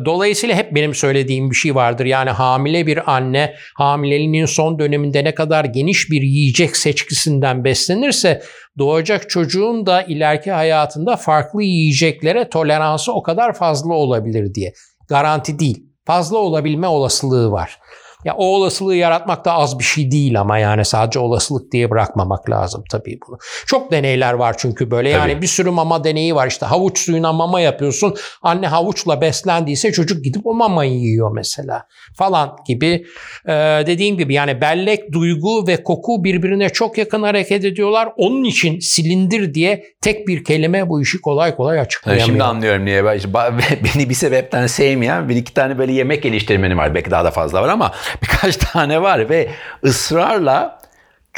dolayısıyla 0.04 0.56
hep 0.56 0.74
benim 0.74 0.94
söylediğim 0.94 1.50
bir 1.50 1.56
şey 1.56 1.74
vardır. 1.74 2.04
Yani 2.04 2.30
hamile 2.30 2.86
bir 2.86 3.12
anne 3.14 3.54
hamileliğinin 3.76 4.46
son 4.46 4.78
döneminde 4.78 5.24
ne 5.24 5.34
kadar 5.34 5.64
geniş 5.64 6.10
bir 6.10 6.22
yiyecek 6.22 6.76
seçkisinden 6.76 7.64
beslenirse 7.64 8.42
doğacak 8.78 9.30
çocuğun 9.30 9.86
da 9.86 10.02
ileriki 10.02 10.50
hayatında 10.50 11.16
farklı 11.16 11.62
yiyeceklere 11.62 12.48
toleransı 12.48 13.12
o 13.12 13.22
kadar 13.22 13.52
fazla 13.52 13.94
olabilir 13.94 14.54
diye. 14.54 14.72
Garanti 15.08 15.58
değil 15.58 15.87
fazla 16.08 16.38
olabilme 16.38 16.86
olasılığı 16.86 17.52
var. 17.52 17.78
Ya 18.24 18.34
o 18.34 18.44
olasılığı 18.44 18.94
yaratmak 18.94 19.44
da 19.44 19.52
az 19.52 19.78
bir 19.78 19.84
şey 19.84 20.10
değil 20.10 20.40
ama 20.40 20.58
yani 20.58 20.84
sadece 20.84 21.18
olasılık 21.18 21.72
diye 21.72 21.90
bırakmamak 21.90 22.50
lazım 22.50 22.84
tabii 22.90 23.18
bunu. 23.28 23.38
Çok 23.66 23.92
deneyler 23.92 24.32
var 24.32 24.54
çünkü 24.58 24.90
böyle 24.90 25.12
tabii. 25.12 25.30
yani 25.30 25.42
bir 25.42 25.46
sürü 25.46 25.70
mama 25.70 26.04
deneyi 26.04 26.34
var 26.34 26.46
işte 26.46 26.66
havuç 26.66 26.98
suyuna 26.98 27.32
mama 27.32 27.60
yapıyorsun. 27.60 28.16
Anne 28.42 28.66
havuçla 28.66 29.20
beslendiyse 29.20 29.92
çocuk 29.92 30.24
gidip 30.24 30.46
o 30.46 30.54
mamayı 30.54 30.92
yiyor 30.92 31.32
mesela 31.34 31.86
falan 32.16 32.56
gibi. 32.66 33.06
Ee, 33.46 33.52
dediğim 33.86 34.18
gibi 34.18 34.34
yani 34.34 34.60
bellek, 34.60 35.12
duygu 35.12 35.66
ve 35.66 35.82
koku 35.82 36.24
birbirine 36.24 36.68
çok 36.68 36.98
yakın 36.98 37.22
hareket 37.22 37.64
ediyorlar. 37.64 38.08
Onun 38.16 38.44
için 38.44 38.78
silindir 38.78 39.54
diye 39.54 39.84
tek 40.00 40.28
bir 40.28 40.44
kelime 40.44 40.88
bu 40.88 41.02
işi 41.02 41.20
kolay 41.20 41.56
kolay 41.56 41.80
açıklayamıyor. 41.80 42.26
Şimdi 42.26 42.44
anlıyorum 42.44 42.84
niye. 42.84 43.04
Beni 43.84 44.08
bir 44.08 44.14
sebepten 44.14 44.66
sevmeyen 44.66 45.28
bir 45.28 45.36
iki 45.36 45.54
tane 45.54 45.78
böyle 45.78 45.92
yemek 45.92 46.22
geliştirmenim 46.22 46.78
var. 46.78 46.94
Belki 46.94 47.10
daha 47.10 47.24
da 47.24 47.30
fazla 47.30 47.62
var 47.62 47.68
ama 47.68 47.92
birkaç 48.22 48.56
tane 48.56 49.02
var 49.02 49.28
ve 49.28 49.48
ısrarla 49.84 50.78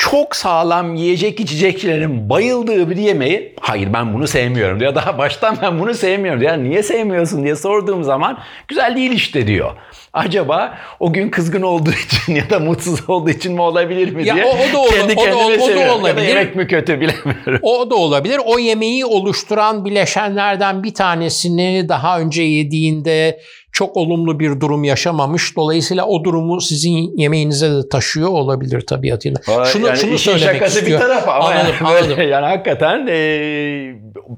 çok 0.00 0.36
sağlam 0.36 0.94
yiyecek 0.94 1.40
içeceklerin 1.40 2.30
bayıldığı 2.30 2.90
bir 2.90 2.96
yemeği 2.96 3.54
hayır 3.60 3.92
ben 3.92 4.14
bunu 4.14 4.26
sevmiyorum 4.26 4.80
diyor. 4.80 4.94
Daha 4.94 5.18
baştan 5.18 5.56
ben 5.62 5.80
bunu 5.80 5.94
sevmiyorum 5.94 6.40
diyor. 6.40 6.56
Niye 6.56 6.82
sevmiyorsun 6.82 7.44
diye 7.44 7.56
sorduğum 7.56 8.04
zaman 8.04 8.38
güzel 8.68 8.96
değil 8.96 9.10
işte 9.10 9.46
diyor. 9.46 9.70
Acaba 10.12 10.78
o 11.00 11.12
gün 11.12 11.30
kızgın 11.30 11.62
olduğu 11.62 11.92
için 12.06 12.34
ya 12.34 12.50
da 12.50 12.58
mutsuz 12.58 13.10
olduğu 13.10 13.30
için 13.30 13.52
mi 13.52 13.60
olabilir 13.60 14.14
mi 14.14 14.26
ya 14.26 14.34
diye 14.34 14.44
o, 14.44 14.48
o 14.48 14.72
da 14.72 14.78
olur, 14.78 14.92
kendi 14.92 15.12
o 15.12 15.26
da, 15.26 15.36
o 15.64 15.76
da 15.76 15.94
olabilir. 15.94 16.22
Ya 16.22 16.28
yemek 16.28 16.56
mi 16.56 16.66
kötü 16.66 17.00
bilemiyorum. 17.00 17.58
O 17.62 17.90
da 17.90 17.94
olabilir. 17.94 18.40
O 18.44 18.58
yemeği 18.58 19.04
oluşturan 19.04 19.84
bileşenlerden 19.84 20.82
bir 20.82 20.94
tanesini 20.94 21.88
daha 21.88 22.20
önce 22.20 22.42
yediğinde 22.42 23.40
çok 23.72 23.96
olumlu 23.96 24.40
bir 24.40 24.60
durum 24.60 24.84
yaşamamış. 24.84 25.56
Dolayısıyla 25.56 26.06
o 26.06 26.24
durumu 26.24 26.60
sizin 26.60 27.16
yemeğinize 27.18 27.70
de 27.70 27.88
taşıyor 27.88 28.28
olabilir 28.28 28.80
tabiatıyla. 28.80 29.40
Şunu, 29.64 29.86
yani 29.86 29.98
şunu 29.98 30.18
söylemek 30.18 30.54
şakası 30.54 30.78
istiyor. 30.78 31.00
bir 31.00 31.06
tarafa 31.06 31.32
ama 31.32 31.44
anladım, 31.44 31.74
yani, 31.80 31.98
anladım. 31.98 32.28
yani 32.28 32.46
hakikaten 32.46 33.06
e, 33.06 33.14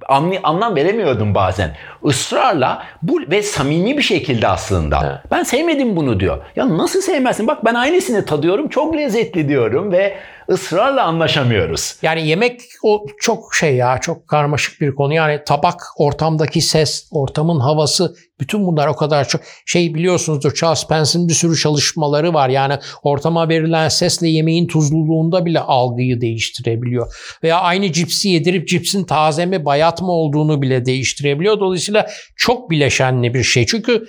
anlay, 0.09 0.41
anlam 0.43 0.77
veremiyordum 0.77 1.35
bazen. 1.35 1.77
Israrla 2.05 2.83
bu 3.03 3.21
ve 3.31 3.43
samimi 3.43 3.97
bir 3.97 4.03
şekilde 4.03 4.49
aslında. 4.49 5.01
Evet. 5.05 5.31
Ben 5.31 5.43
sevmedim 5.43 5.97
bunu 5.97 6.21
diyor. 6.21 6.39
Ya 6.57 6.79
nasıl 6.79 7.01
sevmezsin? 7.01 7.47
Bak 7.47 7.65
ben 7.65 7.75
aynısını 7.75 8.25
tadıyorum. 8.27 8.69
Çok 8.69 8.97
lezzetli 8.97 9.49
diyorum 9.49 9.93
ve 9.93 10.17
ısrarla 10.51 11.03
anlaşamıyoruz. 11.03 11.97
Yani 12.03 12.29
yemek 12.29 12.61
o 12.83 13.07
çok 13.21 13.55
şey 13.55 13.77
ya 13.77 13.99
çok 13.99 14.29
karmaşık 14.29 14.81
bir 14.81 14.95
konu. 14.95 15.15
Yani 15.15 15.41
tabak, 15.47 15.83
ortamdaki 15.97 16.61
ses, 16.61 17.09
ortamın 17.13 17.61
havası 17.61 18.15
bütün 18.41 18.67
bunlar 18.67 18.87
o 18.87 18.97
kadar 18.97 19.29
çok 19.29 19.41
şey 19.67 19.95
biliyorsunuzdur 19.95 20.55
Charles 20.55 20.79
Spence'in 20.79 21.29
bir 21.29 21.35
sürü 21.35 21.57
çalışmaları 21.57 22.35
var. 22.35 22.49
Yani 22.49 22.79
ortama 23.03 23.49
verilen 23.49 23.89
sesle 23.89 24.29
yemeğin 24.29 24.67
tuzluluğunda 24.67 25.45
bile 25.45 25.61
algıyı 25.61 26.21
değiştirebiliyor. 26.21 27.15
Veya 27.43 27.61
aynı 27.61 27.93
cipsi 27.93 28.29
yedirip 28.29 28.69
cipsin 28.69 29.05
taze 29.05 29.47
mi 29.47 29.65
bayat 29.73 30.03
mı 30.03 30.13
olduğunu 30.13 30.63
bile 30.63 30.85
değiştirebiliyor. 30.85 31.61
Dolayısıyla 31.61 32.07
çok 32.37 32.71
bileşenli 32.71 33.35
bir 33.35 33.43
şey. 33.43 33.67
Çünkü 33.67 34.07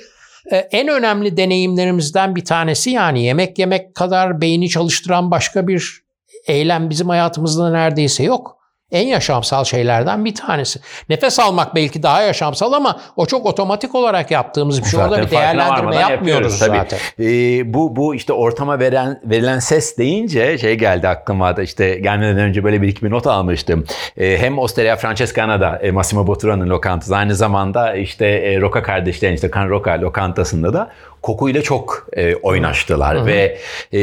e, 0.51 0.57
en 0.57 0.88
önemli 0.88 1.38
deneyimlerimizden 1.38 2.36
bir 2.36 2.45
tanesi 2.45 2.89
yani 2.89 3.24
yemek 3.24 3.59
yemek 3.59 3.95
kadar 3.95 4.41
beyni 4.41 4.70
çalıştıran 4.70 5.32
başka 5.32 5.68
bir 5.68 6.03
eylem 6.47 6.89
bizim 6.89 7.09
hayatımızda 7.09 7.72
neredeyse 7.72 8.24
yok. 8.24 8.57
En 8.94 9.08
yaşamsal 9.08 9.64
şeylerden 9.64 10.26
bir 10.26 10.36
tanesi. 10.36 10.80
Nefes 11.10 11.39
almak 11.39 11.76
belki 11.76 12.04
daha 12.04 12.22
yaşamsal 12.22 12.74
ama 12.74 13.00
o 13.16 13.26
çok 13.26 13.46
otomatik 13.46 13.96
olarak 13.96 14.32
yaptığımız 14.32 14.84
bir 14.84 14.89
şey. 14.89 15.00
Zaten 15.00 15.12
Orada 15.12 15.26
bir 15.26 15.32
değerlendirme 15.32 15.96
yapmıyoruz 15.96 16.60
tabii. 16.60 16.78
zaten. 16.78 17.00
Ee, 17.20 17.74
bu 17.74 17.96
bu 17.96 18.16
işte 18.16 18.34
ortama 18.34 18.80
veren 18.80 19.22
verilen 19.26 19.60
ses 19.60 19.98
deyince 19.98 20.58
şey 20.58 20.76
geldi 20.76 21.08
aklıma 21.08 21.58
da 21.58 21.64
işte 21.64 21.96
gelmeden 21.96 22.38
önce 22.38 22.64
böyle 22.64 22.82
bir 22.82 22.88
iki 22.88 23.06
bir 23.06 23.12
not 23.12 23.28
almıştım. 23.28 23.86
Ee, 24.18 24.38
hem 24.38 24.60
Osteria 24.60 24.96
Francescana'da 24.96 25.78
e, 25.78 25.91
Massimo 25.91 26.28
Bottura'nın 26.28 26.70
lokantası 26.70 27.16
aynı 27.16 27.36
zamanda 27.36 27.96
işte 27.96 28.26
e, 28.26 28.62
Roca 28.62 28.84
kardeşlerin 28.84 29.36
işte 29.36 29.52
Can 29.56 29.70
Roca 29.70 30.02
lokantasında 30.02 30.74
da 30.74 30.91
kokuyla 31.22 31.62
çok 31.62 32.08
e, 32.14 32.36
oynaştılar 32.36 33.18
Hı-hı. 33.18 33.26
ve 33.26 33.58
e, 33.91 34.02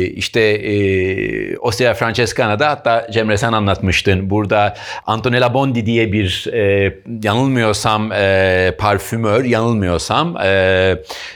işte 0.00 0.40
e, 0.40 1.58
Osteria 1.58 1.94
Francescana'da 1.94 2.68
hatta 2.68 3.06
Cemre 3.10 3.36
sen 3.36 3.52
anlatmıştın 3.52 4.25
burada 4.30 4.74
Antonella 5.06 5.54
Bondi 5.54 5.86
diye 5.86 6.12
bir 6.12 6.46
e, 6.52 6.94
yanılmıyorsam 7.22 8.12
e, 8.12 8.74
parfümör 8.78 9.44
yanılmıyorsam 9.44 10.36
e, 10.36 10.48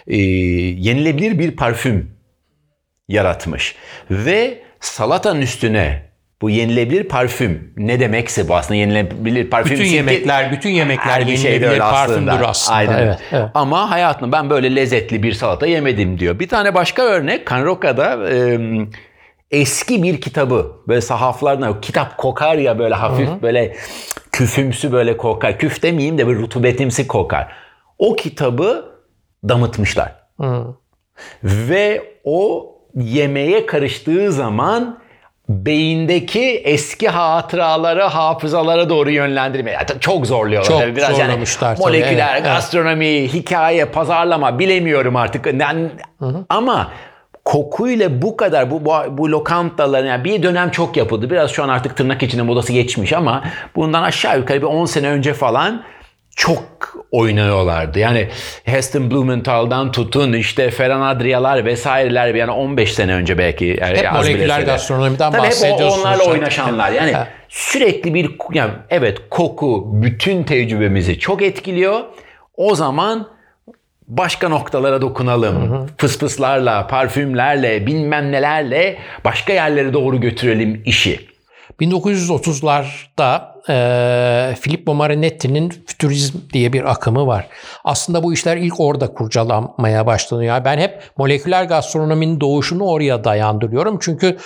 e, 0.06 0.16
yenilebilir 0.16 1.38
bir 1.38 1.56
parfüm 1.56 2.10
yaratmış 3.08 3.74
ve 4.10 4.58
salatanın 4.80 5.40
üstüne 5.40 6.10
bu 6.42 6.50
yenilebilir 6.50 7.04
parfüm 7.04 7.72
ne 7.76 8.00
demekse 8.00 8.48
bu 8.48 8.56
aslında 8.56 8.74
yenilebilir 8.74 9.50
parfüm. 9.50 9.72
Bütün 9.72 9.84
yemekler, 9.84 10.52
bütün 10.52 10.70
yemekler 10.70 11.26
bir 11.26 11.36
şey 11.36 11.52
yenilebilir 11.52 11.78
parfümdür 11.78 12.30
aslında. 12.30 12.48
aslında. 12.48 12.76
Aynen. 12.76 13.06
Evet, 13.06 13.18
evet. 13.32 13.48
Ama 13.54 13.90
hayatımda 13.90 14.32
ben 14.32 14.50
böyle 14.50 14.76
lezzetli 14.76 15.22
bir 15.22 15.32
salata 15.32 15.66
yemedim 15.66 16.18
diyor. 16.18 16.38
Bir 16.38 16.48
tane 16.48 16.74
başka 16.74 17.02
örnek 17.02 17.46
Kanroka'da 17.46 18.30
e, 18.30 18.58
eski 19.50 20.02
bir 20.02 20.20
kitabı 20.20 20.72
böyle 20.88 21.00
sahaflardan 21.00 21.80
kitap 21.80 22.18
kokar 22.18 22.54
ya 22.54 22.78
böyle 22.78 22.94
hafif 22.94 23.28
Hı-hı. 23.28 23.42
böyle 23.42 23.76
küfümsü 24.32 24.92
böyle 24.92 25.16
kokar. 25.16 25.58
Küf 25.58 25.82
demeyeyim 25.82 26.18
de 26.18 26.28
bir 26.28 26.36
rutubetimsi 26.36 27.06
kokar. 27.06 27.52
O 27.98 28.16
kitabı 28.16 28.84
damıtmışlar. 29.48 30.12
Hı. 30.40 30.66
Ve 31.44 32.02
o 32.24 32.72
yemeğe 32.94 33.66
karıştığı 33.66 34.32
zaman 34.32 35.00
beyindeki 35.48 36.62
eski 36.64 37.08
hatıraları 37.08 38.02
hafızalara 38.02 38.88
doğru 38.88 39.10
yönlendirmeye 39.10 39.76
yani 39.76 40.00
çok 40.00 40.26
zorluyorlar. 40.26 40.68
Çok 40.68 40.80
tabii. 40.80 40.96
Biraz 40.96 41.18
yani 41.18 41.44
moleküler, 41.78 42.34
evet, 42.34 42.44
gastronomi, 42.44 43.06
evet. 43.06 43.34
hikaye, 43.34 43.84
pazarlama 43.84 44.58
bilemiyorum 44.58 45.16
artık. 45.16 45.46
Yani, 45.46 45.88
ama 46.48 46.90
kokuyla 47.50 48.22
bu 48.22 48.36
kadar 48.36 48.70
bu, 48.70 48.84
bu, 48.84 48.92
bu 49.10 49.30
lokantaların 49.30 50.06
yani 50.06 50.24
bir 50.24 50.42
dönem 50.42 50.70
çok 50.70 50.96
yapıldı. 50.96 51.30
Biraz 51.30 51.50
şu 51.50 51.62
an 51.62 51.68
artık 51.68 51.96
tırnak 51.96 52.22
içinde 52.22 52.42
modası 52.42 52.72
geçmiş 52.72 53.12
ama 53.12 53.44
bundan 53.76 54.02
aşağı 54.02 54.38
yukarı 54.38 54.58
bir 54.58 54.66
10 54.66 54.84
sene 54.84 55.08
önce 55.08 55.34
falan 55.34 55.82
çok 56.36 56.62
oynuyorlardı. 57.12 57.98
Yani 57.98 58.28
Heston 58.64 59.10
Blumenthal'dan 59.10 59.92
tutun 59.92 60.32
işte 60.32 60.70
Ferran 60.70 61.00
Adria'lar 61.00 61.64
vesaireler 61.64 62.34
yani 62.34 62.50
15 62.50 62.94
sene 62.94 63.14
önce 63.14 63.38
belki. 63.38 63.78
Yani 63.80 63.98
hep 63.98 64.12
moleküler 64.12 64.60
gastronomiden 64.60 65.32
Tabii 65.32 65.42
bahsediyorsunuz. 65.42 65.96
Hep 65.96 66.00
onlarla 66.00 66.24
oynaşanlar. 66.24 66.92
Yani 66.92 67.12
sürekli 67.48 68.14
bir 68.14 68.30
yani 68.52 68.72
evet 68.90 69.18
koku 69.30 69.90
bütün 69.92 70.44
tecrübemizi 70.44 71.18
çok 71.18 71.42
etkiliyor. 71.42 72.00
O 72.56 72.74
zaman 72.74 73.28
başka 74.10 74.48
noktalara 74.48 75.02
dokunalım. 75.02 75.70
Hı 75.70 75.76
hı. 75.76 75.86
Fısfıslarla, 75.98 76.86
parfümlerle, 76.86 77.86
bilmem 77.86 78.32
nelerle 78.32 78.98
başka 79.24 79.52
yerlere 79.52 79.92
doğru 79.92 80.20
götürelim 80.20 80.82
işi. 80.84 81.30
1930'larda 81.80 83.50
e, 83.68 84.54
Filippo 84.54 84.94
Marinetti'nin 84.94 85.70
fütürizm 85.86 86.38
diye 86.52 86.72
bir 86.72 86.90
akımı 86.90 87.26
var. 87.26 87.46
Aslında 87.84 88.22
bu 88.22 88.32
işler 88.32 88.56
ilk 88.56 88.80
orada 88.80 89.12
kurcalanmaya 89.12 90.06
başlanıyor. 90.06 90.64
Ben 90.64 90.78
hep 90.78 91.02
moleküler 91.16 91.64
gastronominin 91.64 92.40
doğuşunu 92.40 92.84
oraya 92.84 93.24
dayandırıyorum. 93.24 93.98
Çünkü 94.00 94.36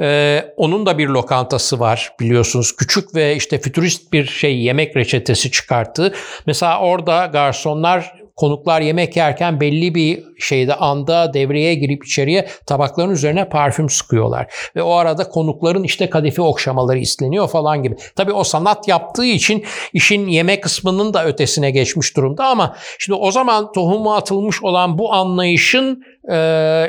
e, 0.00 0.44
onun 0.56 0.86
da 0.86 0.98
bir 0.98 1.08
lokantası 1.08 1.80
var 1.80 2.12
biliyorsunuz. 2.20 2.76
Küçük 2.76 3.14
ve 3.14 3.36
işte 3.36 3.58
fütürist 3.58 4.12
bir 4.12 4.24
şey 4.24 4.58
yemek 4.58 4.96
reçetesi 4.96 5.50
çıkarttı. 5.50 6.14
Mesela 6.46 6.80
orada 6.80 7.26
garsonlar 7.26 8.21
konuklar 8.36 8.80
yemek 8.80 9.16
yerken 9.16 9.60
belli 9.60 9.94
bir 9.94 10.24
şeyde 10.38 10.74
anda 10.74 11.34
devreye 11.34 11.74
girip 11.74 12.06
içeriye 12.06 12.48
tabakların 12.66 13.10
üzerine 13.10 13.48
parfüm 13.48 13.88
sıkıyorlar. 13.88 14.52
Ve 14.76 14.82
o 14.82 14.92
arada 14.92 15.28
konukların 15.28 15.82
işte 15.82 16.10
kadife 16.10 16.42
okşamaları 16.42 16.98
isteniyor 16.98 17.48
falan 17.48 17.82
gibi. 17.82 17.96
Tabii 18.16 18.32
o 18.32 18.44
sanat 18.44 18.88
yaptığı 18.88 19.24
için 19.24 19.64
işin 19.92 20.26
yemek 20.26 20.62
kısmının 20.62 21.14
da 21.14 21.24
ötesine 21.24 21.70
geçmiş 21.70 22.16
durumda 22.16 22.46
ama 22.46 22.76
şimdi 22.98 23.18
o 23.18 23.30
zaman 23.30 23.72
tohumu 23.72 24.14
atılmış 24.14 24.62
olan 24.62 24.98
bu 24.98 25.12
anlayışın 25.12 26.04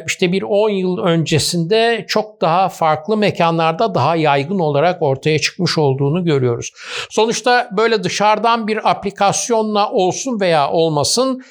işte 0.08 0.32
bir 0.32 0.42
10 0.42 0.70
yıl 0.70 0.98
öncesinde 0.98 2.06
çok 2.08 2.42
daha 2.42 2.70
farklı 2.70 3.18
mekanlarda 3.18 3.96
daha 3.96 4.16
yaygın 4.16 4.60
olarak 4.60 5.02
ortaya 5.02 5.40
çıkmış 5.40 5.78
olduğunu 5.78 6.26
görüyoruz. 6.26 6.72
Sonuçta 7.10 7.70
böyle 7.78 8.04
dışarıdan 8.04 8.68
bir 8.68 8.90
aplikasyonla 8.92 9.92
olsun 9.92 10.40
veya 10.40 10.70
olmasın 10.70 11.44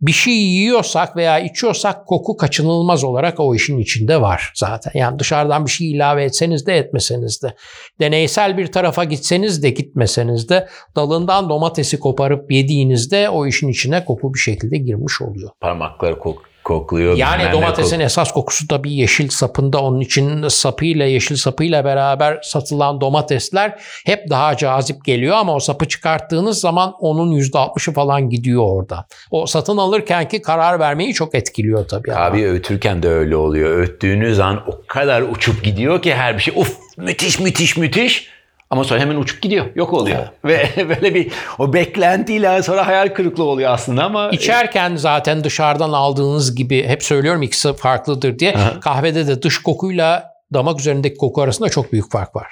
bir 0.00 0.12
şey 0.12 0.34
yiyorsak 0.34 1.16
veya 1.16 1.38
içiyorsak 1.38 2.06
koku 2.06 2.36
kaçınılmaz 2.36 3.04
olarak 3.04 3.40
o 3.40 3.54
işin 3.54 3.78
içinde 3.78 4.20
var 4.20 4.52
zaten. 4.54 4.92
Yani 4.94 5.18
dışarıdan 5.18 5.66
bir 5.66 5.70
şey 5.70 5.90
ilave 5.90 6.24
etseniz 6.24 6.66
de 6.66 6.76
etmeseniz 6.76 7.42
de, 7.42 7.54
deneysel 8.00 8.58
bir 8.58 8.66
tarafa 8.66 9.04
gitseniz 9.04 9.62
de 9.62 9.70
gitmeseniz 9.70 10.48
de, 10.48 10.68
dalından 10.96 11.48
domatesi 11.48 12.00
koparıp 12.00 12.52
yediğinizde 12.52 13.28
o 13.28 13.46
işin 13.46 13.68
içine 13.68 14.04
koku 14.04 14.34
bir 14.34 14.38
şekilde 14.38 14.78
girmiş 14.78 15.22
oluyor. 15.22 15.50
Parmakları 15.60 16.18
kok 16.18 16.47
kokluyor. 16.68 17.16
Yani 17.16 17.52
domatesin 17.52 17.96
kok- 17.96 18.04
esas 18.04 18.32
kokusu 18.32 18.70
da 18.70 18.84
bir 18.84 18.90
yeşil 18.90 19.28
sapında 19.28 19.82
onun 19.82 20.00
için 20.00 20.48
sapıyla 20.48 21.06
yeşil 21.06 21.36
sapıyla 21.36 21.84
beraber 21.84 22.38
satılan 22.42 23.00
domatesler 23.00 23.74
hep 24.06 24.30
daha 24.30 24.56
cazip 24.56 25.04
geliyor 25.04 25.36
ama 25.36 25.54
o 25.54 25.60
sapı 25.60 25.88
çıkarttığınız 25.88 26.60
zaman 26.60 26.94
onun 27.00 27.32
%60'ı 27.32 27.92
falan 27.94 28.30
gidiyor 28.30 28.62
orada. 28.62 29.06
O 29.30 29.46
satın 29.46 29.76
alırkenki 29.76 30.42
karar 30.42 30.80
vermeyi 30.80 31.14
çok 31.14 31.34
etkiliyor 31.34 31.88
tabii. 31.88 32.14
Abi 32.14 32.44
öğütürken 32.44 33.02
de 33.02 33.08
öyle 33.08 33.36
oluyor. 33.36 33.78
Öğüttüğünüz 33.78 34.40
an 34.40 34.62
o 34.68 34.80
kadar 34.86 35.22
uçup 35.22 35.64
gidiyor 35.64 36.02
ki 36.02 36.14
her 36.14 36.36
bir 36.36 36.42
şey. 36.42 36.54
Uf 36.56 36.76
müthiş 36.96 37.40
müthiş 37.40 37.76
müthiş. 37.76 38.37
Ama 38.70 38.84
sonra 38.84 39.00
hemen 39.00 39.16
uçup 39.16 39.42
gidiyor. 39.42 39.66
Yok 39.74 39.92
oluyor. 39.92 40.18
Evet. 40.44 40.78
Ve 40.78 40.88
böyle 40.88 41.14
bir 41.14 41.32
o 41.58 41.72
beklentiyle 41.72 42.62
sonra 42.62 42.86
hayal 42.86 43.08
kırıklığı 43.08 43.44
oluyor 43.44 43.70
aslında 43.70 44.04
ama. 44.04 44.30
İçerken 44.30 44.96
zaten 44.96 45.44
dışarıdan 45.44 45.92
aldığınız 45.92 46.54
gibi 46.54 46.84
hep 46.84 47.02
söylüyorum 47.02 47.42
ikisi 47.42 47.72
farklıdır 47.72 48.38
diye. 48.38 48.54
Aha. 48.54 48.80
Kahvede 48.80 49.26
de 49.26 49.42
dış 49.42 49.62
kokuyla 49.62 50.30
damak 50.54 50.80
üzerindeki 50.80 51.16
koku 51.16 51.42
arasında 51.42 51.68
çok 51.68 51.92
büyük 51.92 52.12
fark 52.12 52.36
var. 52.36 52.46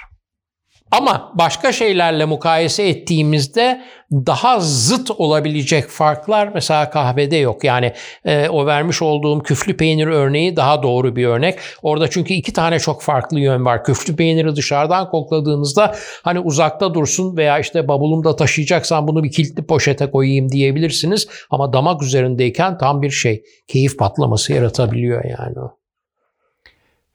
Ama 0.91 1.33
başka 1.35 1.73
şeylerle 1.73 2.25
mukayese 2.25 2.89
ettiğimizde 2.89 3.83
daha 4.13 4.61
zıt 4.61 5.11
olabilecek 5.11 5.89
farklar 5.89 6.51
mesela 6.55 6.91
kahvede 6.91 7.37
yok. 7.37 7.65
Yani 7.65 7.93
e, 8.25 8.49
o 8.49 8.67
vermiş 8.67 9.03
olduğum 9.03 9.43
küflü 9.43 9.77
peynir 9.77 10.07
örneği 10.07 10.57
daha 10.57 10.83
doğru 10.83 11.17
bir 11.17 11.27
örnek. 11.27 11.59
Orada 11.83 12.11
çünkü 12.11 12.35
iki 12.35 12.53
tane 12.53 12.79
çok 12.79 13.03
farklı 13.03 13.41
yön 13.41 13.65
var. 13.65 13.85
Küflü 13.85 14.17
peyniri 14.17 14.57
dışarıdan 14.57 15.11
kokladığınızda 15.11 15.95
hani 16.23 16.41
uzakta 16.41 16.95
dursun 16.95 17.37
veya 17.37 17.59
işte 17.59 17.89
bavulumda 17.89 18.37
taşıyacaksan 18.37 19.09
bunu 19.09 19.25
bir 19.25 19.33
kilitli 19.33 19.67
poşete 19.67 20.11
koyayım 20.11 20.53
diyebilirsiniz. 20.53 21.29
Ama 21.51 21.73
damak 21.73 22.03
üzerindeyken 22.03 22.79
tam 22.79 23.03
bir 23.03 23.11
şey 23.11 23.43
keyif 23.69 23.99
patlaması 23.99 24.53
yaratabiliyor 24.53 25.25
yani. 25.25 25.57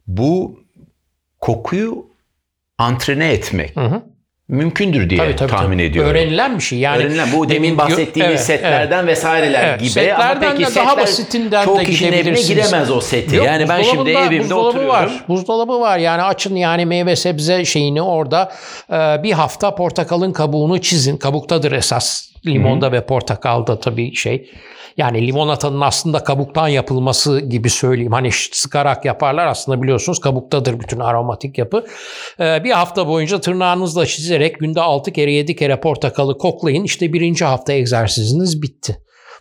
Bu 0.08 0.60
kokuyu 1.40 2.11
antrene 2.82 3.32
etmek. 3.32 3.76
Hı 3.76 3.86
hı. 3.86 4.02
Mümkündür 4.48 5.10
diye 5.10 5.20
tabii, 5.20 5.36
tabii, 5.36 5.52
tahmin 5.52 5.78
tabii. 5.78 5.84
ediyorum. 5.84 6.12
Öğrenilen 6.12 6.58
bir 6.58 6.64
şey. 6.64 6.80
Yani 6.80 6.98
Öğrenilen 6.98 7.28
bu 7.36 7.50
demin 7.50 7.78
bahsettiğimiz 7.78 8.32
evet, 8.32 8.46
setlerden 8.46 8.98
evet, 8.98 9.08
vesaireler 9.08 9.68
evet, 9.68 9.80
gibi 9.80 9.90
setlerden 9.90 10.48
ama 10.48 10.58
peki 10.58 10.72
de 10.72 10.76
daha 10.76 10.98
basitinden 10.98 11.66
çok 11.66 11.80
de 11.80 11.84
kişinin 11.84 12.12
evine 12.12 12.42
giremez 12.42 12.92
o 12.92 13.02
seti. 13.02 13.36
Yok, 13.36 13.46
yani 13.46 13.70
ben 13.70 13.82
şimdi 13.82 14.10
evimde 14.10 14.54
oturuyorum. 14.54 14.90
Var. 14.90 15.24
Buzdolabı 15.28 15.80
var. 15.80 15.98
Yani 15.98 16.22
açın 16.22 16.56
yani 16.56 16.86
meyve 16.86 17.16
sebze 17.16 17.66
şeyini 17.66 18.02
orada 18.02 18.52
bir 19.24 19.32
hafta 19.32 19.76
portakalın 19.76 20.34
kabuğunu 20.34 20.82
çizin. 20.82 21.18
Kabuktadır 21.18 21.72
esas. 21.72 22.32
Limonda 22.46 22.86
Hı-hı. 22.86 22.94
ve 22.94 23.06
portakalda 23.06 23.80
tabii 23.80 24.16
şey. 24.16 24.52
Yani 24.98 25.28
limonatanın 25.28 25.82
aslında 25.82 26.24
kabuktan 26.24 26.68
yapılması 26.68 27.40
gibi 27.40 27.70
söyleyeyim. 27.70 28.12
Hani 28.12 28.30
sıkarak 28.52 29.06
yaparlar 29.06 29.48
aslında 29.48 29.82
biliyorsunuz 29.82 30.20
kabuktadır 30.20 30.80
bütün 30.80 31.00
aromatik 31.00 31.58
yapı. 31.58 31.86
Ee, 32.40 32.64
bir 32.64 32.72
hafta 32.72 33.08
boyunca 33.08 33.42
tırnağınızla 33.42 34.06
çizerek 34.06 34.60
günde 34.60 34.82
6 34.82 35.12
kere 35.12 35.32
7 35.32 35.56
kere 35.56 35.80
portakalı 35.80 36.38
koklayın. 36.38 36.84
İşte 36.84 37.14
birinci 37.14 37.46
hafta 37.46 37.74
egzersiziniz 37.74 38.62
bitti. 38.62 38.98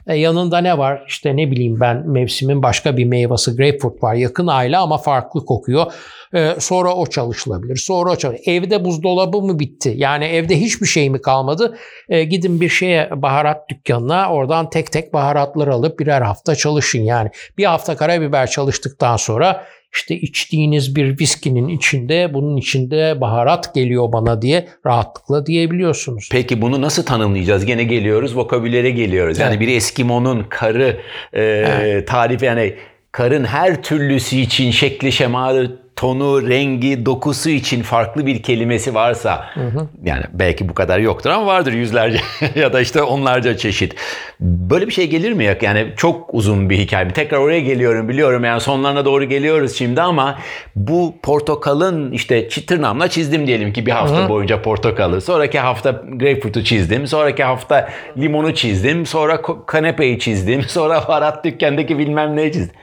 E, 0.07 0.17
yanında 0.17 0.59
ne 0.59 0.79
var? 0.79 1.05
İşte 1.09 1.37
ne 1.37 1.51
bileyim 1.51 1.81
ben 1.81 2.09
mevsimin 2.09 2.63
başka 2.63 2.97
bir 2.97 3.05
meyvesi 3.05 3.57
grapefruit 3.57 4.03
var. 4.03 4.15
Yakın 4.15 4.47
aile 4.47 4.77
ama 4.77 4.99
farklı 4.99 5.45
kokuyor. 5.45 5.93
E, 6.35 6.55
sonra 6.59 6.95
o 6.95 7.07
çalışılabilir. 7.07 7.77
Sonra 7.77 8.11
o 8.11 8.17
çalışılabilir. 8.17 8.63
Evde 8.63 8.85
buzdolabı 8.85 9.43
mı 9.43 9.59
bitti? 9.59 9.95
Yani 9.97 10.25
evde 10.25 10.61
hiçbir 10.61 10.87
şey 10.87 11.11
mi 11.11 11.23
kalmadı? 11.23 11.77
E, 12.09 12.25
gidin 12.25 12.61
bir 12.61 12.69
şeye 12.69 13.11
baharat 13.23 13.69
dükkanına 13.69 14.33
oradan 14.33 14.71
tek 14.71 14.93
tek 14.93 15.13
baharatlar 15.13 15.69
alıp 15.69 15.99
birer 15.99 16.23
hafta 16.23 16.55
çalışın. 16.55 17.03
Yani 17.03 17.31
bir 17.59 17.65
hafta 17.65 17.97
karabiber 17.97 18.47
çalıştıktan 18.47 19.17
sonra 19.17 19.65
işte 19.95 20.15
içtiğiniz 20.17 20.97
bir 20.97 21.19
viskinin 21.21 21.69
içinde 21.69 22.35
bunun 22.35 22.57
içinde 22.57 23.21
baharat 23.21 23.75
geliyor 23.75 24.13
bana 24.13 24.43
diye 24.43 24.69
rahatlıkla 24.87 25.47
diyebiliyorsunuz. 25.47 26.29
Peki 26.33 26.63
bunu 26.63 26.81
nasıl 26.81 27.03
tanımlayacağız? 27.03 27.67
Gene 27.67 27.85
geliyoruz 27.85 28.37
vokabülere 28.37 28.91
geliyoruz. 28.91 29.39
Yani 29.39 29.51
evet. 29.51 29.61
bir 29.61 29.69
Eskimo'nun 29.69 30.47
karı 30.49 31.01
e, 31.33 31.43
evet. 31.43 32.09
tarifi 32.09 32.45
yani 32.45 32.75
karın 33.13 33.45
her 33.45 33.83
türlüsü 33.83 34.37
için 34.37 34.71
şekli 34.71 35.13
şemalı 35.13 35.90
tonu, 36.01 36.49
rengi, 36.49 37.07
dokusu 37.07 37.51
için 37.51 37.83
farklı 37.83 38.27
bir 38.27 38.43
kelimesi 38.43 38.95
varsa 38.95 39.47
hı 39.55 39.61
hı. 39.61 39.89
yani 40.05 40.25
belki 40.33 40.69
bu 40.69 40.75
kadar 40.75 40.99
yoktur 40.99 41.31
ama 41.31 41.47
vardır 41.47 41.73
yüzlerce 41.73 42.21
ya 42.55 42.73
da 42.73 42.81
işte 42.81 43.03
onlarca 43.03 43.57
çeşit. 43.57 43.95
Böyle 44.41 44.87
bir 44.87 44.93
şey 44.93 45.11
gelir 45.11 45.33
mi? 45.33 45.57
Yani 45.63 45.93
çok 45.97 46.35
uzun 46.35 46.71
bir 46.71 46.79
hikaye. 46.79 47.09
Tekrar 47.09 47.39
oraya 47.39 47.61
geliyorum 47.61 48.09
biliyorum 48.09 48.45
yani 48.45 48.61
sonlarına 48.61 49.05
doğru 49.05 49.25
geliyoruz 49.25 49.77
şimdi 49.77 50.03
ama 50.03 50.39
bu 50.77 51.15
portakalın 51.23 52.13
işte 52.13 52.49
tırnağımla 52.49 53.09
çizdim 53.09 53.47
diyelim 53.47 53.73
ki 53.73 53.87
bir 53.87 53.93
hafta 53.93 54.19
hı 54.19 54.25
hı. 54.25 54.29
boyunca 54.29 54.63
portakalı. 54.63 55.21
Sonraki 55.21 55.59
hafta 55.59 55.91
grapefruit'u 55.91 56.65
çizdim. 56.65 57.07
Sonraki 57.07 57.45
hafta 57.45 57.89
limonu 58.19 58.55
çizdim. 58.55 59.07
Sonra 59.07 59.43
kanepeyi 59.67 60.19
çizdim. 60.19 60.63
Sonra 60.69 61.09
varat 61.09 61.45
dükkandaki 61.45 61.99
bilmem 61.99 62.37
neyi 62.37 62.53
çizdim. 62.53 62.77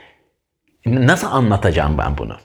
Nasıl 0.86 1.26
anlatacağım 1.26 1.98
ben 1.98 2.18
bunu? 2.18 2.36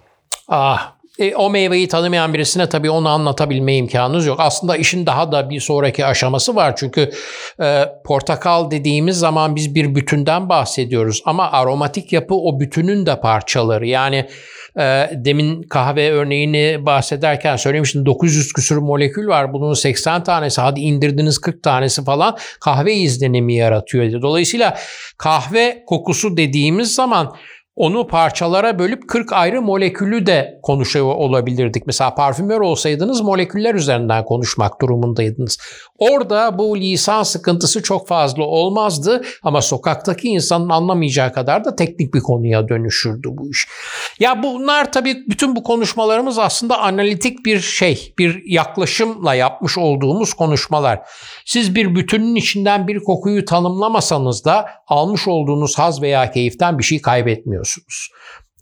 Ah 0.47 0.93
e, 1.19 1.35
o 1.35 1.49
meyveyi 1.49 1.87
tanımayan 1.87 2.33
birisine 2.33 2.69
tabii 2.69 2.89
onu 2.89 3.09
anlatabilme 3.09 3.75
imkanınız 3.75 4.25
yok. 4.25 4.39
Aslında 4.39 4.77
işin 4.77 5.05
daha 5.05 5.31
da 5.31 5.49
bir 5.49 5.59
sonraki 5.59 6.05
aşaması 6.05 6.55
var. 6.55 6.75
Çünkü 6.75 7.11
e, 7.61 7.85
portakal 8.05 8.71
dediğimiz 8.71 9.19
zaman 9.19 9.55
biz 9.55 9.75
bir 9.75 9.95
bütünden 9.95 10.49
bahsediyoruz. 10.49 11.21
Ama 11.25 11.51
aromatik 11.51 12.13
yapı 12.13 12.35
o 12.35 12.59
bütünün 12.59 13.05
de 13.05 13.19
parçaları. 13.19 13.87
Yani 13.87 14.27
e, 14.79 15.09
demin 15.13 15.63
kahve 15.63 16.11
örneğini 16.11 16.85
bahsederken 16.85 17.55
söylemiştim 17.55 18.05
900 18.05 18.53
küsur 18.53 18.77
molekül 18.77 19.27
var. 19.27 19.53
Bunun 19.53 19.73
80 19.73 20.23
tanesi 20.23 20.61
hadi 20.61 20.79
indirdiniz 20.79 21.37
40 21.37 21.63
tanesi 21.63 22.03
falan 22.03 22.37
kahve 22.61 22.93
izlenimi 22.93 23.55
yaratıyor. 23.55 24.21
Dolayısıyla 24.21 24.77
kahve 25.17 25.83
kokusu 25.87 26.37
dediğimiz 26.37 26.95
zaman 26.95 27.35
onu 27.75 28.07
parçalara 28.07 28.79
bölüp 28.79 29.07
40 29.07 29.33
ayrı 29.33 29.61
molekülü 29.61 30.25
de 30.25 30.59
konuşuyor 30.63 31.15
olabilirdik. 31.15 31.87
Mesela 31.87 32.15
parfümör 32.15 32.61
olsaydınız 32.61 33.21
moleküller 33.21 33.75
üzerinden 33.75 34.25
konuşmak 34.25 34.81
durumundaydınız. 34.81 35.57
Orada 35.97 36.57
bu 36.57 36.77
lisan 36.77 37.23
sıkıntısı 37.23 37.83
çok 37.83 38.07
fazla 38.07 38.43
olmazdı 38.43 39.21
ama 39.43 39.61
sokaktaki 39.61 40.27
insanın 40.27 40.69
anlamayacağı 40.69 41.33
kadar 41.33 41.65
da 41.65 41.75
teknik 41.75 42.13
bir 42.13 42.19
konuya 42.19 42.69
dönüşürdü 42.69 43.27
bu 43.31 43.49
iş. 43.49 43.67
Ya 44.19 44.43
bunlar 44.43 44.91
tabii 44.91 45.17
bütün 45.29 45.55
bu 45.55 45.63
konuşmalarımız 45.63 46.39
aslında 46.39 46.79
analitik 46.79 47.45
bir 47.45 47.59
şey, 47.59 48.13
bir 48.17 48.41
yaklaşımla 48.45 49.35
yapmış 49.35 49.77
olduğumuz 49.77 50.33
konuşmalar. 50.33 50.99
Siz 51.45 51.75
bir 51.75 51.95
bütünün 51.95 52.35
içinden 52.35 52.87
bir 52.87 52.99
kokuyu 52.99 53.45
tanımlamasanız 53.45 54.45
da 54.45 54.65
almış 54.87 55.27
olduğunuz 55.27 55.79
haz 55.79 56.01
veya 56.01 56.31
keyiften 56.31 56.79
bir 56.79 56.83
şey 56.83 57.01
kaybetmiyorsunuz. 57.01 57.62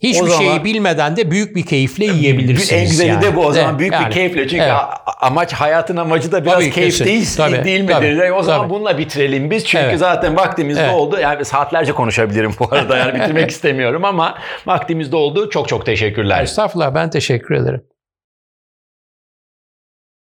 Hiçbir 0.03 0.27
o 0.27 0.37
şeyi 0.37 0.63
bilmeden 0.63 1.17
de 1.17 1.31
büyük 1.31 1.55
bir 1.55 1.65
keyifle 1.65 2.05
yiyebilirsiniz. 2.05 2.71
En 2.71 2.89
güzeli 2.89 3.07
yani. 3.07 3.21
de 3.21 3.35
bu 3.35 3.45
o 3.45 3.51
zaman. 3.51 3.79
büyük 3.79 3.93
yani, 3.93 4.05
bir 4.05 4.11
keyifle. 4.11 4.47
Çünkü 4.47 4.63
evet. 4.63 4.73
amaç 5.21 5.53
hayatın 5.53 5.97
amacı 5.97 6.31
da 6.31 6.45
biraz 6.45 6.53
tabii, 6.53 6.71
keyif 6.71 6.97
kesin. 6.97 7.05
değil, 7.05 7.27
tabii, 7.37 7.63
değil 7.63 7.81
midir? 7.81 7.93
Tabii, 7.93 8.31
o 8.31 8.43
zaman 8.43 8.61
tabii. 8.61 8.69
bununla 8.69 8.97
bitirelim 8.97 9.51
biz. 9.51 9.65
Çünkü 9.65 9.85
evet. 9.85 9.99
zaten 9.99 10.35
vaktimiz 10.35 10.77
evet. 10.77 10.93
oldu. 10.93 11.19
Yani 11.19 11.45
saatlerce 11.45 11.91
konuşabilirim 11.91 12.51
bu 12.59 12.67
arada. 12.71 12.97
Yani 12.97 13.13
bitirmek 13.21 13.51
istemiyorum 13.51 14.05
ama 14.05 14.37
vaktimiz 14.65 15.11
doldu. 15.11 15.49
Çok 15.49 15.67
çok 15.67 15.85
teşekkürler. 15.85 16.43
Estağfurullah 16.43 16.95
ben 16.95 17.09
teşekkür 17.09 17.55
ederim. 17.55 17.81